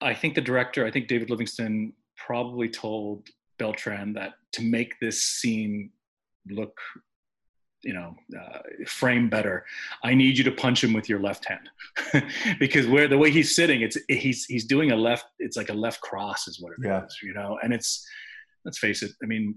i 0.00 0.12
think 0.20 0.34
the 0.34 0.40
director 0.40 0.84
i 0.86 0.90
think 0.90 1.06
david 1.08 1.30
livingston 1.30 1.92
probably 2.16 2.68
told 2.68 3.28
beltran 3.58 4.12
that 4.12 4.32
to 4.52 4.62
make 4.62 4.98
this 5.00 5.22
scene 5.22 5.90
look 6.50 6.76
you 7.84 7.94
know 7.98 8.14
uh, 8.40 8.58
frame 8.86 9.28
better 9.28 9.64
i 10.02 10.12
need 10.14 10.36
you 10.38 10.44
to 10.44 10.52
punch 10.64 10.82
him 10.84 10.92
with 10.92 11.08
your 11.08 11.20
left 11.20 11.44
hand 11.44 11.66
because 12.58 12.86
where 12.88 13.06
the 13.08 13.18
way 13.22 13.30
he's 13.30 13.54
sitting 13.54 13.82
it's 13.82 13.96
he's 14.08 14.44
he's 14.46 14.64
doing 14.74 14.90
a 14.92 14.96
left 14.96 15.26
it's 15.38 15.56
like 15.56 15.68
a 15.68 15.78
left 15.86 16.00
cross 16.00 16.46
is 16.48 16.60
what 16.60 16.72
it 16.72 16.80
is, 16.80 16.86
Yeah. 16.86 17.06
you 17.28 17.34
know 17.34 17.58
and 17.62 17.72
it's 17.72 17.90
let's 18.64 18.78
face 18.78 19.02
it 19.02 19.12
i 19.22 19.26
mean 19.26 19.54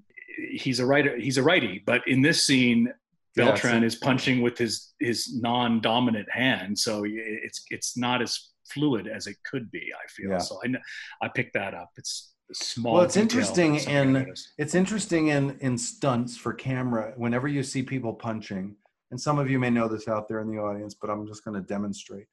he's 0.51 0.79
a 0.79 0.85
writer 0.85 1.17
he's 1.17 1.37
a 1.37 1.43
righty 1.43 1.81
but 1.85 2.01
in 2.07 2.21
this 2.21 2.45
scene 2.45 2.91
Beltran 3.37 3.83
is 3.83 3.95
punching 3.95 4.41
with 4.41 4.57
his 4.57 4.93
his 5.01 5.35
non-dominant 5.41 6.27
hand, 6.31 6.79
so 6.79 7.03
it's 7.05 7.65
it's 7.69 7.97
not 7.97 8.21
as 8.21 8.51
fluid 8.71 9.09
as 9.09 9.27
it 9.27 9.35
could 9.43 9.69
be. 9.71 9.81
I 9.93 10.07
feel 10.07 10.29
Yeah. 10.31 10.37
so. 10.37 10.57
I 10.63 11.25
I 11.25 11.27
picked 11.27 11.53
that 11.55 11.73
up. 11.73 11.89
It's 11.97 12.33
small. 12.53 12.93
Well, 12.93 13.03
it's 13.03 13.17
interesting 13.17 13.75
in- 13.75 14.33
It's 14.57 14.73
interesting 14.73 15.27
in 15.27 15.57
in 15.59 15.77
stunts 15.77 16.37
for 16.37 16.53
camera. 16.53 17.11
Whenever 17.17 17.49
you 17.49 17.61
see 17.61 17.83
people 17.83 18.13
punching, 18.13 18.73
and 19.11 19.19
some 19.19 19.37
of 19.37 19.49
you 19.49 19.59
may 19.59 19.69
know 19.69 19.89
this 19.89 20.07
out 20.07 20.29
there 20.29 20.39
in 20.39 20.49
the 20.49 20.59
audience, 20.61 20.93
but 20.93 21.09
I'm 21.09 21.27
just 21.27 21.43
going 21.43 21.55
to 21.61 21.67
demonstrate. 21.67 22.27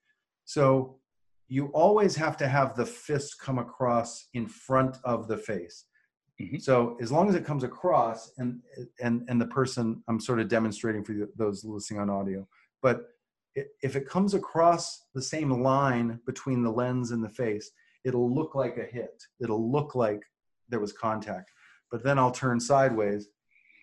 So 0.44 1.00
you 1.48 1.66
always 1.74 2.14
have 2.14 2.36
to 2.36 2.46
have 2.46 2.76
the 2.76 2.86
fist 2.86 3.40
come 3.40 3.58
across 3.58 4.28
in 4.34 4.46
front 4.46 4.98
of 5.02 5.26
the 5.26 5.36
face. 5.36 5.86
Mhm. 6.40 6.60
So 6.62 6.96
as 7.00 7.12
long 7.12 7.28
as 7.28 7.34
it 7.34 7.44
comes 7.44 7.62
across, 7.62 8.32
and 8.38 8.62
and 9.00 9.24
and 9.28 9.40
the 9.40 9.46
person 9.46 10.02
I'm 10.08 10.20
sort 10.20 10.40
of 10.40 10.48
demonstrating 10.48 11.04
for 11.04 11.14
those 11.36 11.64
listening 11.64 12.00
on 12.00 12.10
audio, 12.10 12.48
but 12.80 13.08
if 13.54 13.96
it 13.96 14.08
comes 14.08 14.32
across 14.32 15.06
the 15.14 15.20
same 15.22 15.50
line 15.50 16.18
between 16.26 16.62
the 16.62 16.70
lens 16.72 17.10
and 17.10 17.22
the 17.22 17.28
face, 17.28 17.70
it'll 18.04 18.34
look 18.34 18.54
like 18.54 18.78
a 18.78 18.84
hit. 18.84 19.22
It'll 19.40 19.70
look 19.70 19.94
like 19.94 20.22
there 20.70 20.80
was 20.80 20.92
contact. 20.92 21.50
But 21.90 22.02
then 22.02 22.18
I'll 22.18 22.30
turn 22.30 22.58
sideways. 22.60 23.28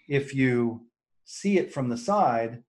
If 0.08 0.34
you 0.34 0.88
see 1.26 1.60
it 1.60 1.72
from 1.72 1.88
the 1.90 1.98
side, 1.98 2.64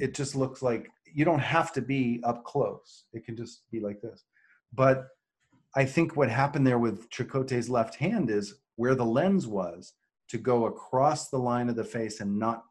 it 0.00 0.14
just 0.14 0.34
looks 0.34 0.62
like 0.62 0.90
you 1.14 1.24
don't 1.24 1.38
have 1.38 1.72
to 1.74 1.80
be 1.80 2.20
up 2.24 2.42
close. 2.42 3.04
It 3.12 3.24
can 3.24 3.36
just 3.36 3.62
be 3.70 3.78
like 3.78 4.00
this. 4.00 4.24
But 4.72 5.06
I 5.76 5.84
think 5.84 6.16
what 6.16 6.28
happened 6.28 6.66
there 6.66 6.80
with 6.80 7.08
Chakotay's 7.10 7.70
left 7.70 7.94
hand 7.94 8.30
is 8.30 8.54
where 8.76 8.94
the 8.94 9.04
lens 9.04 9.46
was 9.46 9.94
to 10.28 10.38
go 10.38 10.66
across 10.66 11.28
the 11.28 11.38
line 11.38 11.68
of 11.68 11.76
the 11.76 11.84
face 11.84 12.20
and 12.20 12.38
not 12.38 12.64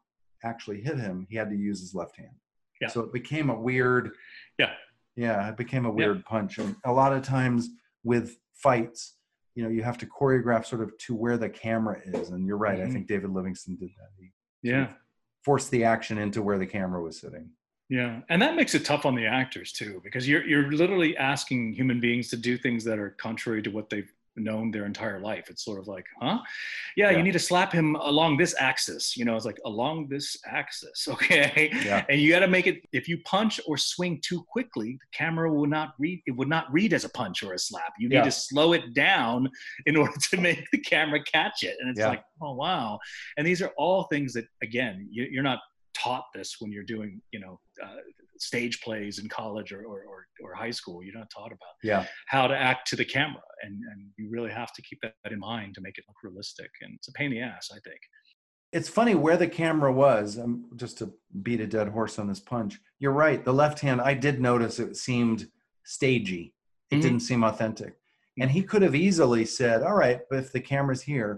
actually 0.44 0.80
hit 0.80 0.98
him, 0.98 1.26
he 1.30 1.36
had 1.36 1.48
to 1.50 1.56
use 1.56 1.80
his 1.80 1.94
left 1.94 2.16
hand. 2.16 2.34
Yeah. 2.80 2.88
So 2.88 3.00
it 3.02 3.12
became 3.12 3.50
a 3.50 3.58
weird, 3.58 4.10
Yeah. 4.58 4.74
yeah, 5.14 5.48
it 5.48 5.56
became 5.56 5.84
a 5.84 5.88
Yeah. 5.90 5.94
weird 5.94 6.24
punch. 6.24 6.58
And 6.58 6.74
a 6.84 6.92
lot 6.92 7.12
of 7.12 7.22
times 7.22 7.68
with 8.02 8.38
fights, 8.54 9.16
you 9.54 9.62
know, 9.62 9.68
you 9.68 9.82
have 9.82 9.98
to 9.98 10.06
choreograph 10.06 10.64
sort 10.66 10.82
of 10.82 10.96
to 10.98 11.14
where 11.14 11.36
the 11.38 11.48
camera 11.48 12.00
is. 12.04 12.30
And 12.30 12.46
you're 12.46 12.56
right. 12.56 12.80
I 12.80 12.86
Mhm. 12.86 12.92
think 12.92 13.06
David 13.06 13.30
Livingston 13.30 13.76
did 13.76 13.90
that. 13.98 14.10
He 14.18 14.32
Yeah. 14.62 14.94
forced 15.44 15.70
the 15.70 15.84
action 15.84 16.18
into 16.18 16.42
where 16.42 16.58
the 16.58 16.66
camera 16.66 17.00
was 17.02 17.20
sitting. 17.20 17.50
Yeah, 17.88 18.22
and 18.30 18.40
that 18.40 18.56
makes 18.56 18.74
it 18.74 18.84
tough 18.86 19.04
on 19.04 19.14
the 19.14 19.26
actors 19.26 19.70
too, 19.72 20.00
because 20.02 20.26
you're 20.26 20.44
you're 20.44 20.72
literally 20.72 21.14
asking 21.16 21.74
human 21.74 22.00
beings 22.00 22.28
to 22.30 22.36
do 22.38 22.56
things 22.56 22.84
that 22.84 22.98
are 22.98 23.10
contrary 23.10 23.60
to 23.62 23.70
what 23.70 23.90
they've 23.90 24.10
known 24.36 24.70
their 24.70 24.86
entire 24.86 25.20
life. 25.20 25.48
It's 25.50 25.64
sort 25.64 25.78
of 25.78 25.86
like, 25.88 26.06
huh? 26.20 26.38
Yeah, 26.96 27.10
Yeah. 27.10 27.16
you 27.18 27.22
need 27.22 27.32
to 27.32 27.38
slap 27.38 27.72
him 27.72 27.96
along 27.96 28.38
this 28.38 28.54
axis. 28.58 29.16
You 29.16 29.24
know, 29.24 29.36
it's 29.36 29.44
like 29.44 29.58
along 29.64 30.08
this 30.08 30.36
axis, 30.46 31.06
okay? 31.10 31.70
Yeah. 31.84 32.04
And 32.08 32.20
you 32.20 32.30
got 32.30 32.40
to 32.40 32.48
make 32.48 32.66
it. 32.66 32.82
If 32.92 33.08
you 33.08 33.18
punch 33.24 33.60
or 33.66 33.76
swing 33.76 34.20
too 34.22 34.42
quickly, 34.48 34.92
the 34.92 35.16
camera 35.16 35.52
will 35.52 35.66
not 35.66 35.94
read. 35.98 36.22
It 36.26 36.32
would 36.32 36.48
not 36.48 36.72
read 36.72 36.92
as 36.92 37.04
a 37.04 37.08
punch 37.10 37.42
or 37.42 37.52
a 37.52 37.58
slap. 37.58 37.92
You 37.98 38.08
need 38.08 38.16
Yeah. 38.16 38.24
to 38.24 38.30
slow 38.30 38.72
it 38.72 38.94
down 38.94 39.50
in 39.86 39.96
order 39.96 40.14
to 40.30 40.36
make 40.40 40.64
the 40.72 40.78
camera 40.78 41.22
catch 41.24 41.62
it. 41.62 41.76
And 41.80 41.90
it's 41.90 42.00
Yeah. 42.00 42.08
like, 42.08 42.24
oh 42.40 42.54
wow. 42.54 42.98
And 43.36 43.46
these 43.46 43.60
are 43.62 43.72
all 43.76 44.04
things 44.04 44.32
that, 44.34 44.46
again, 44.62 45.08
you, 45.10 45.24
you're 45.30 45.42
not 45.42 45.60
taught 45.94 46.24
this 46.34 46.56
when 46.58 46.72
you're 46.72 46.84
doing, 46.84 47.20
you 47.32 47.40
know, 47.40 47.60
uh, 47.82 47.96
stage 48.42 48.80
plays 48.82 49.18
in 49.18 49.28
college 49.28 49.72
or, 49.72 49.82
or, 49.84 50.02
or, 50.12 50.26
or 50.42 50.54
high 50.54 50.70
school. 50.70 51.02
You're 51.02 51.18
not 51.18 51.30
taught 51.34 51.52
about 51.52 51.74
Yeah. 51.82 52.04
how 52.26 52.46
to 52.46 52.56
act 52.56 52.88
to 52.88 52.96
the 52.96 53.04
camera. 53.04 53.42
And, 53.62 53.74
and 53.92 54.06
you 54.18 54.28
really 54.30 54.50
have 54.50 54.72
to 54.74 54.82
keep 54.82 54.98
that 55.02 55.14
in 55.30 55.38
mind 55.38 55.74
to 55.76 55.80
make 55.80 55.96
it 55.98 56.04
look 56.08 56.16
realistic. 56.22 56.70
And 56.82 56.94
it's 56.96 57.08
a 57.08 57.12
pain 57.12 57.32
in 57.32 57.38
the 57.38 57.40
ass, 57.44 57.70
I 57.72 57.78
think. 57.88 58.00
it's 58.72 58.88
funny 58.88 59.14
where 59.14 59.36
the 59.36 59.46
camera 59.46 59.92
was 59.92 60.38
um, 60.38 60.64
just 60.76 60.98
to 60.98 61.12
beat 61.42 61.60
a 61.60 61.66
dead 61.66 61.88
horse 61.88 62.18
on 62.18 62.26
this 62.26 62.40
punch 62.40 62.80
you're 62.98 63.12
right 63.26 63.44
the 63.44 63.52
left 63.62 63.78
hand 63.80 64.00
i 64.00 64.14
did 64.14 64.40
notice 64.40 64.78
it 64.78 64.96
seemed 64.96 65.40
stagey 65.84 66.54
it 66.90 66.96
Mhm. 66.96 67.02
didn't 67.02 67.20
seem 67.28 67.42
authentic 67.44 67.92
and 68.40 68.50
he 68.50 68.62
could 68.70 68.80
have 68.86 68.94
easily 68.94 69.44
said 69.44 69.82
all 69.82 69.94
right 70.06 70.20
but 70.30 70.38
if 70.38 70.52
the 70.52 70.60
camera's 70.72 71.02
here 71.02 71.32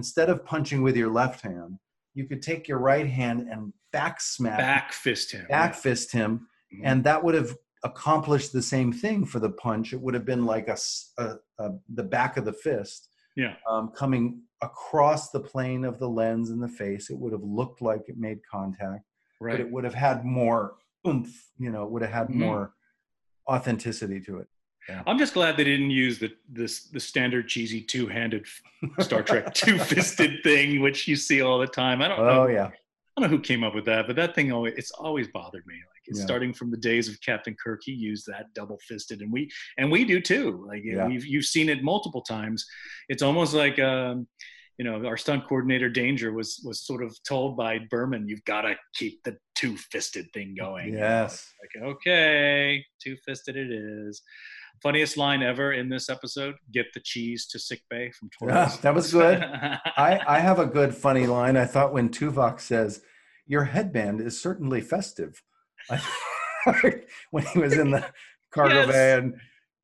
instead 0.00 0.28
of 0.30 0.44
punching 0.52 0.80
with 0.82 0.96
your 0.96 1.10
left 1.20 1.40
hand 1.42 1.72
you 2.18 2.26
could 2.26 2.42
take 2.42 2.66
your 2.66 2.78
right 2.78 3.06
hand 3.06 3.48
and 3.48 3.72
back 3.92 4.20
smack 4.20 4.58
Back 4.58 4.92
fist 4.92 5.30
him. 5.32 5.46
back 5.48 5.74
fist 5.74 6.10
him 6.12 6.48
Mhm. 6.74 6.80
and 6.84 7.04
that 7.04 7.22
would 7.22 7.34
have 7.36 7.56
accomplished 7.84 8.52
the 8.52 8.60
same 8.60 8.92
thing 8.92 9.24
for 9.24 9.38
the 9.38 9.50
punch 9.50 9.92
it 9.92 10.00
would 10.00 10.14
have 10.14 10.24
been 10.26 10.44
like 10.44 10.66
a, 10.68 10.76
a- 11.18 11.36
a- 11.60 11.78
the 11.94 12.02
back 12.02 12.36
of 12.36 12.44
the 12.44 12.52
fist 12.52 13.08
Yeah. 13.36 13.54
um, 13.70 13.92
coming 13.96 14.42
across 14.60 15.30
the 15.30 15.38
plane 15.40 15.84
of 15.84 16.00
the 16.00 16.08
lens 16.08 16.50
in 16.50 16.58
the 16.58 16.68
face 16.82 17.08
it 17.08 17.16
would 17.20 17.32
have 17.32 17.44
looked 17.44 17.80
like 17.80 18.02
it 18.08 18.18
made 18.18 18.40
contact 18.50 19.04
but 19.40 19.60
it 19.60 19.70
would 19.70 19.84
have 19.84 19.94
had 19.94 20.24
more 20.24 20.74
oomph 21.06 21.32
you 21.56 21.70
know 21.70 21.84
it 21.84 21.90
would 21.92 22.02
have 22.02 22.10
had 22.10 22.28
Mhm. 22.28 22.40
more 22.46 22.74
authenticity 23.48 24.20
to 24.20 24.38
it 24.38 24.48
I'm 25.06 25.18
just 25.18 25.34
glad 25.34 25.56
they 25.56 25.64
didn't 25.64 25.90
use 25.90 26.18
the 26.18 26.30
this 26.48 26.84
the 26.84 27.00
standard 27.00 27.48
cheesy 27.48 27.80
two-handed 27.82 28.46
Star 29.00 29.22
Trek 29.22 29.54
two-fisted 29.62 30.42
thing, 30.42 30.80
which 30.80 31.06
you 31.08 31.16
see 31.16 31.42
all 31.42 31.58
the 31.58 31.66
time. 31.66 32.00
I 32.02 32.08
don't 32.08 32.18
know. 32.18 32.42
oh 32.44 32.46
yeah 32.46 32.70
I 33.16 33.20
don't 33.20 33.30
know 33.30 33.36
who 33.36 33.42
came 33.42 33.64
up 33.64 33.74
with 33.74 33.84
that, 33.86 34.06
but 34.06 34.14
that 34.16 34.34
thing 34.34 34.52
always 34.52 34.74
it's 34.76 34.90
always 34.92 35.28
bothered 35.28 35.66
me. 35.66 35.74
Like 35.74 36.02
it's 36.06 36.20
Yeah. 36.20 36.24
starting 36.24 36.52
from 36.54 36.70
the 36.70 36.76
days 36.76 37.08
of 37.08 37.20
Captain 37.20 37.56
Kirk, 37.62 37.80
he 37.84 37.92
used 37.92 38.26
that 38.28 38.46
double 38.54 38.78
fisted, 38.88 39.20
and 39.22 39.32
we 39.32 39.50
and 39.76 39.90
we 39.90 40.04
do 40.04 40.20
too. 40.20 40.64
Like 40.66 40.82
Yeah. 40.84 41.06
we've 41.08 41.26
you've 41.26 41.44
seen 41.44 41.68
it 41.68 41.82
multiple 41.82 42.22
times. 42.22 42.64
It's 43.08 43.22
almost 43.22 43.54
like 43.54 43.78
um, 43.80 44.26
you 44.78 44.84
know 44.84 45.04
our 45.04 45.16
stunt 45.16 45.48
coordinator 45.48 45.90
Danger 45.90 46.32
was 46.32 46.62
was 46.64 46.86
sort 46.86 47.02
of 47.02 47.10
told 47.24 47.56
by 47.56 47.80
Berman, 47.90 48.28
you've 48.28 48.44
got 48.44 48.62
to 48.62 48.76
keep 48.94 49.22
the 49.24 49.36
two 49.56 49.76
fisted 49.76 50.26
thing 50.32 50.54
going. 50.56 50.94
yes 50.94 51.52
Like 51.60 51.84
okay, 51.90 52.84
two 53.02 53.16
fisted 53.26 53.56
it 53.56 53.70
is. 53.72 54.22
Funniest 54.82 55.16
line 55.16 55.42
ever 55.42 55.72
in 55.72 55.88
this 55.88 56.08
episode: 56.08 56.54
"Get 56.72 56.86
the 56.94 57.00
cheese 57.00 57.46
to 57.48 57.58
sick 57.58 57.82
bay 57.90 58.10
from 58.12 58.30
Yeah, 58.42 58.48
Torres." 58.66 58.78
that 58.78 58.94
was 58.94 59.12
good. 59.12 59.42
I, 59.96 60.20
I 60.26 60.38
have 60.40 60.58
a 60.58 60.66
good 60.66 60.94
funny 60.94 61.26
line. 61.26 61.56
I 61.56 61.64
thought 61.64 61.92
when 61.92 62.08
Tuvok 62.10 62.60
says, 62.60 63.02
"Your 63.46 63.64
headband 63.64 64.20
is 64.20 64.40
certainly 64.40 64.80
festive," 64.80 65.42
when 67.30 67.44
he 67.52 67.58
was 67.58 67.74
in 67.76 67.90
the 67.90 68.04
cargo 68.52 68.74
Yes. 68.82 68.88
bay 68.88 69.12
and 69.14 69.34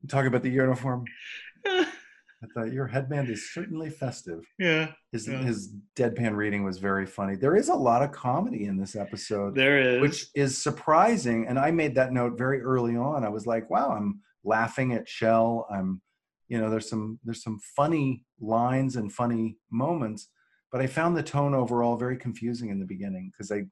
talking 0.07 0.27
about 0.27 0.43
the 0.43 0.49
uniform, 0.49 1.05
I 1.65 2.47
thought 2.53 2.71
your 2.71 2.87
headband 2.87 3.29
is 3.29 3.51
certainly 3.53 3.89
festive. 3.89 4.41
yeah, 4.59 4.91
His 5.11 5.27
Yeah. 5.27 5.39
his 5.41 5.73
deadpan 5.95 6.35
reading 6.35 6.63
was 6.63 6.77
very 6.77 7.05
funny. 7.07 7.35
There 7.35 7.55
is 7.55 7.69
a 7.69 7.73
lot 7.75 8.03
of 8.03 8.11
comedy 8.11 8.65
in 8.65 8.77
this 8.77 8.95
episode, 8.95 9.55
there 9.55 9.79
is. 9.79 10.01
which 10.01 10.27
is 10.35 10.61
surprising. 10.61 11.47
And 11.47 11.57
I 11.57 11.71
made 11.71 11.95
that 11.95 12.11
note 12.13 12.37
very 12.37 12.61
early 12.61 12.95
on. 12.95 13.23
I 13.23 13.29
was 13.29 13.47
like, 13.47 13.69
"Wow, 13.69 13.91
I'm 13.91 14.21
laughing 14.45 14.93
at 14.93 15.07
Chell. 15.07 15.67
I'm, 15.69 16.01
you 16.47 16.59
know, 16.59 16.69
there's 16.69 16.89
some 16.89 17.19
there's 17.23 17.43
some 17.43 17.59
funny 17.75 18.23
lines 18.39 18.95
and 18.95 19.11
funny 19.11 19.57
moments." 19.71 20.29
But 20.71 20.81
I 20.81 20.87
found 20.87 21.15
the 21.15 21.23
tone 21.23 21.53
overall 21.53 21.95
very 21.97 22.17
confusing 22.17 22.69
in 22.69 22.79
the 22.79 22.85
beginning 22.85 23.31
because 23.31 23.51
I, 23.51 23.63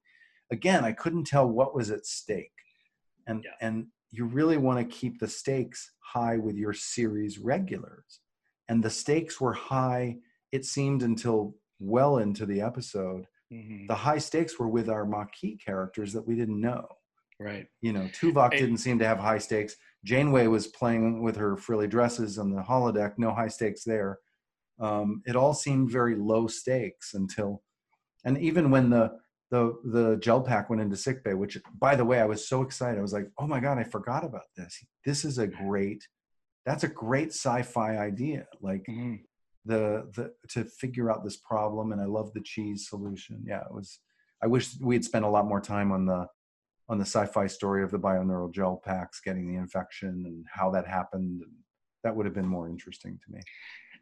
again, 0.52 0.84
I 0.86 0.94
couldn't 0.94 1.26
tell 1.26 1.50
what 1.50 1.76
was 1.76 1.92
at 1.92 2.06
stake, 2.06 2.52
and 3.28 3.44
Yeah. 3.44 3.52
and 3.62 3.88
you 4.12 4.26
really 4.26 4.58
want 4.58 4.80
to 4.80 4.96
keep 4.98 5.20
the 5.20 5.28
stakes 5.28 5.92
high 6.00 6.38
with 6.38 6.56
your 6.56 6.74
series 6.74 7.40
regulars, 7.40 8.20
and 8.70 8.84
the 8.84 8.90
stakes 8.90 9.42
were 9.42 9.54
high. 9.54 10.20
It 10.52 10.66
seemed 10.66 11.02
until 11.04 11.58
well 11.80 12.18
into 12.20 12.46
the 12.46 12.62
episode 12.62 13.28
Mhm. 13.52 13.88
the 13.88 13.96
high 13.96 14.18
stakes 14.20 14.58
were 14.58 14.70
with 14.70 14.90
our 14.90 15.06
Maquis 15.06 15.58
characters 15.64 16.14
that 16.14 16.26
we 16.26 16.36
didn't 16.36 16.60
know. 16.60 16.88
right. 17.40 17.68
You 17.82 17.92
know, 17.94 18.06
Tuvok 18.08 18.52
didn't 18.52 18.78
seem 18.78 18.98
to 19.00 19.06
have 19.06 19.20
high 19.20 19.38
stakes. 19.40 19.76
Janeway 20.04 20.48
was 20.48 20.68
playing 20.68 21.24
with 21.24 21.36
her 21.38 21.56
frilly 21.56 21.88
dresses 21.88 22.38
on 22.38 22.52
the 22.52 22.62
holodeck, 22.62 23.14
no 23.18 23.34
high 23.34 23.48
stakes 23.48 23.84
there. 23.84 24.20
Um, 24.80 25.22
it 25.26 25.36
all 25.36 25.54
seemed 25.54 25.92
very 25.92 26.16
low 26.16 26.48
stakes 26.48 27.14
until, 27.14 27.64
and 28.26 28.38
even 28.38 28.72
when 28.72 28.90
the 28.90 29.18
the 29.52 29.74
the 29.86 30.18
gel 30.18 30.42
pack 30.42 30.70
went 30.70 30.82
into 30.82 30.98
sickbay, 30.98 31.36
which 31.36 31.58
by 31.78 31.96
the 31.96 32.04
way, 32.06 32.20
I 32.20 32.26
was 32.26 32.48
so 32.48 32.64
excited. 32.64 32.98
I 32.98 33.02
was 33.04 33.14
like, 33.14 33.30
oh 33.38 33.48
my 33.48 33.60
god, 33.60 33.78
I 33.78 33.84
forgot 33.84 34.26
about 34.26 34.48
this. 34.58 34.84
This 35.06 35.24
is 35.24 35.38
a 35.38 35.46
great, 35.48 36.08
that's 36.66 36.84
a 36.84 36.88
great 36.88 37.30
sci-fi 37.30 37.98
idea. 37.98 38.48
Like 38.62 38.84
Mhm. 38.90 39.20
the 39.66 40.10
the 40.16 40.34
to 40.50 40.66
figure 40.66 41.10
out 41.12 41.24
this 41.24 41.38
problem 41.38 41.94
and 41.94 42.02
i 42.02 42.06
love 42.06 42.34
the 42.34 42.42
cheese 42.42 42.90
solution 42.90 43.42
yeah 43.46 43.62
it 43.62 43.74
was 43.74 44.00
i 44.44 44.48
wish 44.48 44.78
we 44.82 44.94
had 44.96 45.06
spent 45.06 45.24
a 45.24 45.30
lot 45.30 45.48
more 45.48 45.62
time 45.62 45.90
on 45.94 46.06
the 46.06 46.28
on 46.90 46.98
the 46.98 47.06
sci-fi 47.06 47.48
story 47.48 47.84
of 47.84 47.92
the 47.92 48.00
bioneural 48.00 48.52
gel 48.52 48.82
packs 48.84 49.20
getting 49.22 49.48
the 49.48 49.58
infection 49.58 50.24
and 50.26 50.46
how 50.52 50.70
that 50.70 50.86
happened 50.88 51.42
and 51.42 51.52
that 52.04 52.16
would 52.16 52.26
have 52.26 52.36
been 52.36 52.48
more 52.48 52.68
interesting 52.70 53.20
to 53.26 53.34
me 53.34 53.42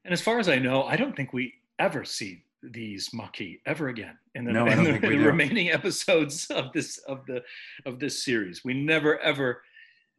And 0.03 0.13
as 0.13 0.21
far 0.21 0.39
as 0.39 0.49
I 0.49 0.57
know, 0.57 0.84
I 0.84 0.95
don't 0.95 1.15
think 1.15 1.34
we 1.34 1.53
ever 1.79 2.03
see 2.03 2.43
these 2.63 3.09
Maquis 3.13 3.59
ever 3.65 3.89
again 3.89 4.17
in 4.36 4.45
the, 4.45 4.51
No, 4.51 4.65
in 4.67 4.84
the, 4.84 4.91
think 4.91 5.03
we 5.03 5.15
in 5.15 5.21
the 5.21 5.25
remaining 5.25 5.69
episodes 5.79 6.49
of 6.51 6.71
this 6.73 6.97
of 6.99 7.25
the 7.25 7.43
of 7.86 7.99
this 7.99 8.23
series. 8.23 8.63
We 8.63 8.73
never 8.73 9.19
ever 9.19 9.61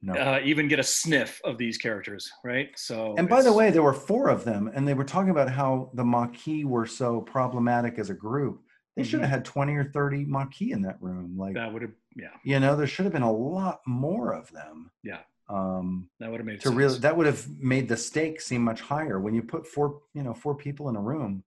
no 0.01 0.15
uh, 0.15 0.41
even 0.43 0.67
get 0.67 0.81
a 0.81 0.85
sniff 0.85 1.41
of 1.45 1.59
these 1.59 1.79
characters, 1.79 2.31
right? 2.45 2.71
So 2.77 3.15
and 3.17 3.29
by 3.29 3.43
the 3.43 3.53
way 3.53 3.71
there 3.71 3.83
were 3.83 3.93
four 3.93 4.29
of 4.29 4.45
them 4.45 4.71
and 4.75 4.87
they 4.87 4.95
were 4.95 5.05
talking 5.05 5.31
about 5.31 5.51
how 5.51 5.91
the 5.95 6.05
maquis 6.05 6.65
were 6.65 6.87
so 6.87 7.21
problematic 7.21 7.99
as 7.99 8.11
a 8.11 8.15
group 8.15 8.63
they 8.97 9.03
should 9.03 9.21
have 9.21 9.31
had 9.31 9.45
20 9.45 9.75
or 9.75 9.85
30 9.85 10.25
maquis 10.27 10.73
in 10.73 10.83
that 10.83 11.01
room 11.01 11.37
like 11.39 11.55
that 11.55 11.73
would 11.73 11.83
have 11.83 11.93
yeah 12.17 12.29
you 12.45 12.59
know 12.61 12.77
there 12.77 12.87
should 12.87 13.05
have 13.05 13.13
been 13.13 13.23
a 13.23 13.33
lot 13.33 13.81
more 13.87 14.33
of 14.35 14.51
them 14.53 14.91
Yeah. 15.03 15.21
um 15.49 16.09
that 16.21 16.31
would 16.31 16.41
have 16.41 16.47
made 16.47 16.61
to 16.61 16.69
sense. 16.69 16.77
really 16.77 16.99
that 16.99 17.17
would 17.17 17.27
have 17.27 17.47
made 17.59 17.89
the 17.89 17.97
stakes 17.97 18.47
seem 18.47 18.63
much 18.63 18.81
higher 18.81 19.19
when 19.21 19.35
you 19.35 19.43
put 19.43 19.67
four 19.67 20.03
you 20.15 20.23
know 20.23 20.35
four 20.35 20.55
people 20.55 20.89
in 20.89 20.97
a 20.97 21.01
room 21.01 21.43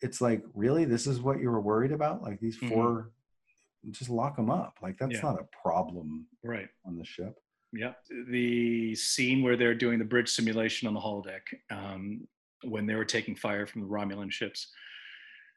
it's 0.00 0.20
like 0.20 0.42
really 0.54 0.84
this 0.84 1.06
is 1.06 1.20
what 1.20 1.40
you 1.40 1.50
were 1.50 1.60
worried 1.60 1.92
about 1.92 2.22
like 2.22 2.40
these 2.40 2.58
Mhm. 2.58 2.68
4 2.70 3.10
just 3.90 4.08
lock 4.08 4.36
them 4.36 4.50
up 4.50 4.78
like 4.82 4.96
that's 4.98 5.12
Yeah. 5.16 5.20
not 5.22 5.40
a 5.40 5.46
problem 5.62 6.26
right. 6.42 6.68
on 6.86 6.96
the 6.96 7.04
ship 7.04 7.38
Yeah, 7.72 7.92
the 8.30 8.94
scene 8.94 9.42
where 9.42 9.56
they're 9.56 9.74
doing 9.74 9.98
the 9.98 10.04
bridge 10.04 10.30
simulation 10.30 10.86
on 10.88 10.94
the 10.94 11.00
holodeck. 11.00 11.42
Um, 11.70 12.26
when 12.62 12.86
they 12.86 12.94
were 12.94 13.04
taking 13.04 13.34
fire 13.34 13.66
from 13.66 13.80
the 13.82 13.88
Romulan 13.88 14.30
ships. 14.30 14.72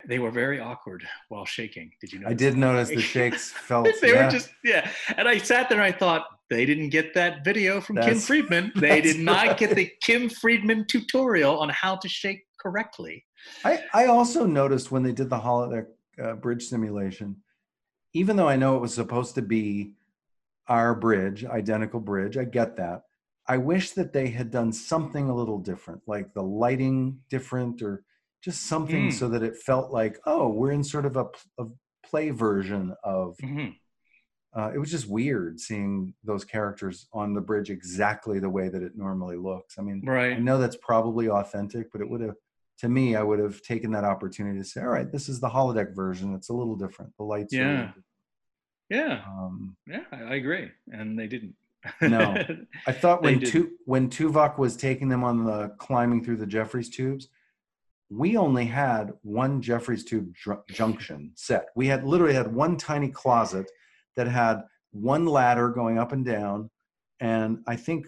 They 0.06 0.20
were 0.20 0.32
very 0.32 0.60
awkward 0.60 1.06
while 1.30 1.46
shaking. 1.46 1.92
Did 2.00 2.14
you 2.14 2.20
know? 2.20 2.28
I 2.28 2.34
did 2.34 2.56
notice 2.56 2.90
the 2.90 3.02
shakes 3.16 3.52
felt. 3.52 3.88
they 4.02 4.14
yeah. 4.14 4.26
were 4.26 4.32
just 4.32 4.50
yeah. 4.64 4.90
And 5.18 5.28
I 5.28 5.38
sat 5.38 5.70
there 5.70 5.80
and 5.82 5.94
I 5.94 5.98
thought 5.98 6.28
they 6.50 6.66
didn't 6.66 6.90
get 6.90 7.14
that 7.16 7.44
video 7.44 7.82
from 7.82 7.98
Kim 7.98 8.20
Friedman. 8.20 8.72
They 8.76 9.02
did 9.02 9.20
not 9.20 9.48
right. 9.48 9.58
get 9.58 9.76
the 9.76 9.92
Kim 10.02 10.30
Friedman 10.30 10.86
tutorial 10.88 11.60
on 11.60 11.70
how 11.70 11.96
to 11.98 12.08
shake 12.08 12.46
correctly. 12.60 13.26
I, 13.66 13.84
I 13.94 14.06
also 14.06 14.46
noticed 14.46 14.92
when 14.92 15.04
they 15.04 15.12
did 15.12 15.30
the 15.30 15.40
holodeck 15.40 15.88
uh, 16.22 16.34
bridge 16.34 16.64
simulation, 16.64 17.38
even 18.14 18.36
though 18.36 18.48
I 18.48 18.56
know 18.56 18.76
it 18.76 18.82
was 18.82 18.94
supposed 18.94 19.36
to 19.36 19.42
be 19.42 19.94
our 20.68 20.96
bridge, 20.96 21.46
identical 21.46 22.00
bridge, 22.00 22.38
I 22.38 22.44
get 22.44 22.78
that. 22.78 23.04
I 23.48 23.58
wish 23.58 23.92
that 23.92 24.12
they 24.12 24.28
had 24.28 24.52
done 24.52 24.74
something 24.74 25.30
a 25.30 25.36
little 25.36 25.60
different, 25.60 26.02
like 26.06 26.34
the 26.34 26.44
lighting 26.44 27.20
different 27.30 27.82
or 27.82 28.04
just 28.42 28.68
something 28.68 29.10
Mm. 29.10 29.14
so 29.14 29.30
that 29.30 29.44
it 29.44 29.58
felt 29.58 29.92
like, 29.92 30.20
oh, 30.26 30.50
we're 30.50 30.72
in 30.72 30.84
sort 30.84 31.06
of 31.06 31.16
a 31.18 31.26
play 32.04 32.30
version 32.30 32.96
of. 33.04 33.36
Mhm. 33.38 33.76
Uh, 34.56 34.72
it 34.74 34.78
was 34.80 34.90
just 34.90 35.08
weird 35.08 35.60
seeing 35.60 36.14
those 36.24 36.44
characters 36.44 37.08
on 37.14 37.34
the 37.34 37.42
bridge 37.42 37.70
exactly 37.70 38.40
the 38.40 38.50
way 38.50 38.70
that 38.70 38.82
it 38.82 38.98
normally 38.98 39.36
looks. 39.38 39.78
I 39.78 39.82
mean, 39.84 40.02
right. 40.06 40.34
I 40.34 40.40
know 40.40 40.58
that's 40.58 40.78
probably 40.78 41.30
authentic, 41.30 41.92
but 41.92 42.02
it 42.02 42.10
would 42.10 42.22
have, 42.22 42.36
to 42.80 42.90
me, 42.90 43.16
I 43.16 43.22
would 43.22 43.40
have 43.40 43.62
taken 43.62 43.92
that 43.92 44.04
opportunity 44.04 44.58
to 44.58 44.64
say, 44.66 44.82
all 44.82 44.88
right, 44.88 45.12
this 45.12 45.30
is 45.30 45.40
the 45.40 45.50
holodeck 45.50 45.94
version. 45.96 46.34
It's 46.34 46.50
a 46.50 46.54
little 46.54 46.76
different. 46.76 47.16
The 47.18 47.24
lights 47.24 47.54
a 47.54 47.58
Yeah. 47.58 47.86
different." 47.88 48.06
Yeah. 48.90 49.24
Um, 49.28 49.76
Yeah. 49.86 50.06
I, 50.12 50.24
I 50.24 50.36
agree. 50.36 50.72
And 50.92 51.20
they 51.20 51.28
didn't. 51.28 51.56
No. 52.02 52.44
I 52.88 52.92
thought 52.94 53.22
when 53.22 53.40
tu- 53.42 53.78
when 53.86 54.10
Tuvok 54.10 54.58
was 54.58 54.76
taking 54.76 55.10
them 55.10 55.24
on 55.24 55.44
the 55.46 55.70
climbing 55.78 56.24
through 56.24 56.38
the 56.38 56.48
Jefferies 56.48 56.90
tubes, 56.90 57.28
we 58.10 58.38
only 58.38 58.66
had 58.66 59.12
one 59.22 59.62
Jefferies 59.62 60.04
tube 60.04 60.34
dr- 60.34 60.66
junction 60.70 61.32
set. 61.36 61.68
We 61.76 61.88
had 61.88 62.04
literally 62.04 62.34
had 62.34 62.54
one 62.54 62.78
tiny 62.78 63.10
closet 63.10 63.70
that 64.16 64.28
had 64.28 64.62
one 64.92 65.26
ladder 65.26 65.70
going 65.70 65.98
up 66.00 66.12
and 66.12 66.26
down, 66.26 66.70
and 67.20 67.60
I 67.68 67.76
think 67.76 68.08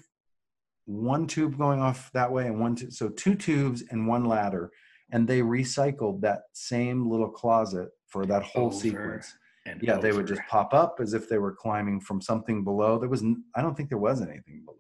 one 0.86 1.28
tube 1.28 1.58
going 1.58 1.80
off 1.82 2.12
that 2.14 2.32
way 2.32 2.48
and 2.48 2.60
one 2.60 2.76
tu- 2.76 2.92
so 2.92 3.10
two 3.10 3.36
tubes 3.36 3.84
and 3.92 4.08
one 4.08 4.26
ladder, 4.26 4.72
and 5.12 5.28
they 5.28 5.42
recycled 5.42 6.22
that 6.22 6.44
same 6.54 7.08
little 7.10 7.30
closet 7.30 7.90
for 8.08 8.26
that 8.26 8.44
whole 8.44 8.68
Over 8.68 8.76
sequence. 8.76 9.34
And 9.66 9.82
Yeah, 9.84 9.98
they 9.98 10.14
would 10.14 10.26
just 10.26 10.42
pop 10.50 10.74
up 10.74 11.00
as 11.00 11.14
if 11.14 11.28
they 11.30 11.38
were 11.38 11.52
climbing 11.54 12.00
from 12.00 12.22
something 12.22 12.64
below. 12.64 12.98
There 12.98 13.10
was, 13.10 13.22
n- 13.22 13.44
I 13.56 13.62
don't 13.62 13.76
think 13.76 13.90
there 13.90 14.00
was 14.00 14.22
anything 14.22 14.64
below. 14.66 14.78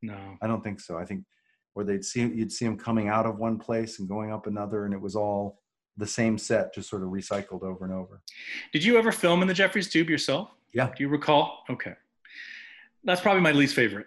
No. 0.00 0.38
I 0.40 0.46
don't 0.46 0.62
think 0.64 0.80
so. 0.80 0.96
I 0.96 1.04
think 1.04 1.24
where 1.74 1.84
they'd 1.84 2.04
see 2.04 2.20
you'd 2.20 2.52
see 2.52 2.64
them 2.64 2.76
coming 2.78 3.08
out 3.08 3.26
of 3.26 3.38
one 3.38 3.58
place 3.58 3.98
and 3.98 4.08
going 4.08 4.32
up 4.32 4.46
another, 4.46 4.84
and 4.84 4.94
it 4.94 5.00
was 5.00 5.16
all 5.16 5.60
the 5.96 6.06
same 6.06 6.38
set, 6.38 6.74
just 6.74 6.88
sort 6.88 7.02
of 7.02 7.08
recycled 7.08 7.62
over 7.62 7.84
and 7.84 7.92
over. 7.92 8.22
Did 8.72 8.82
you 8.84 8.96
ever 8.98 9.12
film 9.12 9.42
in 9.42 9.48
the 9.48 9.54
Jefferies 9.54 9.90
Tube 9.90 10.08
yourself? 10.08 10.50
Yeah. 10.72 10.86
Do 10.96 11.02
you 11.02 11.08
recall? 11.08 11.64
Okay. 11.68 11.92
That's 13.04 13.20
probably 13.20 13.42
my 13.42 13.52
least 13.52 13.74
favorite. 13.74 14.06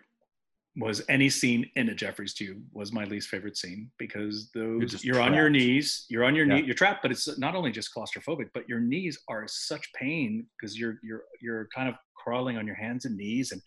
Was 0.78 1.02
any 1.08 1.30
scene 1.30 1.70
in 1.78 1.88
a 1.90 1.96
Jefferies 1.96 2.34
Tube 2.34 2.62
was 2.74 2.92
my 2.92 3.06
least 3.06 3.30
favorite 3.30 3.56
scene 3.56 3.90
because 3.98 4.50
those 4.54 4.92
just 4.92 5.06
you're, 5.06 5.22
on 5.22 5.34
your 5.34 5.50
knees, 5.50 6.06
you're 6.10 6.26
on 6.26 6.36
your 6.36 6.46
Yeah. 6.46 6.56
knee, 6.56 6.66
you're 6.66 6.76
trapped, 6.76 7.02
but 7.02 7.12
it's 7.12 7.38
not 7.40 7.56
only 7.56 7.72
just 7.72 7.94
claustrophobic, 7.96 8.50
but 8.54 8.68
your 8.68 8.82
knees 8.82 9.18
are 9.30 9.48
such 9.48 9.94
pain 9.94 10.46
because 10.60 10.78
you're 10.78 11.00
you're 11.02 11.24
you're 11.42 11.70
kind 11.74 11.88
of 11.88 11.96
crawling 12.16 12.58
on 12.58 12.66
your 12.68 12.76
hands 12.76 13.06
and 13.06 13.16
knees 13.16 13.54
and 13.54 13.62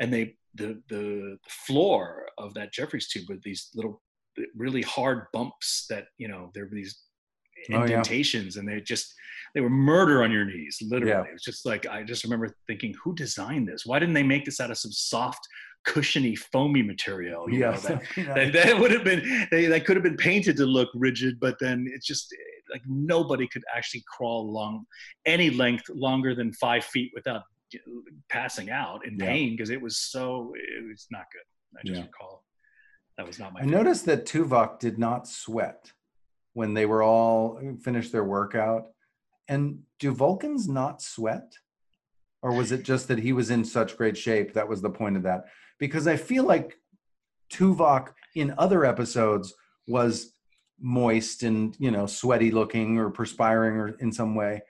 and 0.00 0.12
they 0.12 0.36
the 0.54 0.80
the 0.88 1.38
floor 1.48 2.26
of 2.38 2.54
that 2.54 2.72
Jefferies 2.72 3.08
tube 3.08 3.28
with 3.28 3.42
these 3.42 3.70
little 3.74 4.02
really 4.56 4.82
hard 4.82 5.26
bumps 5.32 5.86
that 5.90 6.06
you 6.18 6.28
know 6.28 6.50
there 6.54 6.64
were 6.64 6.74
these 6.74 6.98
Oh, 7.70 7.74
yeah. 7.74 7.82
indentations 7.84 8.56
and 8.56 8.66
they 8.68 8.80
just 8.80 9.14
they 9.54 9.60
were 9.60 9.70
murder 9.70 10.24
on 10.24 10.32
your 10.32 10.44
knees 10.44 10.78
literally 10.82 11.12
Yeah. 11.12 11.22
it 11.22 11.32
was 11.32 11.42
just 11.44 11.64
like 11.64 11.86
i 11.86 12.02
just 12.02 12.24
remember 12.24 12.56
thinking 12.66 12.92
who 13.04 13.14
designed 13.14 13.68
this 13.68 13.86
why 13.86 14.00
didn't 14.00 14.14
they 14.14 14.24
make 14.24 14.44
this 14.44 14.58
out 14.58 14.72
of 14.72 14.78
some 14.78 14.90
soft 14.90 15.46
cushiony 15.84 16.34
foamy 16.34 16.82
material 16.82 17.48
you 17.48 17.60
know, 17.60 17.70
Yeah, 17.70 17.76
that, 17.78 18.02
yeah. 18.16 18.34
that, 18.34 18.52
that 18.54 18.80
would 18.80 18.90
have 18.90 19.04
been 19.04 19.46
they, 19.52 19.66
that 19.66 19.84
could 19.84 19.94
have 19.94 20.02
been 20.02 20.16
painted 20.16 20.56
to 20.56 20.66
look 20.66 20.88
rigid 20.94 21.38
but 21.38 21.56
then 21.60 21.86
it's 21.94 22.04
just 22.06 22.34
like 22.72 22.82
nobody 22.88 23.46
could 23.46 23.62
actually 23.72 24.02
crawl 24.08 24.40
along 24.50 24.84
any 25.24 25.50
length 25.50 25.84
longer 25.90 26.34
than 26.34 26.52
five 26.54 26.84
feet 26.86 27.12
without 27.14 27.42
passing 28.28 28.70
out 28.70 29.06
in 29.06 29.18
Yeah. 29.18 29.26
pain 29.26 29.50
because 29.52 29.70
it 29.70 29.80
was 29.80 29.96
so 29.96 30.52
it 30.56 30.84
was 30.88 31.06
not 31.10 31.24
good 31.32 31.78
i 31.78 31.82
just 31.86 31.98
Yeah. 32.00 32.06
recall 32.06 32.44
that 33.18 33.26
was 33.26 33.38
not 33.38 33.52
my 33.52 33.60
I 33.60 33.62
favorite. 33.64 33.76
noticed 33.78 34.06
that 34.06 34.24
Tuvok 34.26 34.78
did 34.78 34.98
not 34.98 35.28
sweat 35.28 35.92
when 36.54 36.72
they 36.74 36.86
were 36.86 37.02
all 37.02 37.58
uh, 37.58 37.76
finished 37.82 38.10
their 38.10 38.24
workout. 38.24 38.84
And 39.48 39.82
do 39.98 40.12
Vulcans 40.12 40.66
not 40.66 41.02
sweat? 41.02 41.52
Or 42.40 42.52
was 42.54 42.72
it 42.72 42.84
just 42.84 43.08
that 43.08 43.18
he 43.18 43.32
was 43.34 43.50
in 43.50 43.64
such 43.66 43.98
great 43.98 44.16
shape? 44.16 44.54
That 44.54 44.66
was 44.68 44.80
the 44.80 44.88
point 44.90 45.18
of 45.18 45.24
that. 45.24 45.44
Because 45.78 46.06
I 46.06 46.16
feel 46.16 46.44
like 46.44 46.78
Tuvok 47.52 48.14
in 48.34 48.54
other 48.56 48.84
episodes 48.84 49.54
was 49.86 50.34
moist 50.80 51.42
and, 51.42 51.76
you 51.78 51.90
know, 51.90 52.06
sweaty 52.06 52.50
looking 52.50 52.98
or 52.98 53.10
perspiring 53.10 53.76
or 53.76 53.88
in 54.00 54.10
some 54.10 54.34
way. 54.34 54.62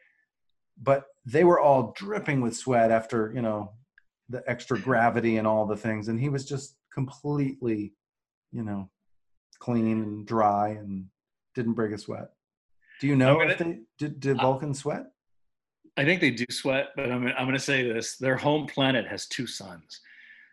But 0.77 1.05
they 1.25 1.45
were 1.45 1.61
all 1.61 1.93
dripping 1.97 2.41
with 2.41 2.57
sweat 2.57 2.91
after, 2.91 3.33
you 3.35 3.43
know, 3.43 3.73
the 4.29 4.43
extra 4.47 4.79
gravity 4.79 5.37
and 5.37 5.47
all 5.47 5.67
the 5.67 5.77
things. 5.77 6.09
And 6.09 6.21
he 6.21 6.29
was 6.29 6.45
just 6.45 6.77
completely 6.93 7.95
you 8.53 8.63
know, 8.63 8.89
clean 9.59 10.03
and 10.03 10.27
dry 10.27 10.71
and 10.71 11.07
didn't 11.55 11.73
break 11.73 11.93
a 11.93 11.99
sweat. 11.99 12.29
Do 13.01 13.07
you 13.07 13.17
know 13.17 13.41
I'm 13.41 13.51
if 13.51 13.59
they 13.59 13.81
did, 13.99 14.21
did 14.21 14.37
Vulcan 14.37 14.75
sweat? 14.75 15.07
I 15.97 16.05
think 16.05 16.21
they 16.21 16.31
do 16.31 16.47
sweat, 16.51 16.91
but 16.97 17.11
I'm, 17.11 17.27
I'm 17.27 17.45
going 17.45 17.53
to 17.53 17.59
say 17.59 17.83
this: 17.83 18.17
their 18.17 18.37
home 18.37 18.67
planet 18.67 19.07
has 19.09 19.27
two 19.27 19.47
suns. 19.47 20.01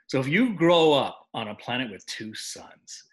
So 0.07 0.19
if 0.19 0.27
you 0.27 0.55
grow 0.55 0.93
up 0.93 1.27
on 1.33 1.49
a 1.49 1.55
planet 1.55 1.91
with 1.91 2.05
two 2.07 2.33
suns, 2.33 3.03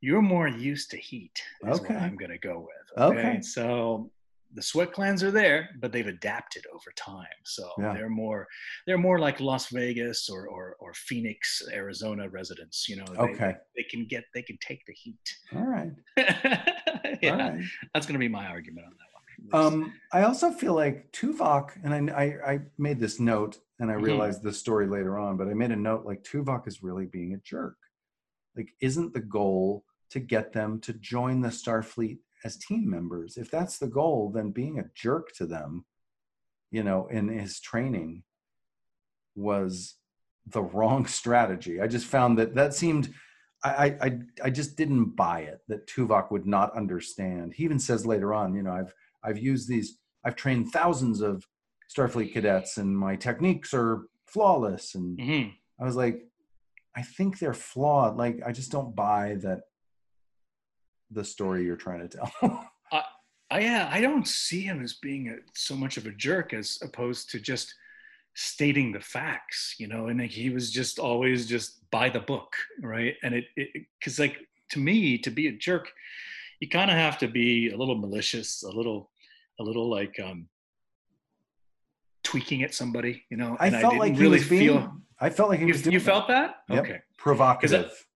you're 0.00 0.22
more 0.22 0.48
used 0.48 0.90
to 0.90 0.96
heat. 0.96 1.40
Is 1.64 1.78
Okay. 1.80 1.94
what 1.94 2.02
I'm 2.02 2.16
going 2.16 2.32
to 2.32 2.38
go 2.38 2.66
with. 2.66 3.02
Okay. 3.02 3.40
So 3.40 4.10
the 4.54 4.62
sweat 4.62 4.92
glands 4.92 5.22
are 5.22 5.30
there, 5.30 5.68
but 5.80 5.92
they've 5.92 6.06
adapted 6.06 6.64
over 6.74 6.90
time. 6.96 7.26
So 7.44 7.68
Yeah. 7.78 7.92
they're 7.94 8.08
more 8.08 8.46
they're 8.86 8.98
more 8.98 9.18
like 9.18 9.40
Las 9.40 9.68
Vegas 9.68 10.28
or 10.28 10.48
or, 10.48 10.76
or 10.80 10.92
Phoenix, 10.94 11.62
Arizona 11.72 12.28
residents. 12.28 12.88
You 12.88 12.96
know. 12.96 13.06
They, 13.06 13.32
Okay. 13.34 13.54
They 13.76 13.84
can 13.90 14.06
get 14.06 14.24
they 14.34 14.42
can 14.42 14.58
take 14.60 14.84
the 14.86 14.92
heat. 14.94 15.36
All 15.54 15.64
right. 15.66 15.92
yeah, 16.16 17.30
All 17.32 17.38
right. 17.38 17.62
that's 17.94 18.06
going 18.06 18.14
to 18.14 18.18
be 18.18 18.28
my 18.28 18.46
argument 18.46 18.86
on 18.86 18.92
that 18.92 19.06
one. 19.12 19.74
Um, 19.82 19.92
I 20.12 20.22
also 20.24 20.50
feel 20.50 20.74
like 20.74 21.10
Tuvok, 21.12 21.70
and 21.82 21.94
I, 21.94 22.14
I, 22.14 22.52
I 22.52 22.60
made 22.78 23.00
this 23.00 23.18
note, 23.20 23.58
and 23.78 23.90
I 23.90 23.94
Mhm. 23.94 24.02
realized 24.02 24.42
the 24.42 24.52
story 24.52 24.86
later 24.86 25.18
on, 25.18 25.36
but 25.38 25.48
I 25.48 25.54
made 25.54 25.70
a 25.70 25.76
note 25.76 26.04
like 26.04 26.22
Tuvok 26.24 26.68
is 26.68 26.82
really 26.82 27.06
being 27.06 27.32
a 27.34 27.38
jerk. 27.38 27.76
Like, 28.56 28.74
isn't 28.80 29.14
the 29.14 29.20
goal 29.20 29.84
to 30.10 30.20
get 30.20 30.52
them 30.52 30.80
to 30.80 30.92
join 30.92 31.40
the 31.40 31.48
Starfleet 31.48 32.18
as 32.44 32.56
team 32.56 32.88
members? 32.88 33.36
If 33.36 33.50
that's 33.50 33.78
the 33.78 33.88
goal, 33.88 34.30
then 34.34 34.50
being 34.50 34.78
a 34.78 34.84
jerk 34.94 35.32
to 35.36 35.46
them, 35.46 35.84
you 36.70 36.82
know, 36.82 37.06
in 37.08 37.28
his 37.28 37.60
training 37.60 38.22
was 39.34 39.96
the 40.46 40.62
wrong 40.74 41.06
strategy. 41.06 41.80
I 41.80 41.86
just 41.86 42.06
found 42.06 42.38
that 42.38 42.54
that 42.54 42.74
seemed. 42.74 43.12
I, 43.62 43.70
I 43.70 44.06
I 44.06 44.18
I 44.44 44.50
just 44.50 44.76
didn't 44.76 45.16
buy 45.16 45.40
it 45.40 45.60
that 45.68 45.86
Tuvok 45.86 46.30
would 46.30 46.46
not 46.46 46.74
understand. 46.74 47.52
He 47.54 47.64
even 47.64 47.78
says 47.78 48.06
later 48.06 48.32
on, 48.32 48.54
you 48.54 48.62
know, 48.62 48.72
I've 48.72 48.94
I've 49.22 49.38
used 49.38 49.68
these, 49.68 49.98
I've 50.24 50.36
trained 50.36 50.72
thousands 50.72 51.20
of 51.20 51.46
Starfleet 51.94 52.32
cadets 52.32 52.78
and 52.78 52.96
my 52.96 53.16
techniques 53.16 53.74
are 53.74 54.06
flawless. 54.26 54.94
And 54.94 55.18
Mhm. 55.18 55.52
I 55.78 55.84
was 55.84 55.96
like, 55.96 56.22
I 56.96 57.02
think 57.02 57.38
they're 57.38 57.52
flawed. 57.52 58.16
Like, 58.16 58.40
I 58.46 58.52
just 58.52 58.70
don't 58.72 58.96
buy 58.96 59.36
that 59.42 59.60
the 61.10 61.24
story 61.24 61.64
you're 61.64 61.76
trying 61.76 62.08
to 62.08 62.08
tell. 62.08 62.32
I, 63.52 63.60
yeah, 63.60 63.90
I 63.92 64.00
don't 64.00 64.28
see 64.28 64.62
him 64.62 64.80
as 64.80 64.92
being 64.94 65.28
a, 65.28 65.36
so 65.54 65.74
much 65.74 65.96
of 65.96 66.06
a 66.06 66.12
jerk 66.12 66.54
as 66.54 66.78
opposed 66.82 67.30
to 67.30 67.40
just 67.40 67.74
stating 68.34 68.92
the 68.92 69.00
facts, 69.00 69.74
you 69.78 69.88
know. 69.88 70.06
And 70.06 70.20
like, 70.20 70.30
he 70.30 70.50
was 70.50 70.70
just 70.70 71.00
always 71.00 71.46
just 71.48 71.90
by 71.90 72.10
the 72.10 72.20
book, 72.20 72.54
right? 72.80 73.16
And 73.24 73.34
it, 73.34 73.44
because 73.98 74.20
like 74.20 74.38
to 74.70 74.78
me, 74.78 75.18
to 75.18 75.30
be 75.30 75.48
a 75.48 75.52
jerk, 75.52 75.90
you 76.60 76.68
kind 76.68 76.90
of 76.92 76.96
have 76.96 77.18
to 77.18 77.28
be 77.28 77.70
a 77.70 77.76
little 77.76 77.96
malicious, 77.96 78.62
a 78.62 78.70
little, 78.70 79.10
a 79.58 79.64
little 79.64 79.90
like 79.90 80.14
um, 80.22 80.46
tweaking 82.22 82.62
at 82.62 82.72
somebody, 82.72 83.24
you 83.30 83.36
know. 83.36 83.56
I 83.58 83.66
and 83.66 83.76
felt 83.80 83.92
didn't 83.94 83.98
like 84.00 84.14
he 84.14 84.20
really 84.22 84.38
was 84.38 84.48
being, 84.48 84.68
feel. 84.68 84.96
I 85.20 85.30
felt 85.30 85.48
like 85.48 85.58
he 85.58 85.66
You, 85.66 85.72
was 85.72 85.82
doing 85.82 85.94
you 85.94 85.98
that. 85.98 86.04
felt 86.04 86.28
that? 86.28 86.54
Yep. 86.68 86.84
Okay. 86.84 87.00
provocative. 87.18 88.06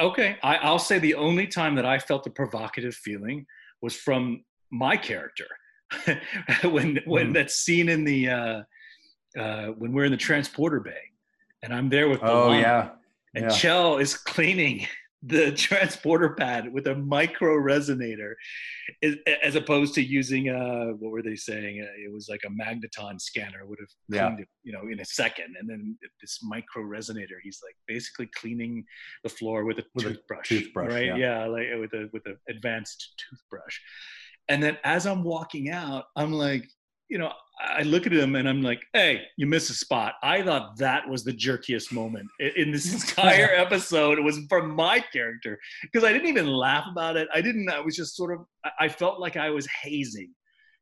Okay, 0.00 0.36
I, 0.42 0.56
I'll 0.56 0.78
say 0.78 0.98
the 0.98 1.14
only 1.14 1.46
time 1.46 1.74
that 1.74 1.84
I 1.84 1.98
felt 1.98 2.26
a 2.26 2.30
provocative 2.30 2.94
feeling 2.94 3.46
was 3.82 3.94
from 3.94 4.44
my 4.70 4.96
character 4.96 5.46
when 6.64 7.00
when 7.04 7.26
Hmm. 7.28 7.32
that 7.34 7.50
scene 7.50 7.88
in 7.88 8.04
the 8.04 8.28
uh, 8.28 8.62
uh, 9.38 9.66
when 9.78 9.92
we're 9.92 10.04
in 10.04 10.12
the 10.12 10.16
transporter 10.16 10.80
bay 10.80 11.02
and 11.62 11.74
I'm 11.74 11.88
there 11.88 12.08
with 12.08 12.22
oh 12.22 12.48
B'Elanna, 12.48 12.60
yeah. 12.62 12.88
and 13.34 13.44
yeah. 13.44 13.50
Chell 13.50 13.98
is 13.98 14.14
cleaning 14.16 14.86
the 15.22 15.52
transporter 15.56 16.30
pad 16.30 16.72
with 16.72 16.86
a 16.86 16.94
micro 16.94 17.54
resonator 17.56 18.34
as 19.42 19.54
opposed 19.54 19.94
to 19.94 20.02
using 20.02 20.48
a 20.48 20.92
what 20.98 21.12
were 21.12 21.22
they 21.22 21.36
saying 21.36 21.80
uh, 21.82 21.92
it 22.04 22.12
was 22.12 22.28
like 22.28 22.40
a 22.46 22.50
magneton 22.50 23.20
scanner 23.20 23.66
would 23.66 23.78
have 23.78 23.88
cleaned 24.10 24.38
yeah. 24.38 24.42
it 24.42 24.48
you 24.62 24.72
know 24.72 24.82
in 24.90 25.00
a 25.00 25.04
second 25.04 25.54
and 25.58 25.68
then 25.68 25.96
this 26.20 26.40
micro 26.42 26.82
resonator 26.82 27.36
he's 27.42 27.60
like 27.62 27.76
basically 27.86 28.28
cleaning 28.34 28.84
the 29.22 29.28
floor 29.28 29.64
with 29.64 29.78
a 29.78 29.84
with 29.94 30.04
toothbrush, 30.04 30.50
a 30.50 30.60
toothbrush 30.60 30.92
right 30.92 31.06
yeah. 31.06 31.16
yeah 31.16 31.44
like 31.46 31.66
with 31.78 31.92
a 31.92 32.08
with 32.12 32.24
an 32.26 32.36
advanced 32.48 33.14
toothbrush 33.28 33.78
and 34.48 34.62
then 34.62 34.78
as 34.84 35.06
i'm 35.06 35.22
walking 35.22 35.70
out 35.70 36.04
i'm 36.16 36.32
like 36.32 36.66
you 37.10 37.18
know, 37.18 37.32
I 37.60 37.82
look 37.82 38.06
at 38.06 38.12
him 38.12 38.36
and 38.36 38.48
I'm 38.48 38.62
like, 38.62 38.82
hey, 38.94 39.22
you 39.36 39.46
missed 39.46 39.68
a 39.68 39.74
spot. 39.74 40.14
I 40.22 40.42
thought 40.42 40.78
that 40.78 41.06
was 41.08 41.24
the 41.24 41.32
jerkiest 41.32 41.92
moment 41.92 42.28
in 42.56 42.70
this 42.70 42.94
entire 43.08 43.50
episode. 43.54 44.18
It 44.18 44.22
was 44.22 44.38
from 44.48 44.74
my 44.74 45.04
character 45.12 45.58
because 45.82 46.04
I 46.04 46.12
didn't 46.12 46.28
even 46.28 46.46
laugh 46.46 46.86
about 46.90 47.16
it. 47.16 47.28
I 47.34 47.40
didn't, 47.40 47.68
I 47.68 47.80
was 47.80 47.96
just 47.96 48.16
sort 48.16 48.32
of, 48.32 48.46
I 48.78 48.88
felt 48.88 49.20
like 49.20 49.36
I 49.36 49.50
was 49.50 49.66
hazing 49.82 50.32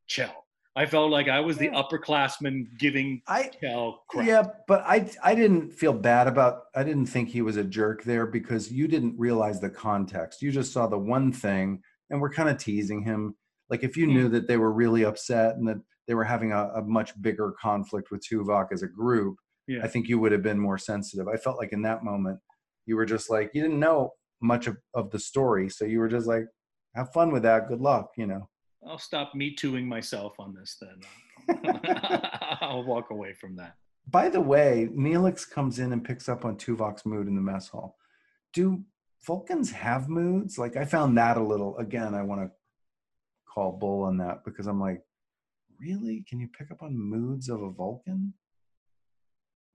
Chell. 0.07 0.45
I 0.77 0.87
felt 0.87 1.11
like 1.11 1.29
I 1.29 1.41
was 1.41 1.57
the 1.57 1.71
upperclassman 1.71 2.79
giving 2.79 3.23
I, 3.27 3.51
Chell 3.61 4.05
crap. 4.09 4.27
Yeah, 4.27 4.43
but 4.69 4.83
I, 4.87 5.11
I 5.25 5.35
didn't 5.35 5.73
feel 5.73 5.93
bad 5.93 6.29
about, 6.29 6.65
I 6.77 6.85
didn't 6.85 7.07
think 7.07 7.31
he 7.31 7.43
was 7.43 7.57
a 7.57 7.65
jerk 7.65 8.05
there 8.05 8.27
because 8.27 8.71
you 8.71 8.87
didn't 8.87 9.19
realize 9.19 9.61
the 9.61 9.71
context. 9.71 10.43
You 10.43 10.53
just 10.53 10.73
saw 10.73 10.87
the 10.87 10.99
one 10.99 11.33
thing 11.33 11.83
and 12.11 12.21
we're 12.21 12.33
kind 12.33 12.49
of 12.49 12.59
teasing 12.59 13.03
him. 13.03 13.35
Like 13.71 13.83
if 13.83 13.97
you 13.97 14.07
hmm. 14.07 14.13
knew 14.13 14.29
that 14.29 14.47
they 14.47 14.59
were 14.59 14.73
really 14.73 15.05
upset 15.05 15.57
and 15.57 15.67
that 15.67 15.79
they 16.09 16.15
were 16.15 16.25
having 16.25 16.53
a, 16.53 16.71
a 16.75 16.83
much 16.83 17.21
bigger 17.21 17.55
conflict 17.61 18.11
with 18.11 18.25
Tuvok 18.27 18.69
as 18.73 18.83
a 18.83 18.89
group, 18.89 19.37
yeah. 19.69 19.81
I 19.85 19.89
think 19.89 20.09
you 20.09 20.19
would 20.19 20.33
have 20.33 20.43
been 20.43 20.59
more 20.59 20.79
sensitive. 20.79 21.29
I 21.29 21.37
felt 21.37 21.59
like 21.59 21.73
in 21.73 21.83
that 21.83 22.03
moment, 22.03 22.41
you 22.87 22.97
were 22.97 23.05
just 23.05 23.31
like, 23.31 23.51
you 23.53 23.61
didn't 23.61 23.79
know 23.79 24.13
much 24.41 24.67
of, 24.67 24.79
of 24.95 25.11
the 25.11 25.19
story. 25.19 25.69
So 25.69 25.85
you 25.85 25.99
were 25.99 26.09
just 26.09 26.27
like, 26.27 26.47
have 26.97 27.13
fun 27.13 27.31
with 27.31 27.43
that. 27.43 27.69
Good 27.69 27.83
luck, 27.83 28.11
you 28.17 28.27
know. 28.27 28.49
I'll 28.87 28.99
stop 28.99 29.35
me 29.35 29.55
tooing 29.55 29.87
myself 29.87 30.35
on 30.39 30.55
this 30.55 30.79
then. 30.81 31.61
I'll 32.63 32.85
walk 32.85 33.11
away 33.11 33.35
from 33.35 33.57
that. 33.57 33.75
By 34.11 34.31
the 34.31 34.41
way, 34.41 34.89
Neelix 34.91 35.49
comes 35.49 35.79
in 35.79 35.93
and 35.93 36.03
picks 36.03 36.31
up 36.31 36.47
on 36.47 36.57
Tuvok's 36.57 37.05
mood 37.05 37.27
in 37.27 37.35
the 37.35 37.43
mess 37.43 37.69
hall. 37.69 37.97
Do 38.55 38.83
Vulcans 39.27 39.71
have 39.71 40.09
moods? 40.09 40.57
Like 40.57 40.77
I 40.77 40.87
found 40.87 41.19
that 41.19 41.37
a 41.37 41.43
little 41.43 41.77
again, 41.77 42.15
I 42.15 42.23
want 42.23 42.41
to 42.41 42.51
call 43.53 43.73
bull 43.73 44.05
on 44.05 44.17
that 44.19 44.45
because 44.47 44.67
I'm 44.67 44.81
like, 44.81 45.03
really? 45.81 46.25
Can 46.29 46.41
you 46.41 46.49
pick 46.49 46.71
up 46.71 46.83
on 46.83 46.99
moods 46.99 47.49
of 47.49 47.63
a 47.63 47.71
Vulcan? 47.71 48.35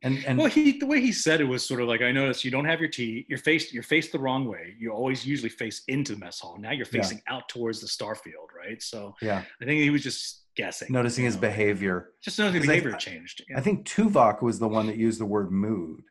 And, 0.03 0.23
and 0.27 0.37
well, 0.37 0.47
he 0.47 0.77
the 0.77 0.85
way 0.85 0.99
he 0.99 1.13
said 1.13 1.39
it 1.39 1.45
was 1.45 1.65
sort 1.65 1.79
of 1.79 1.87
like 1.87 2.01
I 2.01 2.11
noticed 2.11 2.43
you 2.43 2.51
don't 2.51 2.65
have 2.65 2.81
your 2.81 2.89
tea. 2.89 3.25
You're 3.29 3.37
faced 3.37 3.73
you're 3.73 3.83
faced 3.83 4.11
the 4.11 4.19
wrong 4.19 4.45
way. 4.45 4.75
You 4.77 4.91
always 4.91 5.25
usually 5.25 5.49
face 5.49 5.81
into 5.87 6.13
the 6.13 6.19
mess 6.19 6.41
hall. 6.41 6.57
Now 6.59 6.71
you're 6.71 6.85
facing 6.85 7.21
yeah. 7.25 7.35
out 7.35 7.47
towards 7.47 7.79
the 7.79 7.87
starfield, 7.87 8.51
right? 8.55 8.81
So 8.81 9.15
yeah, 9.21 9.43
I 9.61 9.65
think 9.65 9.81
he 9.81 9.89
was 9.89 10.03
just 10.03 10.43
guessing, 10.57 10.89
noticing 10.91 11.23
his 11.23 11.35
know? 11.35 11.41
behavior. 11.41 12.09
Just 12.21 12.37
noticing 12.37 12.61
his 12.61 12.67
behavior 12.67 12.95
I, 12.95 12.97
changed. 12.97 13.45
I 13.55 13.61
think 13.61 13.87
Tuvok 13.87 14.41
was 14.41 14.59
the 14.59 14.67
one 14.67 14.87
that 14.87 14.97
used 14.97 15.21
the 15.21 15.25
word 15.25 15.53
mood. 15.53 16.01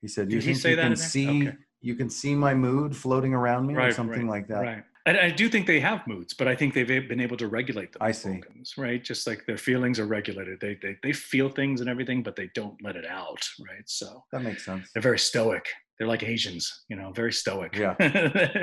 He 0.00 0.08
said, 0.08 0.32
"You 0.32 0.40
Did 0.40 0.56
think 0.56 0.64
you 0.64 0.76
can 0.76 0.96
see 0.96 1.48
okay. 1.48 1.56
you 1.82 1.94
can 1.96 2.08
see 2.08 2.34
my 2.34 2.54
mood 2.54 2.96
floating 2.96 3.34
around 3.34 3.66
me, 3.66 3.74
right, 3.74 3.88
or 3.88 3.92
something 3.92 4.26
right, 4.26 4.40
like 4.40 4.48
that." 4.48 4.60
Right. 4.62 4.84
I, 5.08 5.26
I, 5.26 5.30
do 5.30 5.48
think 5.48 5.66
they 5.66 5.80
have 5.80 6.06
moods, 6.06 6.34
but 6.34 6.48
I 6.48 6.54
think 6.54 6.74
they've 6.74 6.86
been 6.86 7.20
able 7.20 7.36
to 7.38 7.48
regulate 7.48 7.92
them. 7.92 8.02
I 8.02 8.12
see. 8.12 8.32
Vulcans, 8.32 8.74
right? 8.76 9.02
Just 9.02 9.26
like 9.26 9.46
their 9.46 9.56
feelings 9.56 9.98
are 9.98 10.06
regulated. 10.06 10.60
They, 10.60 10.76
they 10.82 10.96
they 11.02 11.12
feel 11.12 11.48
things 11.48 11.80
and 11.80 11.88
everything, 11.88 12.22
but 12.22 12.36
they 12.36 12.50
don't 12.54 12.76
let 12.82 12.96
it 12.96 13.06
out, 13.06 13.42
right? 13.60 13.84
So 13.86 14.24
that 14.32 14.42
makes 14.42 14.64
sense. 14.64 14.90
They're 14.92 15.02
very 15.02 15.18
stoic. 15.18 15.66
They're 15.98 16.08
like 16.08 16.22
Asians, 16.22 16.84
you 16.88 16.96
know, 16.96 17.10
very 17.12 17.32
stoic. 17.32 17.74
Yeah. 17.74 17.96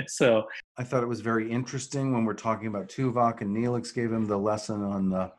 so 0.08 0.46
I 0.78 0.84
thought 0.84 1.04
it 1.04 1.10
was 1.10 1.22
very 1.22 1.52
interesting 1.52 2.14
when 2.14 2.24
we're 2.24 2.34
talking 2.34 2.68
about 2.68 2.90
Tuvok 2.90 3.42
and 3.42 3.56
Neelix 3.56 3.94
gave 3.94 4.12
him 4.12 4.26
the 4.26 4.38
lesson 4.38 4.84
on 4.84 5.10
the 5.10 5.32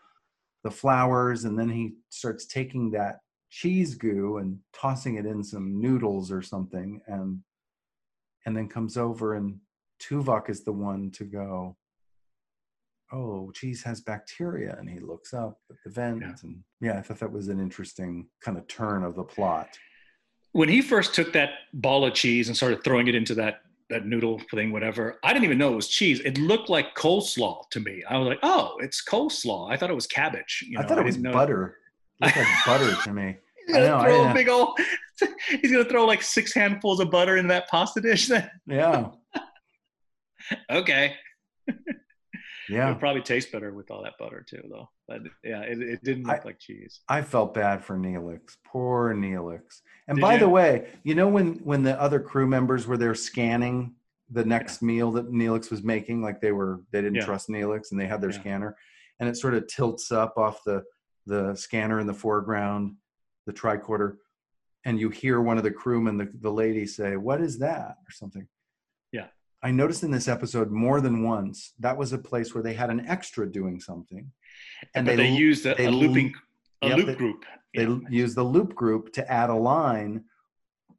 the 0.65 0.71
flowers, 0.71 1.45
and 1.45 1.57
then 1.57 1.69
he 1.69 1.93
starts 2.09 2.47
taking 2.47 2.91
that 2.91 3.21
cheese 3.51 3.95
goo 3.95 4.39
and 4.39 4.59
tossing 4.75 5.15
it 5.17 5.25
in 5.25 5.45
some 5.45 5.81
noodles 5.81 6.33
or 6.33 6.43
something, 6.43 7.01
and 7.07 7.39
and 8.45 8.57
then 8.57 8.69
comes 8.69 8.97
over 8.97 9.35
and 9.35 9.61
Tuvok 10.01 10.51
is 10.51 10.65
the 10.65 10.73
one 10.73 11.11
to 11.13 11.25
go, 11.25 11.77
oh, 13.13 13.51
cheese 13.53 13.83
has 13.83 14.01
bacteria. 14.01 14.77
And 14.79 14.89
he 14.89 14.99
looks 14.99 15.33
up 15.33 15.59
at 15.71 15.77
the 15.85 15.91
vent. 15.91 16.23
Yeah. 16.23 16.35
And 16.43 16.63
yeah, 16.81 16.99
I 16.99 17.03
thought 17.03 17.21
that 17.21 17.33
was 17.33 17.49
an 17.49 17.61
interesting 17.61 18.27
kind 18.41 18.59
of 18.59 18.67
turn 18.69 19.05
of 19.05 19.15
the 19.15 19.25
plot. 19.25 19.69
When 20.53 20.69
he 20.69 20.81
first 20.81 21.15
took 21.15 21.33
that 21.35 21.51
ball 21.75 22.07
of 22.07 22.15
cheese 22.15 22.49
and 22.49 22.57
started 22.57 22.83
throwing 22.83 23.09
it 23.09 23.15
into 23.15 23.35
that 23.35 23.61
that 23.89 24.07
noodle 24.07 24.41
thing, 24.51 24.73
whatever. 24.73 25.19
I 25.23 25.33
didn't 25.33 25.45
even 25.45 25.59
know 25.59 25.73
it 25.73 25.77
was 25.77 25.89
cheese. 25.89 26.21
It 26.21 26.39
looked 26.39 26.69
like 26.69 26.95
coleslaw 26.97 27.69
to 27.71 27.81
me. 27.81 28.03
I 28.09 28.19
was 28.19 28.27
like, 28.27 28.41
oh, 28.43 28.77
it's 28.81 29.03
coleslaw. 29.05 29.71
I 29.71 29.77
thought 29.77 29.91
it 29.91 29.95
was 29.95 30.07
cabbage. 30.07 30.65
You 30.67 30.79
know, 30.79 30.85
I 30.85 30.87
thought 30.87 30.99
it 30.99 31.05
was 31.05 31.17
butter. 31.17 31.77
It 32.21 32.25
looked 32.25 32.37
like 32.37 32.67
butter 32.67 32.97
to 33.05 33.13
me. 33.13 33.37
He's 33.67 33.77
gonna 33.77 34.03
throw 34.03 34.31
a 34.31 34.35
big 34.35 34.49
old. 34.49 34.79
He's 35.63 35.73
gonna 35.73 35.85
throw 35.85 36.05
like 36.05 36.23
six 36.23 36.53
handfuls 36.55 37.01
of 37.01 37.11
butter 37.11 37.37
in 37.37 37.49
that 37.49 37.69
pasta 37.69 38.01
dish. 38.01 38.29
Then. 38.29 38.51
Yeah. 38.67 39.09
okay. 40.71 41.15
Yeah. 42.69 42.91
it 42.91 42.99
probably 42.99 43.23
taste 43.23 43.53
better 43.53 43.73
with 43.73 43.91
all 43.93 44.03
that 44.03 44.19
butter 44.19 44.45
too, 44.49 44.63
though. 44.69 44.89
But 45.07 45.23
yeah, 45.45 45.61
it, 45.61 45.81
it 45.81 46.03
didn't 46.03 46.25
look 46.25 46.41
I, 46.43 46.45
like 46.45 46.59
cheese. 46.59 47.01
I 47.09 47.23
felt 47.23 47.55
bad 47.55 47.85
for 47.85 47.97
Neelix. 47.97 48.57
Poor 48.65 49.15
Neelix. 49.15 49.83
And 50.09 50.17
Did 50.17 50.23
by 50.23 50.35
you? 50.35 50.41
the 50.41 50.49
way, 50.49 50.89
you 51.05 51.15
know 51.15 51.29
when 51.29 51.55
when 51.59 51.83
the 51.85 52.01
other 52.01 52.19
crew 52.19 52.47
members 52.47 52.87
were 52.87 52.97
there 52.97 53.15
scanning 53.15 53.95
the 54.31 54.45
next 54.45 54.83
yeah. 54.83 54.87
meal 54.87 55.13
that 55.13 55.31
Neelix 55.31 55.71
was 55.71 55.85
making, 55.85 56.23
like 56.23 56.41
they 56.41 56.51
were 56.51 56.81
they 56.91 57.03
didn't 57.03 57.17
yeah. 57.17 57.25
trust 57.25 57.49
Neelix 57.49 57.93
and 57.93 58.01
they 58.01 58.07
had 58.07 58.21
their 58.21 58.31
yeah. 58.31 58.41
scanner, 58.41 58.77
and 59.21 59.29
it 59.29 59.37
sort 59.37 59.55
of 59.55 59.69
tilts 59.69 60.11
up 60.11 60.37
off 60.37 60.65
the 60.65 60.83
the 61.27 61.55
scanner 61.55 62.01
in 62.01 62.07
the 62.07 62.15
foreground, 62.15 62.95
the 63.47 63.53
tricorder, 63.53 64.17
and 64.85 65.01
you 65.01 65.11
hear 65.11 65.41
one 65.41 65.59
of 65.59 65.65
the 65.65 65.71
crewmen, 65.71 66.17
the, 66.17 66.31
the 66.41 66.51
lady 66.51 66.87
say, 66.87 67.17
What 67.17 67.41
is 67.41 67.59
that? 67.59 67.97
or 68.07 68.13
something. 68.13 68.47
I 69.63 69.71
noticed 69.71 70.03
in 70.03 70.11
this 70.11 70.29
episode 70.29 70.71
more 70.71 71.01
than 71.01 71.23
once 71.23 71.73
that 71.81 71.97
was 71.97 72.13
a 72.13 72.19
place 72.19 72.55
where 72.55 72.63
they 72.63 72.75
had 72.75 72.91
an 72.91 73.07
extra 73.07 73.51
doing 73.51 73.81
something, 73.81 74.31
and 74.95 75.07
they, 75.07 75.17
they, 75.17 75.31
used 75.31 75.67
a, 75.67 75.75
they, 75.75 75.87
a 75.87 75.91
looping 75.91 76.35
a 76.83 76.89
yep, 76.89 76.99
loop 76.99 77.19
group. 77.19 77.45
They 77.75 77.87
yeah. 77.87 77.99
used 78.11 78.37
the 78.37 78.43
loop 78.43 78.75
group 78.75 79.13
to 79.15 79.33
add 79.33 79.51
a 79.51 79.55
line, 79.55 80.25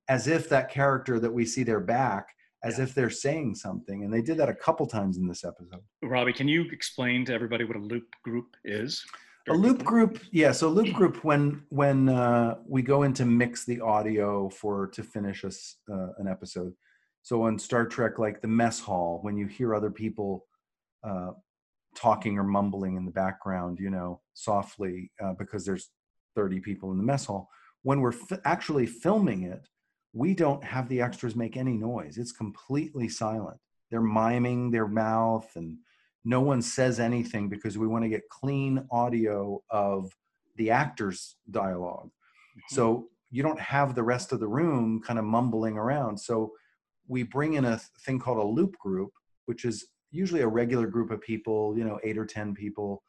as 0.09 0.27
if 0.27 0.49
that 0.49 0.69
character 0.69 1.19
that 1.19 1.31
we 1.31 1.45
see 1.45 1.63
their 1.63 1.79
back, 1.79 2.29
as 2.63 2.77
yeah. 2.77 2.85
if 2.85 2.95
they're 2.95 3.09
saying 3.09 3.55
something, 3.55 4.03
and 4.03 4.13
they 4.13 4.21
did 4.21 4.37
that 4.37 4.49
a 4.49 4.55
couple 4.55 4.87
times 4.87 5.17
in 5.17 5.27
this 5.27 5.43
episode. 5.43 5.83
Robbie, 6.01 6.33
can 6.33 6.47
you 6.47 6.65
explain 6.71 7.25
to 7.25 7.33
everybody 7.33 7.63
what 7.63 7.77
a 7.77 7.81
loop 7.81 8.07
group 8.23 8.55
is? 8.65 9.05
a 9.49 9.53
loop 9.53 9.81
group 9.83 10.19
yeah 10.33 10.51
so 10.51 10.67
loop 10.67 10.93
group 10.93 11.23
when 11.23 11.63
when 11.69 12.09
uh, 12.09 12.55
we 12.67 12.81
go 12.81 13.03
in 13.03 13.13
to 13.13 13.25
mix 13.25 13.63
the 13.63 13.79
audio 13.79 14.49
for 14.49 14.87
to 14.87 15.03
finish 15.03 15.45
us 15.45 15.77
uh, 15.89 16.09
an 16.17 16.27
episode 16.27 16.73
so 17.27 17.41
on 17.41 17.59
Star 17.59 17.85
Trek, 17.85 18.19
like 18.19 18.39
the 18.39 18.47
mess 18.47 18.79
hall, 18.79 19.19
when 19.21 19.35
you 19.35 19.47
hear 19.47 19.75
other 19.75 19.91
people 19.91 20.45
uh, 21.03 21.31
talking 21.93 22.37
or 22.39 22.43
mumbling 22.45 22.95
in 22.95 23.03
the 23.03 23.11
background, 23.11 23.81
you 23.81 23.89
know, 23.89 24.21
softly 24.33 25.11
uh, 25.21 25.33
because 25.33 25.65
there's 25.65 25.89
30 26.37 26.61
people 26.61 26.89
in 26.91 26.97
the 26.97 27.03
mess 27.03 27.25
hall. 27.25 27.49
When 27.81 27.99
we're 27.99 28.13
f- 28.13 28.39
actually 28.45 28.85
filming 28.85 29.43
it, 29.43 29.67
we 30.13 30.33
don't 30.33 30.63
have 30.63 30.87
the 30.87 31.01
extras 31.01 31.35
make 31.35 31.57
any 31.57 31.73
noise. 31.73 32.17
It's 32.17 32.31
completely 32.31 33.09
silent. 33.09 33.57
They're 33.91 33.99
miming 33.99 34.71
their 34.71 34.87
mouth 34.87 35.51
and 35.57 35.79
no 36.23 36.39
one 36.39 36.61
says 36.61 36.97
anything 36.97 37.49
because 37.49 37.77
we 37.77 37.87
want 37.87 38.05
to 38.05 38.09
get 38.09 38.29
clean 38.29 38.87
audio 38.89 39.61
of 39.69 40.09
the 40.55 40.71
actors' 40.71 41.35
dialog 41.51 42.05
mm-hmm. 42.05 42.73
So 42.73 43.09
you 43.31 43.43
don't 43.43 43.59
have 43.59 43.95
the 43.95 44.03
rest 44.03 44.31
of 44.31 44.39
the 44.39 44.47
room 44.47 45.01
kind 45.05 45.19
of 45.19 45.25
mumbling 45.25 45.75
around. 45.75 46.17
So 46.17 46.53
we 47.07 47.23
bring 47.23 47.53
in 47.53 47.65
a 47.65 47.79
thing 48.05 48.19
called 48.19 48.37
a 48.37 48.43
loop 48.43 48.77
group, 48.77 49.11
which 49.45 49.65
is 49.65 49.87
usually 50.11 50.41
a 50.41 50.47
regular 50.47 50.87
group 50.87 51.11
of 51.11 51.21
people, 51.21 51.77
you 51.77 51.83
know, 51.83 51.99
eight 52.03 52.17
or 52.17 52.25
10 52.25 52.53
people 52.53 53.03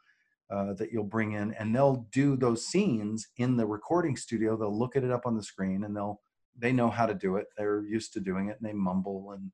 uh, 0.51 0.73
that 0.75 0.91
you'll 0.93 1.05
bring 1.05 1.33
in, 1.33 1.53
and 1.55 1.75
they'll 1.75 2.07
do 2.11 2.37
those 2.37 2.67
scenes 2.67 3.29
in 3.37 3.57
the 3.57 3.67
recording 3.67 4.17
studio. 4.17 4.57
They'll 4.57 4.77
look 4.77 4.97
at 4.97 5.05
it 5.05 5.11
up 5.11 5.27
on 5.27 5.37
the 5.37 5.43
screen 5.43 5.85
and 5.85 5.95
they'll, 5.95 6.21
they 6.59 6.73
know 6.73 6.91
how 6.91 7.07
to 7.07 7.15
do 7.15 7.37
it. 7.37 7.47
They're 7.57 7.85
used 7.85 8.13
to 8.15 8.21
doing 8.21 8.49
it 8.49 8.57
and 8.61 8.69
they 8.69 8.73
mumble 8.73 9.33
and, 9.33 9.51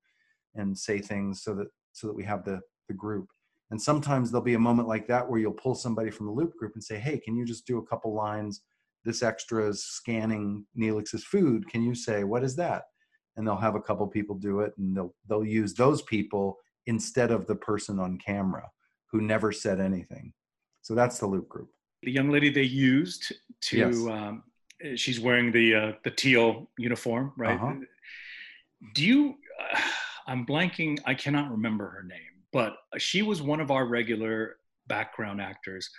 and 0.55 0.79
say 0.79 1.01
things 1.01 1.43
so 1.43 1.55
that, 1.57 1.69
so 1.93 2.07
that 2.07 2.15
we 2.15 2.25
have 2.25 2.45
the, 2.45 2.61
the 2.89 2.95
group. 2.95 3.29
And 3.71 3.81
sometimes 3.81 4.31
there'll 4.31 4.45
be 4.45 4.55
a 4.55 4.59
moment 4.59 4.87
like 4.87 5.09
that 5.09 5.29
where 5.29 5.41
you'll 5.41 5.53
pull 5.53 5.75
somebody 5.75 6.11
from 6.11 6.27
the 6.27 6.33
loop 6.33 6.57
group 6.57 6.75
and 6.75 6.85
say, 6.85 6.99
Hey, 6.99 7.19
can 7.19 7.35
you 7.35 7.45
just 7.45 7.67
do 7.67 7.79
a 7.79 7.87
couple 7.87 8.15
lines? 8.15 8.63
This 9.05 9.23
extra 9.23 9.69
is 9.69 9.85
scanning 9.85 10.65
Neelix's 10.79 11.25
food. 11.25 11.69
Can 11.69 11.83
you 11.83 11.95
say, 11.95 12.25
what 12.25 12.45
is 12.45 12.57
that? 12.57 12.85
And 13.37 13.47
they'll 13.47 13.57
have 13.57 13.75
a 13.75 13.81
couple 13.81 14.07
people 14.07 14.35
do 14.37 14.61
it 14.61 14.73
and 14.79 14.97
they'll 14.97 15.15
they'll 15.29 15.45
use 15.45 15.75
those 15.75 16.03
people 16.03 16.59
instead 16.87 17.31
of 17.31 17.47
the 17.47 17.55
person 17.55 17.99
on 17.99 18.19
camera 18.19 18.69
who 19.11 19.21
never 19.21 19.53
said 19.53 19.81
anything 19.81 20.33
so 20.83 20.95
that's 20.95 21.19
the 21.19 21.27
loop 21.27 21.49
group 21.49 21.71
the 22.03 22.11
young 22.11 22.31
lady 22.31 22.51
they 22.51 22.63
used 22.63 23.33
to 23.61 23.79
yes. 23.79 24.07
um, 24.07 24.43
she's 24.95 25.21
wearing 25.21 25.51
the 25.53 25.75
uh, 25.75 25.93
the 26.05 26.11
teal 26.11 26.71
uniform 26.79 27.33
right 27.37 27.61
uh-huh. 27.61 27.75
do 28.95 29.05
you 29.05 29.35
uh, 29.73 29.79
I'm 30.27 30.47
blanking. 30.47 30.99
I 31.05 31.15
cannot 31.15 31.51
remember 31.51 31.89
her 31.89 32.03
name, 32.03 32.43
but 32.53 32.77
she 32.99 33.23
was 33.23 33.43
one 33.43 33.61
of 33.61 33.71
our 33.71 33.87
regular 33.87 34.57
background 34.87 35.41
actors 35.41 35.91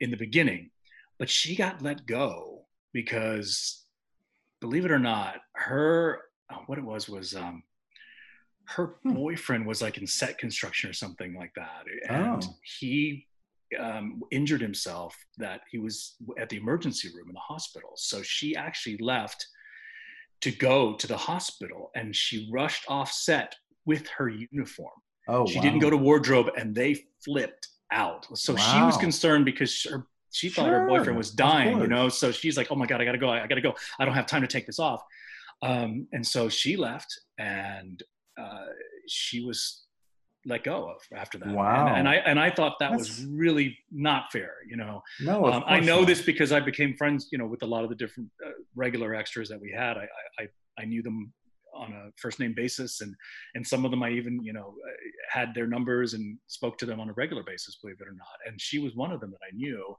in 0.00 0.10
the 0.10 0.16
beginning, 0.16 0.70
but 1.18 1.30
she 1.30 1.54
got 1.54 1.82
let 1.82 2.06
go 2.06 2.66
because, 2.92 3.84
believe 4.60 4.84
it 4.84 4.90
or 4.90 4.98
not, 4.98 5.36
her 5.54 6.22
what 6.66 6.78
it 6.78 6.84
was 6.84 7.08
was 7.08 7.34
um, 7.34 7.62
her 8.66 8.96
Hmm. 9.02 9.14
boyfriend 9.14 9.66
was 9.66 9.82
like 9.82 9.98
in 9.98 10.06
set 10.06 10.38
construction 10.38 10.88
or 10.88 10.92
something 10.92 11.34
like 11.34 11.52
that, 11.54 11.84
and 12.08 12.42
Oh. 12.44 12.56
he 12.80 13.26
um, 13.78 14.20
injured 14.30 14.60
himself 14.60 15.16
that 15.38 15.62
he 15.70 15.78
was 15.78 16.16
at 16.38 16.48
the 16.50 16.56
emergency 16.58 17.08
room 17.14 17.28
in 17.28 17.34
the 17.34 17.40
hospital. 17.40 17.92
So 17.96 18.22
she 18.22 18.54
actually 18.54 18.98
left 18.98 19.46
to 20.42 20.50
go 20.50 20.94
to 20.96 21.06
the 21.06 21.16
hospital, 21.16 21.90
and 21.94 22.14
she 22.14 22.50
rushed 22.52 22.84
off 22.88 23.10
set 23.10 23.54
with 23.86 24.06
her 24.08 24.28
uniform. 24.28 24.92
Oh, 25.28 25.46
she 25.46 25.58
didn't 25.60 25.78
go 25.78 25.88
to 25.90 25.96
wardrobe, 25.96 26.50
and 26.56 26.74
they 26.74 27.04
flipped 27.24 27.68
out. 27.90 28.26
So 28.36 28.56
she 28.56 28.82
was 28.82 28.96
concerned 28.96 29.44
because 29.44 29.84
her, 29.84 30.06
she 30.32 30.48
thought 30.48 30.68
her 30.68 30.86
boyfriend 30.86 31.16
was 31.16 31.30
dying, 31.30 31.80
you 31.80 31.86
know. 31.88 32.08
So 32.08 32.30
she's 32.32 32.56
like, 32.56 32.70
"Oh 32.70 32.74
my 32.74 32.86
god, 32.86 33.00
I 33.00 33.04
gotta 33.04 33.18
go! 33.18 33.30
I 33.30 33.46
gotta 33.46 33.60
go! 33.60 33.74
I 33.98 34.04
don't 34.04 34.14
have 34.14 34.26
time 34.26 34.42
to 34.42 34.48
take 34.48 34.66
this 34.66 34.78
off." 34.78 35.02
Um, 35.62 36.08
and 36.12 36.26
so 36.26 36.48
she 36.48 36.76
left, 36.76 37.06
and 37.38 38.02
uh, 38.40 38.66
she 39.08 39.44
was 39.44 39.84
let 40.44 40.64
go 40.64 40.90
of 40.90 41.00
after 41.16 41.38
that. 41.38 41.46
And- 41.46 41.56
Wow. 41.56 41.94
And, 41.94 42.08
I 42.08 42.16
and 42.16 42.38
I 42.40 42.50
thought 42.50 42.78
that 42.80 42.90
was 42.92 43.24
really 43.26 43.78
not 43.92 44.32
fair, 44.32 44.54
you 44.68 44.76
know. 44.76 45.00
No, 45.20 45.46
Um, 45.46 45.62
I 45.66 45.78
know 45.78 46.00
not. 46.00 46.08
this 46.08 46.20
because 46.22 46.50
I 46.50 46.58
became 46.60 46.96
friends, 46.96 47.28
you 47.30 47.38
know, 47.38 47.46
with 47.46 47.62
a 47.62 47.66
lot 47.66 47.84
of 47.84 47.90
the 47.90 47.96
different 47.96 48.28
uh, 48.44 48.50
regular 48.74 49.14
extras 49.14 49.48
that 49.50 49.60
we 49.60 49.70
had. 49.70 49.96
I, 49.96 50.08
I, 50.40 50.48
I 50.80 50.84
knew 50.84 51.00
them 51.02 51.32
on 51.74 51.92
a 51.92 52.10
first 52.20 52.40
name 52.40 52.54
basis, 52.54 53.00
and 53.02 53.14
and 53.54 53.64
some 53.66 53.84
of 53.84 53.90
them 53.92 54.02
I 54.02 54.10
even, 54.10 54.40
you 54.42 54.52
know, 54.52 54.74
uh, 54.86 54.92
had 55.30 55.54
their 55.54 55.66
numbers 55.68 56.12
and 56.14 56.36
spoke 56.48 56.76
to 56.78 56.86
them 56.86 56.98
on 57.00 57.08
a 57.08 57.12
regular 57.12 57.44
basis, 57.44 57.76
believe 57.80 58.00
it 58.00 58.08
or 58.08 58.12
not. 58.12 58.36
And 58.46 58.60
she 58.60 58.78
was 58.80 58.94
one 58.96 59.12
of 59.12 59.20
them 59.20 59.30
that 59.30 59.46
I 59.46 59.54
knew. 59.54 59.96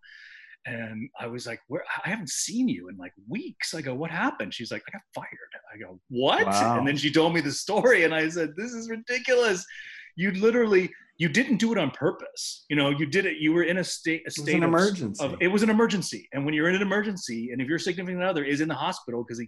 And 0.65 1.09
I 1.19 1.27
was 1.27 1.45
like, 1.45 1.59
"Where? 1.67 1.83
I 2.05 2.09
haven't 2.09 2.29
seen 2.29 2.67
you 2.69 2.87
in 2.89 2.97
like 2.97 3.13
weeks." 3.27 3.73
I 3.73 3.81
go, 3.81 3.93
"What 3.93 4.11
happened?" 4.11 4.53
She's 4.53 4.71
like, 4.71 4.83
"I 4.87 4.91
got 4.91 5.01
fired." 5.13 5.27
I 5.73 5.77
go, 5.77 5.99
"What?" 6.09 6.45
Wow. 6.45 6.77
And 6.79 6.87
then 6.87 6.95
she 6.97 7.11
told 7.11 7.33
me 7.33 7.41
the 7.41 7.51
story, 7.51 8.03
and 8.05 8.13
I 8.15 8.29
said, 8.29 8.51
"This 8.55 8.71
is 8.73 8.89
ridiculous. 8.89 9.65
You 10.15 10.31
literally." 10.31 10.89
You 11.19 11.29
didn't 11.29 11.57
do 11.57 11.71
it 11.71 11.77
on 11.77 11.91
purpose. 11.91 12.65
You 12.69 12.75
know, 12.75 12.89
you 12.89 13.05
did 13.05 13.27
it. 13.27 13.37
You 13.37 13.53
were 13.53 13.61
in 13.63 13.77
a 13.77 13.83
state, 13.83 14.21
a 14.21 14.23
It 14.23 14.25
was 14.25 14.35
state 14.35 14.55
an 14.55 14.63
of- 14.63 14.69
emergency. 14.69 15.23
of, 15.23 15.35
it 15.41 15.47
was 15.47 15.61
an 15.61 15.69
emergency 15.69 16.27
and 16.33 16.43
when 16.43 16.55
you're 16.55 16.67
in 16.69 16.75
an 16.75 16.81
emergency 16.81 17.51
and 17.51 17.61
if 17.61 17.67
your 17.67 17.77
significant 17.77 18.23
other 18.23 18.43
is 18.43 18.61
in 18.61 18.67
the 18.67 18.73
hospital 18.73 19.23
because 19.23 19.37
he, 19.39 19.47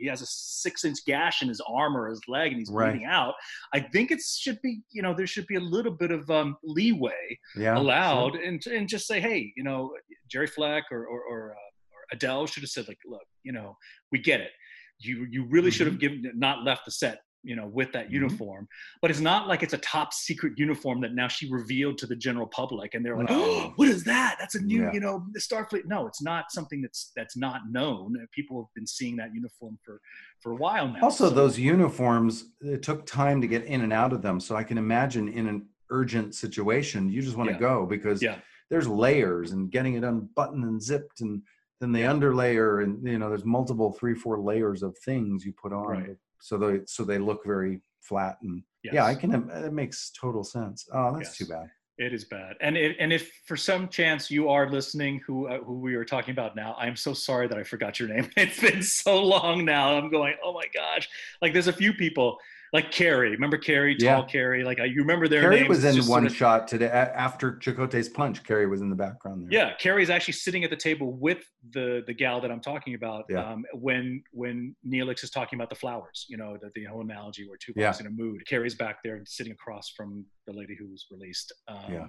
he 0.00 0.06
has 0.06 0.22
a 0.22 0.26
six 0.26 0.84
inch 0.84 0.98
gash 1.06 1.42
in 1.42 1.48
his 1.48 1.60
arm 1.68 1.96
or 1.96 2.08
his 2.08 2.20
leg 2.28 2.52
and 2.52 2.58
he's 2.60 2.70
Right. 2.70 2.92
bleeding 2.92 3.06
out 3.06 3.34
i 3.74 3.80
think 3.80 4.10
it 4.10 4.20
should 4.20 4.60
be 4.62 4.80
you 4.90 5.02
know 5.02 5.12
there 5.14 5.26
should 5.26 5.46
be 5.46 5.56
a 5.56 5.60
little 5.60 5.92
bit 5.92 6.10
of 6.10 6.30
um, 6.30 6.56
leeway 6.62 7.38
yeah, 7.56 7.76
allowed 7.76 8.36
and, 8.36 8.64
and 8.66 8.88
just 8.88 9.06
say 9.06 9.20
hey 9.20 9.52
you 9.56 9.64
know 9.64 9.92
jerry 10.30 10.46
fleck 10.46 10.84
or 10.90 11.06
or, 11.06 11.20
or, 11.22 11.50
uh, 11.52 11.54
or 11.94 12.00
adele 12.12 12.46
should 12.46 12.62
have 12.62 12.70
said 12.70 12.86
like 12.88 12.98
look 13.06 13.22
you 13.42 13.52
know 13.52 13.76
we 14.12 14.18
get 14.18 14.40
it 14.40 14.52
you 14.98 15.26
you 15.30 15.44
really 15.46 15.70
should 15.70 15.86
have 15.86 15.96
Mm-hmm. 15.96 16.22
given 16.22 16.38
not 16.38 16.62
left 16.64 16.84
the 16.84 16.90
set 16.90 17.20
you 17.42 17.56
know 17.56 17.66
with 17.66 17.90
that 17.92 18.08
Mhm. 18.08 18.12
uniform 18.12 18.68
but 19.00 19.10
it's 19.10 19.20
not 19.20 19.48
like 19.48 19.62
it's 19.62 19.72
a 19.72 19.78
top 19.78 20.12
secret 20.12 20.52
uniform 20.58 21.00
that 21.00 21.14
now 21.14 21.28
she 21.28 21.50
revealed 21.50 21.96
to 21.98 22.06
the 22.06 22.16
general 22.16 22.46
public 22.46 22.94
and 22.94 23.04
they're 23.04 23.16
like 23.16 23.30
No. 23.30 23.42
oh 23.42 23.72
what 23.76 23.88
is 23.88 24.04
that 24.04 24.36
that's 24.38 24.54
a 24.54 24.60
new 24.60 24.82
Yeah. 24.82 24.92
you 24.92 25.00
know 25.00 25.24
the 25.32 25.40
starfleet 25.40 25.86
no 25.86 26.06
it's 26.06 26.22
not 26.22 26.52
something 26.52 26.82
that's 26.82 27.12
that's 27.16 27.36
not 27.36 27.62
known 27.70 28.14
people 28.32 28.62
have 28.62 28.74
been 28.74 28.86
seeing 28.86 29.16
that 29.16 29.34
uniform 29.34 29.78
for 29.84 30.00
for 30.40 30.52
a 30.52 30.56
while 30.56 30.88
now 30.88 31.00
Also, 31.02 31.28
So- 31.28 31.34
those 31.34 31.58
uniforms, 31.58 32.52
it 32.60 32.82
took 32.82 33.06
time 33.06 33.40
to 33.40 33.46
get 33.46 33.64
in 33.64 33.80
and 33.82 33.92
out 33.92 34.12
of 34.12 34.22
them. 34.22 34.38
So 34.40 34.56
I 34.56 34.64
can 34.64 34.78
imagine 34.78 35.28
in 35.28 35.46
an 35.46 35.68
urgent 35.90 36.34
situation, 36.34 37.10
you 37.10 37.20
just 37.22 37.36
want 37.36 37.48
to 37.48 37.54
Yeah. 37.54 37.60
go 37.60 37.86
because 37.86 38.22
Yeah. 38.22 38.38
there's 38.70 38.86
layers 38.88 39.52
and 39.52 39.70
getting 39.70 39.94
it 39.94 40.04
unbuttoned 40.04 40.64
and 40.64 40.80
zipped 40.82 41.20
and 41.20 41.42
then 41.80 41.92
the 41.92 42.02
underlayer 42.02 42.82
and 42.84 43.06
you 43.06 43.18
know 43.18 43.28
there's 43.30 43.44
multiple 43.44 43.92
three 43.92 44.14
four 44.14 44.38
layers 44.38 44.82
of 44.82 44.96
things 44.98 45.44
you 45.46 45.52
put 45.52 45.72
on 45.72 45.86
Right. 45.88 46.16
So 46.40 46.56
they 46.58 46.80
so 46.86 47.04
they 47.04 47.18
look 47.18 47.44
very 47.44 47.80
flat 48.00 48.36
and 48.42 48.62
yeah 48.82 49.04
i 49.04 49.14
can 49.14 49.32
it 49.50 49.72
makes 49.72 50.10
total 50.20 50.42
sense 50.44 50.88
oh 50.92 51.12
that's 51.14 51.30
Yes. 51.30 51.36
too 51.38 51.46
bad 51.46 51.68
It 51.98 52.14
is 52.14 52.24
bad, 52.24 52.56
and 52.64 52.76
it, 52.78 52.96
and 52.98 53.12
if 53.12 53.30
for 53.46 53.58
some 53.58 53.86
chance 53.88 54.30
you 54.30 54.48
are 54.48 54.70
listening, 54.70 55.20
who 55.26 55.36
uh, 55.48 55.58
who 55.66 55.74
we 55.86 55.92
are 56.00 56.04
talking 56.14 56.32
about 56.32 56.56
now, 56.56 56.70
I'm 56.78 56.96
so 56.96 57.12
sorry 57.12 57.46
that 57.48 57.58
I 57.58 57.62
forgot 57.72 58.00
your 58.00 58.08
name. 58.08 58.26
It's 58.44 58.58
been 58.58 58.82
so 58.82 59.14
long 59.22 59.66
now. 59.66 59.98
I'm 59.98 60.10
going, 60.10 60.34
oh 60.42 60.54
my 60.54 60.64
gosh! 60.72 61.06
Like 61.42 61.52
there's 61.52 61.68
a 61.68 61.78
few 61.82 61.92
people, 61.92 62.38
like 62.72 62.90
Carrie. 62.92 63.30
Remember 63.30 63.58
Carrie, 63.58 63.96
Yeah. 63.98 64.14
tall 64.16 64.24
Carrie? 64.26 64.62
Like 64.64 64.80
I, 64.80 64.84
you 64.84 65.00
remember 65.00 65.26
their 65.28 65.42
carrie 65.42 65.56
names? 65.60 65.68
was 65.68 65.84
in 65.84 66.04
one 66.06 66.26
of- 66.26 66.34
shot 66.34 66.68
today 66.68 66.86
after 66.88 67.52
Chakotay's 67.54 68.08
punch 68.08 68.44
carrie 68.44 68.66
was 68.66 68.80
in 68.80 68.88
the 68.90 68.96
background 68.96 69.42
there 69.42 69.52
Yeah, 69.52 69.74
Carrie's 69.78 70.10
actually 70.10 70.34
sitting 70.34 70.62
at 70.64 70.70
the 70.70 70.76
table 70.76 71.12
with 71.12 71.44
the 71.72 72.02
the 72.06 72.14
gal 72.14 72.40
that 72.40 72.50
I'm 72.50 72.60
talking 72.60 72.94
about. 72.94 73.24
Yeah. 73.28 73.44
Um, 73.50 73.64
when 73.72 74.22
when 74.32 74.74
Neelix 74.86 75.24
is 75.24 75.30
talking 75.30 75.58
about 75.58 75.70
the 75.70 75.76
flowers, 75.76 76.26
you 76.28 76.36
know, 76.36 76.56
the, 76.60 76.70
the 76.74 76.84
whole 76.84 77.00
analogy 77.02 77.46
where 77.48 77.58
two 77.58 77.72
Yeah. 77.76 77.94
in 77.98 78.06
a 78.06 78.10
mood. 78.10 78.46
Carrie's 78.46 78.74
back 78.74 78.98
there 79.02 79.16
and 79.16 79.26
sitting 79.26 79.52
across 79.52 79.90
from 79.96 80.24
the 80.46 80.52
lady 80.52 80.76
who 80.78 80.88
was 80.88 81.06
released. 81.10 81.52
Um, 81.68 81.92
Yeah. 81.92 82.06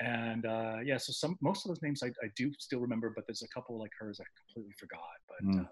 And 0.00 0.46
uh, 0.46 0.78
yeah, 0.84 0.96
so 0.96 1.12
some 1.12 1.36
most 1.42 1.64
of 1.64 1.68
those 1.68 1.82
names 1.82 2.02
I, 2.02 2.08
I 2.24 2.28
do 2.34 2.50
still 2.58 2.80
remember, 2.80 3.12
but 3.14 3.24
there's 3.26 3.42
a 3.42 3.48
couple 3.48 3.78
like 3.78 3.90
hers 4.00 4.18
I 4.20 4.24
completely 4.46 4.74
forgot. 4.78 5.00
But 5.28 5.46
Mm. 5.46 5.58
um, 5.60 5.68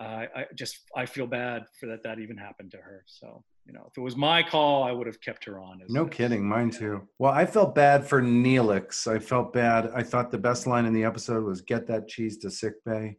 I, 0.00 0.28
I 0.34 0.44
just 0.54 0.78
I 0.96 1.06
feel 1.06 1.26
bad 1.26 1.64
for 1.78 1.86
that 1.86 2.02
that 2.04 2.18
even 2.18 2.36
happened 2.36 2.70
to 2.72 2.76
her. 2.78 3.04
So 3.06 3.42
you 3.66 3.72
know, 3.72 3.86
if 3.90 3.98
it 3.98 4.00
was 4.00 4.16
my 4.16 4.42
call, 4.42 4.82
I 4.84 4.92
would 4.92 5.06
have 5.06 5.20
kept 5.20 5.44
her 5.44 5.58
on. 5.60 5.80
No 5.88 6.04
as- 6.04 6.10
kidding, 6.10 6.48
mine 6.48 6.70
yeah. 6.72 6.78
too. 6.78 7.08
Well, 7.18 7.32
I 7.32 7.44
felt 7.44 7.74
bad 7.74 8.06
for 8.06 8.22
Neelix. 8.22 9.06
I 9.06 9.18
felt 9.18 9.52
bad. 9.52 9.90
I 9.94 10.02
thought 10.02 10.30
the 10.30 10.38
best 10.38 10.66
line 10.66 10.86
in 10.86 10.92
the 10.92 11.04
episode 11.04 11.44
was 11.44 11.60
"Get 11.60 11.86
that 11.88 12.08
cheese 12.08 12.38
to 12.38 12.50
sick 12.50 12.74
bay." 12.84 13.16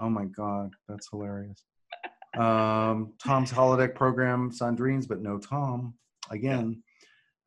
Oh 0.00 0.10
my 0.10 0.24
god, 0.24 0.72
that's 0.88 1.08
hilarious. 1.10 1.64
Um, 2.36 3.12
Tom's 3.22 3.52
holodeck 3.52 3.94
program, 3.94 4.50
Sandrines, 4.50 5.06
but 5.06 5.20
no 5.20 5.38
Tom 5.38 5.94
again. 6.30 6.82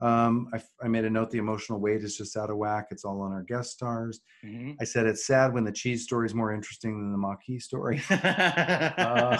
Um, 0.06 0.50
I, 0.54 0.62
I 0.84 0.88
made 0.88 1.06
a 1.06 1.10
note. 1.10 1.32
The 1.32 1.40
emotional 1.40 1.80
weight 1.80 2.04
is 2.04 2.16
just 2.16 2.38
out 2.38 2.52
of 2.52 2.58
whack. 2.58 2.88
It's 2.92 3.04
all 3.06 3.22
on 3.22 3.32
our 3.32 3.42
guest 3.42 3.72
stars. 3.72 4.20
Mhm. 4.46 4.76
I 4.80 4.84
said 4.84 5.08
it's 5.08 5.26
sad 5.26 5.52
when 5.52 5.64
the 5.64 5.72
cheese 5.72 6.04
story 6.04 6.28
is 6.28 6.36
more 6.36 6.54
interesting 6.54 6.92
than 7.00 7.12
the 7.12 7.18
Maquis 7.18 7.64
story. 7.64 8.02
Uh, 8.12 9.38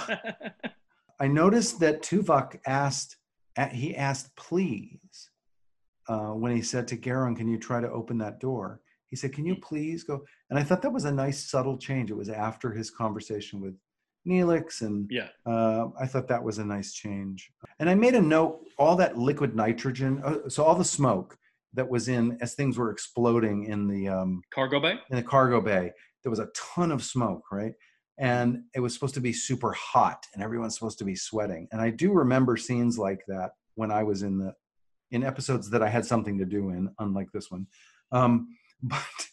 I 1.20 1.28
noticed 1.28 1.78
that 1.80 2.02
Tuvok 2.02 2.58
asked, 2.66 3.16
he 3.72 3.96
asked, 3.96 4.34
please, 4.36 5.30
uh, 6.08 6.30
when 6.32 6.54
he 6.54 6.62
said 6.62 6.86
to 6.88 6.96
Gerron, 6.96 7.36
can 7.36 7.48
you 7.48 7.58
try 7.58 7.80
to 7.80 7.90
open 7.90 8.18
that 8.18 8.40
door? 8.40 8.80
He 9.08 9.16
said, 9.16 9.32
can 9.32 9.46
you 9.46 9.56
please 9.56 10.04
go? 10.04 10.24
And 10.50 10.58
I 10.58 10.62
thought 10.64 10.82
that 10.82 10.92
was 10.92 11.04
a 11.04 11.12
nice 11.12 11.48
subtle 11.48 11.78
change. 11.78 12.10
It 12.10 12.16
was 12.16 12.28
after 12.28 12.72
his 12.72 12.90
conversation 12.90 13.60
with 13.60 13.74
Neelix, 14.26 14.82
and 14.82 15.08
yeah. 15.10 15.28
uh, 15.44 15.88
I 15.98 16.06
thought 16.06 16.28
that 16.28 16.42
was 16.42 16.58
a 16.58 16.64
nice 16.64 16.92
change. 16.92 17.50
And 17.78 17.88
I 17.88 17.94
made 17.94 18.14
a 18.14 18.20
note, 18.20 18.60
all 18.78 18.96
that 18.96 19.16
liquid 19.16 19.54
nitrogen, 19.54 20.20
uh, 20.24 20.48
so 20.48 20.64
all 20.64 20.74
the 20.74 20.84
smoke 20.84 21.38
that 21.76 21.88
was 21.88 22.08
in 22.08 22.36
as 22.40 22.54
things 22.54 22.76
were 22.76 22.90
exploding 22.90 23.64
in 23.64 23.86
the 23.86 24.08
um, 24.08 24.42
Cargo 24.52 24.80
bay. 24.80 24.98
in 25.10 25.16
the 25.16 25.22
cargo 25.22 25.60
bay 25.60 25.92
there 26.26 26.30
was 26.30 26.40
a 26.40 26.48
ton 26.56 26.90
of 26.90 27.04
smoke 27.04 27.44
right 27.52 27.74
and 28.18 28.62
it 28.74 28.80
was 28.80 28.92
supposed 28.92 29.14
to 29.14 29.20
be 29.20 29.32
super 29.32 29.72
hot 29.72 30.26
and 30.34 30.42
everyone's 30.42 30.74
supposed 30.74 30.98
to 30.98 31.04
be 31.04 31.14
sweating 31.14 31.68
and 31.70 31.80
i 31.80 31.88
do 31.88 32.12
remember 32.12 32.56
scenes 32.56 32.98
like 32.98 33.20
that 33.28 33.52
when 33.76 33.92
i 33.92 34.02
was 34.02 34.22
in 34.22 34.38
the 34.38 34.52
in 35.12 35.22
episodes 35.22 35.70
that 35.70 35.82
i 35.82 35.88
had 35.88 36.04
something 36.04 36.36
to 36.36 36.44
do 36.44 36.70
in 36.70 36.90
unlike 36.98 37.30
this 37.32 37.50
one 37.50 37.66
um, 38.10 38.48
but 38.82 39.28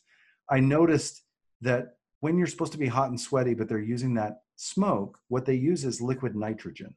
i 0.51 0.59
noticed 0.59 1.23
that 1.61 1.95
when 2.19 2.37
you're 2.37 2.45
supposed 2.45 2.73
to 2.73 2.77
be 2.77 2.87
hot 2.87 3.09
and 3.09 3.19
sweaty 3.19 3.55
but 3.55 3.67
they're 3.67 3.79
using 3.79 4.13
that 4.13 4.42
smoke 4.55 5.17
what 5.27 5.45
they 5.45 5.55
use 5.55 5.85
is 5.85 6.01
liquid 6.01 6.35
nitrogen. 6.35 6.95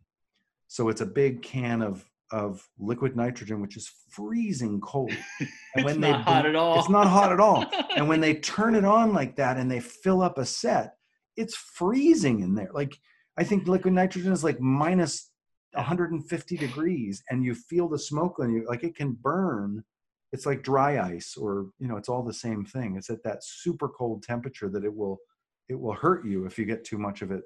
So 0.69 0.89
it's 0.89 1.01
a 1.01 1.07
big 1.07 1.43
can 1.43 1.83
of 1.83 2.05
of 2.33 2.69
liquid 2.79 3.15
nitrogen 3.15 3.61
which 3.61 3.77
is 3.77 3.91
freezing 4.11 4.81
cold. 4.81 5.13
It's 5.77 5.85
when 5.85 6.01
they 6.01 6.11
not 6.11 6.23
hot 6.23 6.47
at 6.47 6.57
all. 6.57 6.79
it's 6.79 6.89
not 6.89 7.07
hot 7.07 7.33
at 7.33 7.39
all. 7.39 7.65
And 7.97 8.09
when 8.09 8.21
they 8.21 8.35
turn 8.35 8.75
it 8.75 8.85
on 8.85 9.13
like 9.13 9.37
that 9.37 9.59
and 9.59 9.71
they 9.71 9.81
fill 9.81 10.23
up 10.23 10.39
a 10.39 10.45
set 10.45 10.95
it's 11.37 11.55
freezing 11.55 12.41
in 12.41 12.55
there. 12.55 12.71
Like 12.73 12.97
i 13.39 13.45
think 13.45 13.69
liquid 13.69 13.93
nitrogen 13.95 14.33
is 14.33 14.43
like 14.43 14.61
minus 14.61 15.31
150 15.73 16.57
degrees 16.57 17.23
and 17.31 17.45
you 17.45 17.55
feel 17.55 17.89
the 17.89 17.99
smoke 17.99 18.39
on 18.41 18.53
you 18.53 18.67
like 18.69 18.83
it 18.85 18.97
can 18.97 19.13
burn. 19.13 19.85
It's 20.33 20.47
like 20.47 20.63
dry 20.63 20.99
ice 20.99 21.37
or 21.37 21.67
you 21.79 21.87
know 21.87 21.97
it's 21.97 22.09
all 22.09 22.23
the 22.25 22.33
same 22.33 22.65
thing. 22.65 22.97
It's 22.97 23.11
at 23.11 23.23
that 23.23 23.45
super 23.45 23.89
cold 23.89 24.23
temperature 24.23 24.69
that 24.71 24.85
it 24.85 24.95
will 24.95 25.19
it 25.69 25.79
will 25.79 25.95
hurt 25.95 26.25
you 26.25 26.47
if 26.47 26.59
you 26.59 26.65
get 26.65 26.85
too 26.85 26.99
much 26.99 27.23
of 27.23 27.31
it 27.31 27.43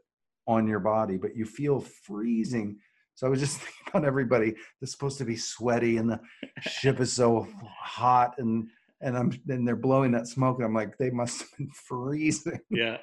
on 0.47 0.67
your 0.67 0.81
body 0.81 1.17
but 1.17 1.37
you 1.37 1.45
feel 1.45 1.81
freezing 1.81 2.77
so 3.15 3.27
i 3.27 3.31
was 3.31 3.41
just 3.41 3.57
thinking 3.61 3.83
about 3.89 4.05
everybody 4.05 4.55
that's 4.81 4.93
supposed 4.93 5.19
to 5.19 5.25
be 5.25 5.37
sweaty 5.37 5.97
and 5.97 6.11
the 6.11 6.21
ship 6.61 7.01
is 7.01 7.13
so 7.13 7.47
hot 7.79 8.35
and 8.39 8.69
and 9.03 9.17
I'm 9.17 9.33
and 9.49 9.67
they're 9.67 9.77
blowing 9.77 10.13
that 10.13 10.29
smoke 10.29 10.59
and 10.59 10.67
I'm 10.67 10.75
like 10.75 10.99
they 10.99 11.09
must 11.09 11.41
have 11.41 11.49
been 11.57 11.71
freezing. 11.75 12.61
yeah 12.71 12.99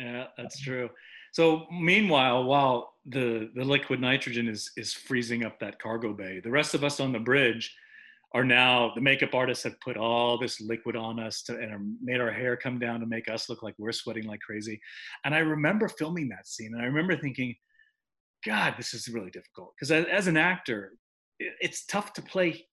yeah, 0.00 0.26
that's 0.36 0.58
true. 0.60 0.88
So 1.32 1.66
meanwhile, 1.70 2.44
while 2.44 2.94
the 3.06 3.50
the 3.54 3.64
liquid 3.64 4.00
nitrogen 4.00 4.48
is 4.48 4.70
is 4.76 4.92
freezing 4.92 5.44
up 5.44 5.58
that 5.60 5.80
cargo 5.80 6.12
bay, 6.12 6.40
the 6.40 6.50
rest 6.50 6.74
of 6.74 6.84
us 6.84 7.00
on 7.00 7.12
the 7.12 7.18
bridge 7.18 7.74
are 8.32 8.44
now 8.44 8.92
the 8.94 9.00
makeup 9.00 9.34
artists 9.34 9.64
have 9.64 9.80
put 9.80 9.96
all 9.96 10.38
this 10.38 10.60
liquid 10.60 10.94
on 10.94 11.18
us 11.18 11.42
to, 11.42 11.58
and 11.58 11.96
made 12.00 12.20
our 12.20 12.30
hair 12.30 12.56
come 12.56 12.78
down 12.78 13.00
to 13.00 13.06
make 13.06 13.28
us 13.28 13.48
look 13.48 13.62
like 13.62 13.74
we're 13.78 13.92
sweating 13.92 14.24
like 14.24 14.40
crazy. 14.40 14.80
And 15.24 15.34
I 15.34 15.38
remember 15.38 15.88
filming 15.88 16.28
that 16.28 16.46
scene, 16.46 16.72
and 16.72 16.82
I 16.82 16.86
remember 16.86 17.16
thinking, 17.16 17.56
God, 18.44 18.74
this 18.76 18.94
is 18.94 19.08
really 19.08 19.30
difficult 19.30 19.74
because 19.76 19.90
as, 19.90 20.26
an 20.26 20.36
actor, 20.36 20.92
it's 21.38 21.84
tough 21.86 22.12
to 22.14 22.22
play 22.22 22.64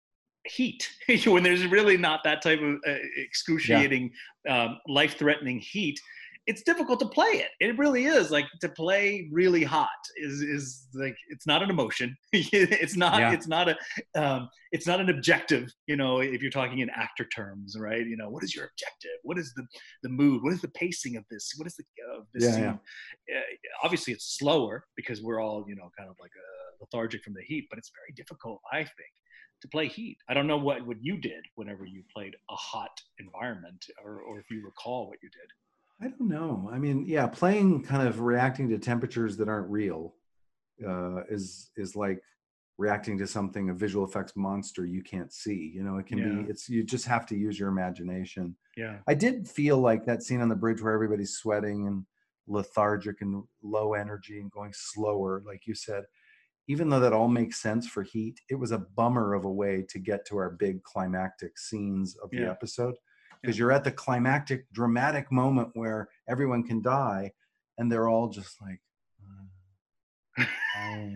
heat 0.45 0.89
when 1.25 1.43
there's 1.43 1.65
really 1.65 1.97
not 1.97 2.21
that 2.23 2.41
type 2.41 2.61
of 2.61 2.75
uh, 2.87 2.95
excruciating, 3.17 4.11
yeah. 4.45 4.63
um, 4.63 4.79
life-threatening 4.87 5.59
heat 5.59 5.99
it's 6.47 6.63
difficult 6.63 6.99
to 7.01 7.05
play 7.05 7.27
it. 7.27 7.49
It 7.59 7.77
really 7.77 8.05
is 8.05 8.31
like 8.31 8.45
to 8.61 8.69
play 8.69 9.27
really 9.31 9.65
hot 9.65 9.89
is 10.15 10.41
is 10.41 10.87
like 10.93 11.15
it's 11.29 11.45
not 11.45 11.61
an 11.61 11.69
emotion. 11.69 12.15
it's 12.31 12.95
not 12.95 13.19
yeah. 13.19 13.33
it's 13.33 13.47
not 13.47 13.69
a 13.69 13.77
um, 14.15 14.49
it's 14.71 14.87
not 14.87 15.01
an 15.01 15.09
objective. 15.09 15.69
You 15.87 15.97
know, 15.97 16.19
if 16.19 16.41
you're 16.41 16.49
talking 16.49 16.79
in 16.79 16.89
actor 16.89 17.25
terms, 17.25 17.75
right? 17.77 18.05
You 18.05 18.15
know, 18.15 18.29
what 18.29 18.45
is 18.45 18.55
your 18.55 18.65
objective? 18.65 19.19
What 19.23 19.37
is 19.37 19.53
the 19.55 19.67
the 20.03 20.09
mood? 20.09 20.41
What 20.41 20.53
is 20.53 20.61
the 20.61 20.69
pacing 20.69 21.17
of 21.17 21.25
this? 21.29 21.51
What 21.57 21.67
is 21.67 21.75
the 21.75 21.83
of 22.15 22.25
this 22.33 22.45
yeah, 22.45 22.51
scene? 22.51 22.79
Yeah. 23.27 23.37
Uh, 23.37 23.83
obviously, 23.83 24.13
it's 24.13 24.37
slower 24.37 24.85
because 24.95 25.21
we're 25.21 25.41
all 25.41 25.65
you 25.67 25.75
know 25.75 25.91
kind 25.97 26.09
of 26.09 26.15
like 26.21 26.31
uh, 26.31 26.77
lethargic 26.79 27.23
from 27.23 27.33
the 27.33 27.43
heat, 27.43 27.67
but 27.69 27.77
it's 27.77 27.91
very 27.93 28.13
difficult, 28.15 28.61
I 28.71 28.77
think, 28.77 29.13
to 29.61 29.67
play 29.67 29.87
heat. 29.87 30.17
I 30.29 30.33
don't 30.33 30.47
know 30.47 30.57
what 30.57 30.87
what 30.87 30.97
you 31.01 31.17
did 31.17 31.43
whenever 31.55 31.85
you 31.85 32.03
played 32.15 32.35
a 32.49 32.55
hot 32.55 33.01
environment, 33.19 33.85
or 34.01 34.21
or 34.21 34.39
if 34.39 34.49
you 34.49 34.63
recall 34.63 35.09
what 35.09 35.19
you 35.21 35.29
did. 35.29 35.51
I 36.01 36.07
don't 36.07 36.29
know. 36.29 36.69
I 36.71 36.77
mean, 36.77 37.05
yeah, 37.07 37.27
playing 37.27 37.83
kind 37.83 38.07
of 38.07 38.21
reacting 38.21 38.69
to 38.69 38.77
temperatures 38.77 39.37
that 39.37 39.49
aren't 39.49 39.69
real 39.69 40.13
uh, 40.87 41.23
is 41.29 41.71
is 41.75 41.95
like 41.95 42.21
reacting 42.77 43.17
to 43.17 43.25
something 43.25 43.69
a 43.69 43.73
visual 43.73 44.05
effects 44.05 44.33
monster 44.35 44.85
you 44.85 45.01
can't 45.01 45.33
see. 45.33 45.71
You 45.73 45.83
know, 45.83 45.97
it 45.97 46.05
can 46.05 46.19
yeah. 46.19 46.43
be. 46.43 46.49
It's 46.49 46.69
you 46.69 46.83
just 46.83 47.05
have 47.05 47.25
to 47.27 47.35
use 47.35 47.59
your 47.59 47.69
imagination. 47.69 48.55
Yeah. 48.75 48.97
I 49.07 49.15
did 49.15 49.47
feel 49.47 49.79
like 49.79 50.05
that 50.05 50.21
scene 50.21 50.41
on 50.41 50.49
the 50.49 50.55
bridge 50.55 50.81
where 50.81 50.93
everybody's 50.93 51.33
sweating 51.33 51.87
and 51.87 52.05
lethargic 52.47 53.21
and 53.21 53.43
low 53.63 53.93
energy 53.93 54.39
and 54.39 54.51
going 54.51 54.73
slower, 54.73 55.41
like 55.45 55.65
you 55.65 55.73
said. 55.73 56.03
Even 56.69 56.89
though 56.89 56.99
that 56.99 57.13
all 57.13 57.29
makes 57.29 57.61
sense 57.61 57.87
for 57.87 58.03
heat, 58.03 58.41
it 58.49 58.55
was 58.55 58.71
a 58.71 58.85
bummer 58.95 59.33
of 59.33 59.45
a 59.45 59.51
way 59.51 59.85
to 59.89 59.99
get 59.99 60.27
to 60.27 60.37
our 60.37 60.51
big 60.51 60.83
climactic 60.83 61.57
scenes 61.57 62.17
of 62.21 62.29
the 62.29 62.41
yeah. 62.41 62.51
episode 62.51 62.95
because 63.41 63.57
you're 63.57 63.71
at 63.71 63.83
the 63.83 63.91
climactic 63.91 64.71
dramatic 64.71 65.31
moment 65.31 65.69
where 65.73 66.07
everyone 66.29 66.63
can 66.63 66.81
die 66.81 67.31
and 67.77 67.91
they're 67.91 68.07
all 68.07 68.29
just 68.29 68.61
like 68.61 68.79
oh, 70.39 71.09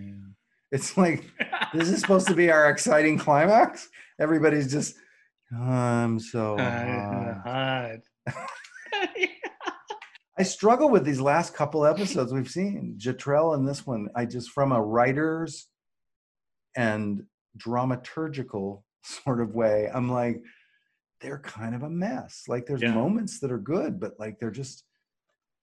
it's 0.71 0.97
like 0.97 1.25
this 1.73 1.89
is 1.89 2.01
supposed 2.01 2.27
to 2.27 2.35
be 2.35 2.51
our 2.51 2.69
exciting 2.69 3.17
climax 3.17 3.89
everybody's 4.19 4.71
just 4.71 4.95
i'm 5.59 6.19
so 6.19 6.57
hot. 6.57 7.99
I 10.37 10.43
struggle 10.43 10.89
with 10.89 11.05
these 11.05 11.21
last 11.21 11.53
couple 11.53 11.85
episodes 11.85 12.33
we've 12.33 12.49
seen. 12.49 12.95
Jetrel 12.97 13.55
and 13.55 13.67
this 13.67 13.85
one, 13.85 14.09
I 14.15 14.25
just 14.25 14.51
from 14.51 14.71
a 14.71 14.81
writer's 14.81 15.67
and 16.75 17.23
dramaturgical 17.57 18.83
sort 19.03 19.41
of 19.41 19.53
way, 19.53 19.89
I'm 19.93 20.09
like, 20.09 20.41
they're 21.21 21.39
kind 21.39 21.75
of 21.75 21.83
a 21.83 21.89
mess. 21.89 22.43
Like 22.47 22.65
there's 22.65 22.81
yeah. 22.81 22.93
moments 22.93 23.39
that 23.39 23.51
are 23.51 23.57
good, 23.57 23.99
but 23.99 24.19
like 24.19 24.39
they're 24.39 24.51
just 24.51 24.83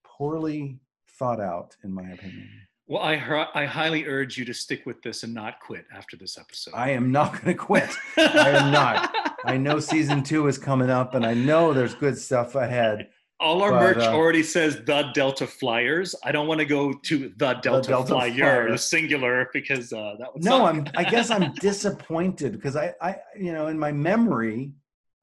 poorly 0.05 0.79
thought 1.17 1.39
out, 1.39 1.75
in 1.83 1.93
my 1.93 2.09
opinion. 2.09 2.49
Well, 2.87 3.03
I 3.03 3.47
I 3.53 3.65
highly 3.65 4.07
urge 4.07 4.37
you 4.37 4.45
to 4.45 4.53
stick 4.53 4.85
with 4.87 5.01
this 5.03 5.23
and 5.23 5.33
not 5.33 5.59
quit 5.59 5.85
after 5.95 6.17
this 6.17 6.39
episode. 6.39 6.73
I 6.73 6.89
am 6.89 7.11
not 7.11 7.33
going 7.33 7.45
to 7.45 7.53
quit. 7.53 7.89
I 8.17 8.49
am 8.49 8.71
not. 8.71 9.15
I 9.45 9.57
know 9.57 9.79
season 9.79 10.23
two 10.23 10.47
is 10.47 10.57
coming 10.57 10.89
up, 10.89 11.13
and 11.13 11.23
I 11.23 11.35
know 11.35 11.71
there's 11.71 11.93
good 11.93 12.17
stuff 12.17 12.55
ahead. 12.55 13.09
All 13.41 13.61
our 13.61 13.71
but, 13.71 13.79
merch 13.79 13.97
uh, 13.99 14.11
already 14.11 14.43
says 14.43 14.81
the 14.83 15.11
Delta 15.13 15.47
Flyers. 15.47 16.13
I 16.23 16.31
don't 16.33 16.47
want 16.47 16.59
to 16.59 16.65
go 16.65 16.91
to 16.91 17.31
the 17.37 17.53
Delta, 17.53 17.71
the 17.71 17.81
Delta 17.81 18.07
Flyer, 18.07 18.33
Flyer, 18.33 18.71
the 18.71 18.77
singular, 18.77 19.49
because 19.53 19.93
uh, 19.93 20.15
that 20.19 20.33
would. 20.33 20.43
No, 20.43 20.65
I'm. 20.65 20.85
I 20.97 21.03
guess 21.03 21.29
I'm 21.29 21.53
disappointed 21.53 22.53
because 22.53 22.75
I, 22.75 22.93
I, 23.01 23.17
you 23.37 23.53
know, 23.53 23.67
in 23.67 23.79
my 23.79 23.91
memory, 23.91 24.73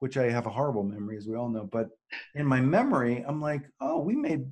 which 0.00 0.16
I 0.16 0.30
have 0.30 0.46
a 0.46 0.50
horrible 0.50 0.84
memory, 0.84 1.16
as 1.16 1.26
we 1.26 1.36
all 1.36 1.48
know. 1.48 1.68
But 1.70 1.88
in 2.34 2.46
my 2.46 2.60
memory, 2.60 3.24
I'm 3.26 3.40
like, 3.40 3.62
oh, 3.80 4.00
we 4.00 4.14
made, 4.14 4.44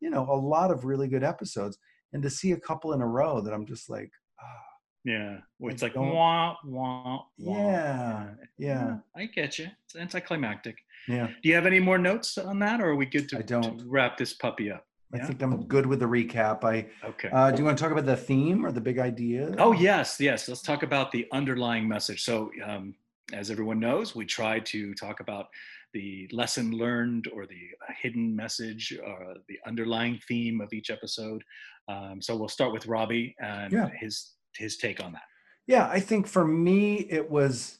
you 0.00 0.10
know, 0.10 0.26
a 0.30 0.36
lot 0.36 0.70
of 0.70 0.84
really 0.84 1.08
good 1.08 1.24
episodes. 1.24 1.78
And 2.12 2.22
to 2.22 2.30
see 2.30 2.52
a 2.52 2.60
couple 2.60 2.92
in 2.92 3.02
a 3.02 3.06
row 3.06 3.40
that 3.40 3.52
I'm 3.52 3.66
just 3.66 3.90
like, 3.90 4.10
oh, 4.42 4.66
yeah, 5.04 5.36
where 5.58 5.72
it's 5.72 5.82
like 5.82 5.94
wah, 5.94 6.56
wah, 6.64 7.22
wah. 7.38 7.54
Yeah, 7.56 8.30
yeah, 8.58 8.96
I 9.14 9.26
get 9.26 9.58
you. 9.58 9.68
It's 9.84 9.96
anticlimactic. 9.96 10.78
Yeah. 11.06 11.28
Do 11.28 11.48
you 11.48 11.54
have 11.54 11.66
any 11.66 11.78
more 11.78 11.98
notes 11.98 12.36
on 12.38 12.58
that, 12.58 12.80
or 12.80 12.90
are 12.90 12.96
we 12.96 13.06
good 13.06 13.28
to, 13.28 13.38
I 13.38 13.42
don't. 13.42 13.78
To 13.78 13.84
wrap 13.86 14.16
this 14.16 14.32
puppy 14.32 14.70
up? 14.70 14.84
I 15.14 15.18
yeah? 15.18 15.26
think 15.26 15.42
I'm 15.42 15.64
good 15.66 15.86
with 15.86 16.00
the 16.00 16.06
recap. 16.06 16.64
I 16.64 16.88
okay. 17.06 17.28
Uh, 17.32 17.52
do 17.52 17.58
you 17.58 17.64
want 17.64 17.78
to 17.78 17.82
talk 17.82 17.92
about 17.92 18.06
the 18.06 18.16
theme 18.16 18.66
or 18.66 18.72
the 18.72 18.80
big 18.80 18.98
idea? 18.98 19.54
Oh 19.58 19.72
yes, 19.72 20.16
yes. 20.18 20.48
Let's 20.48 20.62
talk 20.62 20.82
about 20.82 21.12
the 21.12 21.28
underlying 21.32 21.86
message. 21.86 22.24
So 22.24 22.50
um, 22.64 22.94
as 23.32 23.50
everyone 23.50 23.80
knows, 23.80 24.14
we 24.14 24.24
try 24.24 24.60
to 24.60 24.94
talk 24.94 25.20
about 25.20 25.46
the 25.92 26.28
lesson 26.32 26.72
learned 26.72 27.28
or 27.32 27.46
the 27.46 27.68
hidden 28.00 28.34
message 28.34 28.96
or 29.04 29.34
the 29.48 29.58
underlying 29.66 30.20
theme 30.28 30.60
of 30.60 30.72
each 30.72 30.90
episode. 30.90 31.42
Um, 31.88 32.20
so 32.20 32.36
we'll 32.36 32.48
start 32.48 32.72
with 32.72 32.86
Robbie 32.86 33.34
and 33.40 33.72
yeah. 33.72 33.90
his 33.98 34.32
his 34.56 34.76
take 34.76 35.02
on 35.02 35.12
that. 35.12 35.22
Yeah, 35.66 35.88
I 35.90 36.00
think 36.00 36.26
for 36.26 36.46
me 36.46 37.06
it 37.10 37.30
was, 37.30 37.78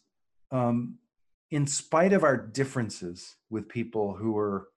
um, 0.50 0.98
in 1.50 1.66
spite 1.66 2.12
of 2.12 2.24
our 2.24 2.36
differences 2.36 3.36
with 3.50 3.68
people 3.68 4.14
who 4.14 4.36
are 4.36 4.68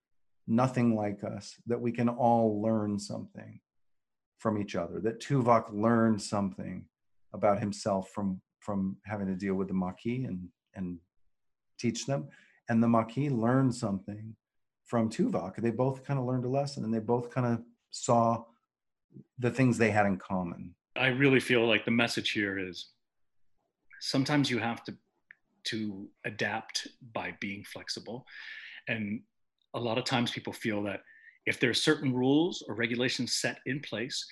nothing 0.48 0.96
like 0.96 1.24
us, 1.24 1.56
that 1.68 1.82
we 1.82 1.92
can 1.92 2.10
all 2.10 2.62
learn 2.62 3.00
something 3.00 3.60
from 4.38 4.58
each 4.58 4.76
other. 4.76 5.00
That 5.00 5.20
Tuvok 5.20 5.74
learned 5.74 6.22
something 6.22 6.86
about 7.34 7.60
himself 7.60 8.10
from 8.12 8.42
from 8.60 8.98
having 9.06 9.28
to 9.28 9.36
deal 9.36 9.56
with 9.56 9.68
the 9.68 9.74
Maquis 9.74 10.26
and 10.26 10.48
and 10.76 11.00
teach 11.78 12.06
them. 12.06 12.28
And 12.70 12.82
the 12.84 12.88
Maquis 12.88 13.32
learned 13.32 13.74
something 13.74 14.36
from 14.86 15.10
Tuvok. 15.10 15.58
They 15.58 15.72
both 15.72 16.04
kind 16.04 16.20
of 16.20 16.26
learned 16.26 16.46
a 16.46 16.50
lesson 16.50 16.84
and 16.84 16.94
they 16.94 17.00
both 17.00 17.30
kind 17.30 17.48
of 17.48 17.62
saw 17.92 18.44
the 19.38 19.52
things 19.52 19.78
they 19.78 19.92
had 19.92 20.06
in 20.06 20.18
common. 20.18 20.76
I 20.96 21.08
really 21.08 21.40
feel 21.40 21.66
like 21.68 21.86
the 21.86 21.92
message 21.92 22.32
here 22.32 22.60
is 22.60 22.90
sometimes 24.00 24.50
you 24.50 24.60
have 24.60 24.84
to 24.86 24.96
to 25.66 26.08
adapt 26.26 26.88
by 27.14 27.36
being 27.40 27.64
flexible. 27.64 28.26
And 28.88 29.22
a 29.74 29.80
lot 29.80 29.98
of 29.98 30.06
times 30.06 30.32
people 30.32 30.54
feel 30.54 30.82
that 30.84 31.02
if 31.46 31.60
there 31.60 31.70
are 31.70 31.76
certain 31.76 32.14
rules 32.14 32.64
or 32.68 32.76
regulations 32.76 33.34
set 33.34 33.60
in 33.66 33.80
place, 33.82 34.26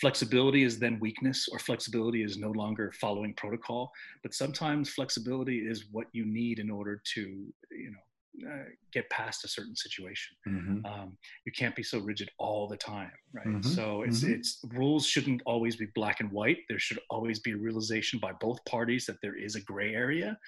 flexibility 0.00 0.64
is 0.64 0.78
then 0.78 0.98
weakness 1.00 1.48
or 1.50 1.58
flexibility 1.58 2.22
is 2.22 2.36
no 2.38 2.50
longer 2.50 2.92
following 3.00 3.34
protocol. 3.34 3.92
But 4.22 4.34
sometimes 4.34 4.90
flexibility 4.90 5.58
is 5.58 5.86
what 5.90 6.06
you 6.12 6.24
need 6.24 6.58
in 6.58 6.70
order 6.70 7.00
to 7.14 7.20
you 7.20 7.90
know 7.90 8.50
uh, 8.50 8.64
get 8.92 9.08
past 9.10 9.44
a 9.44 9.48
certain 9.48 9.76
situation. 9.76 10.36
Mm-hmm. 10.48 10.86
um, 10.86 11.16
you 11.44 11.52
can't 11.52 11.76
be 11.76 11.82
so 11.82 11.98
rigid 11.98 12.30
all 12.38 12.66
the 12.66 12.76
time 12.76 13.12
right? 13.34 13.46
Mm-hmm. 13.46 13.68
so 13.68 14.02
it's 14.02 14.20
mm-hmm. 14.20 14.32
it's 14.32 14.58
rules 14.74 15.06
shouldn't 15.06 15.42
always 15.44 15.76
be 15.76 15.86
black 15.94 16.20
and 16.20 16.30
white. 16.30 16.58
There 16.68 16.78
should 16.78 16.98
always 17.10 17.38
be 17.38 17.52
a 17.52 17.56
realization 17.56 18.18
by 18.18 18.32
both 18.32 18.64
parties 18.64 19.06
that 19.06 19.20
there 19.22 19.36
is 19.36 19.54
a 19.54 19.60
gray 19.60 19.94
area. 19.94 20.38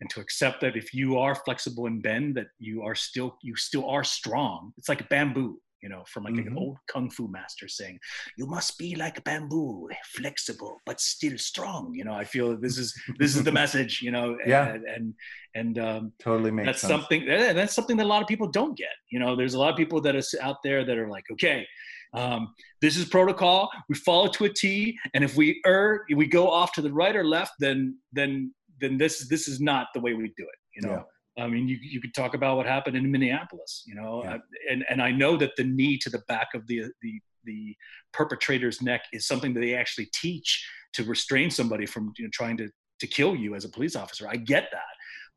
And 0.00 0.10
to 0.10 0.20
accept 0.20 0.60
that 0.62 0.76
if 0.76 0.94
you 0.94 1.18
are 1.18 1.34
flexible 1.34 1.86
and 1.86 2.02
bend 2.02 2.34
that 2.36 2.48
you 2.58 2.82
are 2.82 2.94
still 2.94 3.36
you 3.42 3.56
still 3.56 3.88
are 3.88 4.04
strong. 4.04 4.72
It's 4.76 4.88
like 4.88 5.08
bamboo 5.08 5.60
you 5.82 5.88
know, 5.88 6.04
from 6.06 6.24
like 6.24 6.34
mm-hmm. 6.34 6.48
an 6.48 6.58
old 6.58 6.78
kung 6.88 7.10
fu 7.10 7.28
master 7.28 7.68
saying, 7.68 7.98
"You 8.36 8.46
must 8.46 8.78
be 8.78 8.94
like 8.94 9.22
bamboo, 9.24 9.88
flexible 10.04 10.80
but 10.86 11.00
still 11.00 11.38
strong." 11.38 11.92
You 11.94 12.04
know, 12.04 12.12
I 12.12 12.24
feel 12.24 12.56
this 12.56 12.78
is 12.78 12.94
this 13.18 13.36
is 13.36 13.44
the 13.44 13.52
message. 13.62 14.00
You 14.02 14.10
know, 14.10 14.36
yeah, 14.46 14.68
and 14.68 14.84
and, 14.84 15.14
and 15.54 15.78
um, 15.78 16.12
totally 16.20 16.50
makes 16.50 16.66
that's 16.66 16.80
sense. 16.80 16.90
something 16.90 17.26
that's 17.26 17.74
something 17.74 17.96
that 17.96 18.04
a 18.04 18.08
lot 18.08 18.22
of 18.22 18.28
people 18.28 18.48
don't 18.48 18.76
get. 18.76 18.88
You 19.10 19.18
know, 19.18 19.36
there's 19.36 19.54
a 19.54 19.58
lot 19.58 19.70
of 19.70 19.76
people 19.76 20.00
that 20.02 20.16
are 20.16 20.22
out 20.42 20.56
there 20.62 20.84
that 20.84 20.98
are 20.98 21.08
like, 21.08 21.24
okay. 21.32 21.66
Um, 22.12 22.54
this 22.80 22.96
is 22.96 23.04
protocol. 23.04 23.70
We 23.88 23.94
follow 23.94 24.26
to 24.26 24.46
a 24.46 24.48
T, 24.48 24.98
and 25.14 25.22
if 25.22 25.36
we 25.36 25.60
err, 25.64 26.04
if 26.08 26.18
we 26.18 26.26
go 26.26 26.50
off 26.50 26.72
to 26.72 26.82
the 26.82 26.92
right 26.92 27.14
or 27.14 27.24
left, 27.24 27.52
then 27.60 27.96
then 28.12 28.52
then 28.80 28.98
this 28.98 29.28
this 29.28 29.46
is 29.46 29.60
not 29.60 29.86
the 29.94 30.00
way 30.00 30.14
we 30.14 30.24
do 30.36 30.42
it. 30.42 30.58
You 30.74 30.88
know, 30.88 30.94
yeah. 30.94 31.02
I 31.40 31.48
mean, 31.48 31.68
you, 31.68 31.78
you 31.80 32.00
could 32.00 32.14
talk 32.14 32.34
about 32.34 32.56
what 32.56 32.66
happened 32.66 32.96
in 32.96 33.10
Minneapolis, 33.10 33.82
you 33.86 33.94
know, 33.94 34.22
yeah. 34.24 34.34
Uh, 34.34 34.38
and, 34.70 34.84
and 34.90 35.02
I 35.02 35.10
know 35.10 35.36
that 35.36 35.52
the 35.56 35.64
knee 35.64 35.98
to 35.98 36.10
the 36.10 36.22
back 36.28 36.48
of 36.54 36.66
the, 36.66 36.84
uh, 36.84 36.88
the, 37.02 37.20
the 37.44 37.76
perpetrator's 38.12 38.82
neck 38.82 39.02
is 39.12 39.26
something 39.26 39.54
that 39.54 39.60
they 39.60 39.74
actually 39.74 40.08
teach 40.14 40.68
to 40.94 41.04
restrain 41.04 41.50
somebody 41.50 41.86
from 41.86 42.12
you 42.18 42.24
know, 42.24 42.30
trying 42.32 42.56
to, 42.58 42.68
to 43.00 43.06
kill 43.06 43.34
you 43.34 43.54
as 43.54 43.64
a 43.64 43.68
police 43.68 43.96
officer. 43.96 44.28
I 44.28 44.36
get 44.36 44.68
that. 44.72 44.82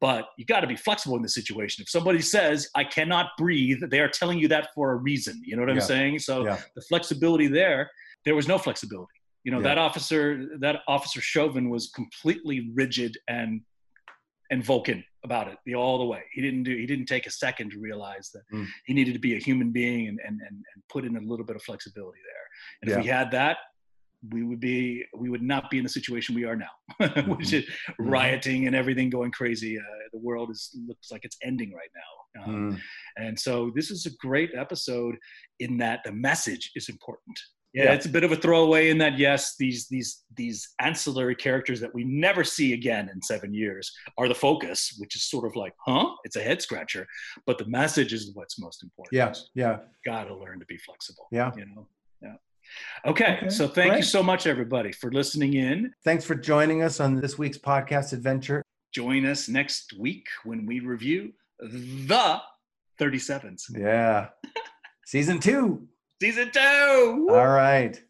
but 0.02 0.26
you 0.38 0.46
got 0.46 0.60
to 0.62 0.68
be 0.68 0.76
flexible 0.76 1.16
in 1.16 1.22
this 1.22 1.34
situation. 1.34 1.82
If 1.82 1.90
somebody 1.90 2.22
says, 2.22 2.68
I 2.76 2.84
cannot 2.84 3.28
breathe, 3.38 3.80
they 3.90 4.02
are 4.02 4.10
telling 4.10 4.38
you 4.38 4.50
that 4.50 4.70
for 4.76 4.92
a 4.92 4.96
reason. 4.98 5.42
You 5.46 5.56
know 5.56 5.62
what 5.62 5.70
I'm 5.70 5.78
Yeah. 5.78 5.82
saying? 5.96 6.20
So 6.20 6.44
Yeah. 6.44 6.60
the 6.76 6.82
flexibility 6.82 7.48
there, 7.48 7.90
there 8.26 8.36
was 8.36 8.48
no 8.48 8.58
flexibility. 8.58 9.14
You 9.46 9.52
know, 9.54 9.62
that 9.62 9.78
officer, 9.78 10.58
that 10.60 10.82
officer 10.88 11.22
Chauvin 11.22 11.70
was 11.70 11.90
completely 12.00 12.70
rigid 12.74 13.18
and 13.28 13.62
and 14.52 14.64
Vulcan 14.64 15.04
about 15.24 15.48
it 15.48 15.58
the, 15.66 15.76
all 15.76 15.98
the 15.98 16.06
way. 16.06 16.22
He 16.34 16.42
didn't 16.42 16.64
do 16.64 16.76
he 16.76 16.86
didn't 16.86 17.06
take 17.06 17.26
a 17.28 17.32
second 17.32 17.72
to 17.72 17.80
realize 17.80 18.30
that 18.34 18.44
Mm. 18.54 18.68
he 18.86 18.94
needed 18.94 19.14
to 19.14 19.20
be 19.20 19.36
a 19.36 19.40
human 19.40 19.72
being 19.72 20.08
and, 20.10 20.20
and 20.26 20.40
and 20.42 20.58
and 20.74 20.84
put 20.90 21.06
in 21.06 21.16
a 21.16 21.22
little 21.22 21.46
bit 21.46 21.56
of 21.56 21.64
flexibility 21.64 22.20
there. 22.26 22.46
And 22.82 22.92
if 22.92 22.98
Yeah. 22.98 23.02
we 23.04 23.08
had 23.20 23.32
that, 23.32 23.58
we 24.32 24.44
would 24.44 24.60
be 24.60 25.04
we 25.18 25.30
would 25.30 25.42
not 25.42 25.70
be 25.70 25.78
in 25.78 25.84
the 25.84 25.90
situation 25.90 26.36
we 26.36 26.46
are 26.46 26.56
now, 26.56 26.74
which 27.38 27.54
is 27.54 27.66
Mhm. 27.66 27.94
rioting 28.00 28.68
and 28.68 28.76
everything 28.76 29.10
going 29.10 29.32
crazy. 29.32 29.78
Uh, 29.78 29.84
the 30.12 30.20
world 30.20 30.50
is 30.52 30.62
looks 30.88 31.12
like 31.12 31.24
it's 31.26 31.38
ending 31.44 31.72
right 31.74 31.92
now. 31.96 32.12
Um, 32.44 32.54
Mm. 32.74 32.80
and 33.18 33.40
so 33.40 33.72
this 33.76 33.92
is 33.92 34.06
a 34.06 34.12
great 34.28 34.52
episode 34.56 35.16
in 35.60 35.78
that 35.78 36.00
the 36.04 36.12
message 36.12 36.72
is 36.76 36.90
important. 36.90 37.38
Yeah, 37.74 37.86
Yeah. 37.86 37.94
it's 37.94 38.06
a 38.06 38.10
bit 38.10 38.24
of 38.24 38.32
a 38.32 38.36
throwaway 38.36 38.90
in 38.90 38.98
that 39.00 39.18
yes, 39.18 39.56
these 39.58 39.88
these 39.88 40.24
these 40.36 40.70
ancillary 40.80 41.36
characters 41.36 41.80
that 41.82 41.94
we 41.94 42.04
never 42.04 42.44
see 42.44 42.74
again 42.74 43.10
in 43.14 43.22
seven 43.22 43.54
years 43.54 43.92
are 44.18 44.28
the 44.28 44.36
focus, 44.36 44.96
which 45.00 45.16
is 45.16 45.24
sort 45.24 45.46
of 45.46 45.56
like, 45.56 45.74
huh? 45.86 46.08
It's 46.24 46.36
a 46.36 46.42
head 46.42 46.62
scratcher, 46.62 47.08
but 47.48 47.58
the 47.58 47.66
message 47.66 48.14
is 48.14 48.32
what's 48.36 48.60
most 48.60 48.84
important. 48.84 49.14
Yeah, 49.16 49.34
yeah, 49.56 49.80
Got 50.06 50.26
to 50.26 50.36
learn 50.36 50.60
to 50.60 50.66
be 50.68 50.78
flexible. 50.78 51.28
Yeah. 51.32 51.52
you 51.58 51.66
know. 51.66 51.88
Yeah. 52.22 52.36
Okay, 53.06 53.38
Okay, 53.38 53.50
so 53.50 53.68
thank 53.68 53.98
you 53.98 54.04
so 54.04 54.22
much, 54.24 54.48
everybody, 54.48 54.92
for 54.92 55.12
listening 55.12 55.54
in. 55.56 55.94
Thanks 56.06 56.24
for 56.26 56.36
joining 56.36 56.82
us 56.84 57.00
on 57.00 57.20
this 57.20 57.38
week's 57.38 57.58
podcast 57.58 58.14
adventure. 58.14 58.62
Join 58.94 59.26
us 59.26 59.50
next 59.50 59.94
week 60.00 60.28
when 60.44 60.66
we 60.66 60.80
review 60.80 61.34
the 61.60 62.40
37s, 63.02 63.64
Yeah. 63.76 64.30
Season 65.06 65.40
two. 65.40 65.88
Season 66.22 66.52
two. 66.52 67.28
All 67.30 67.48
right. 67.48 68.02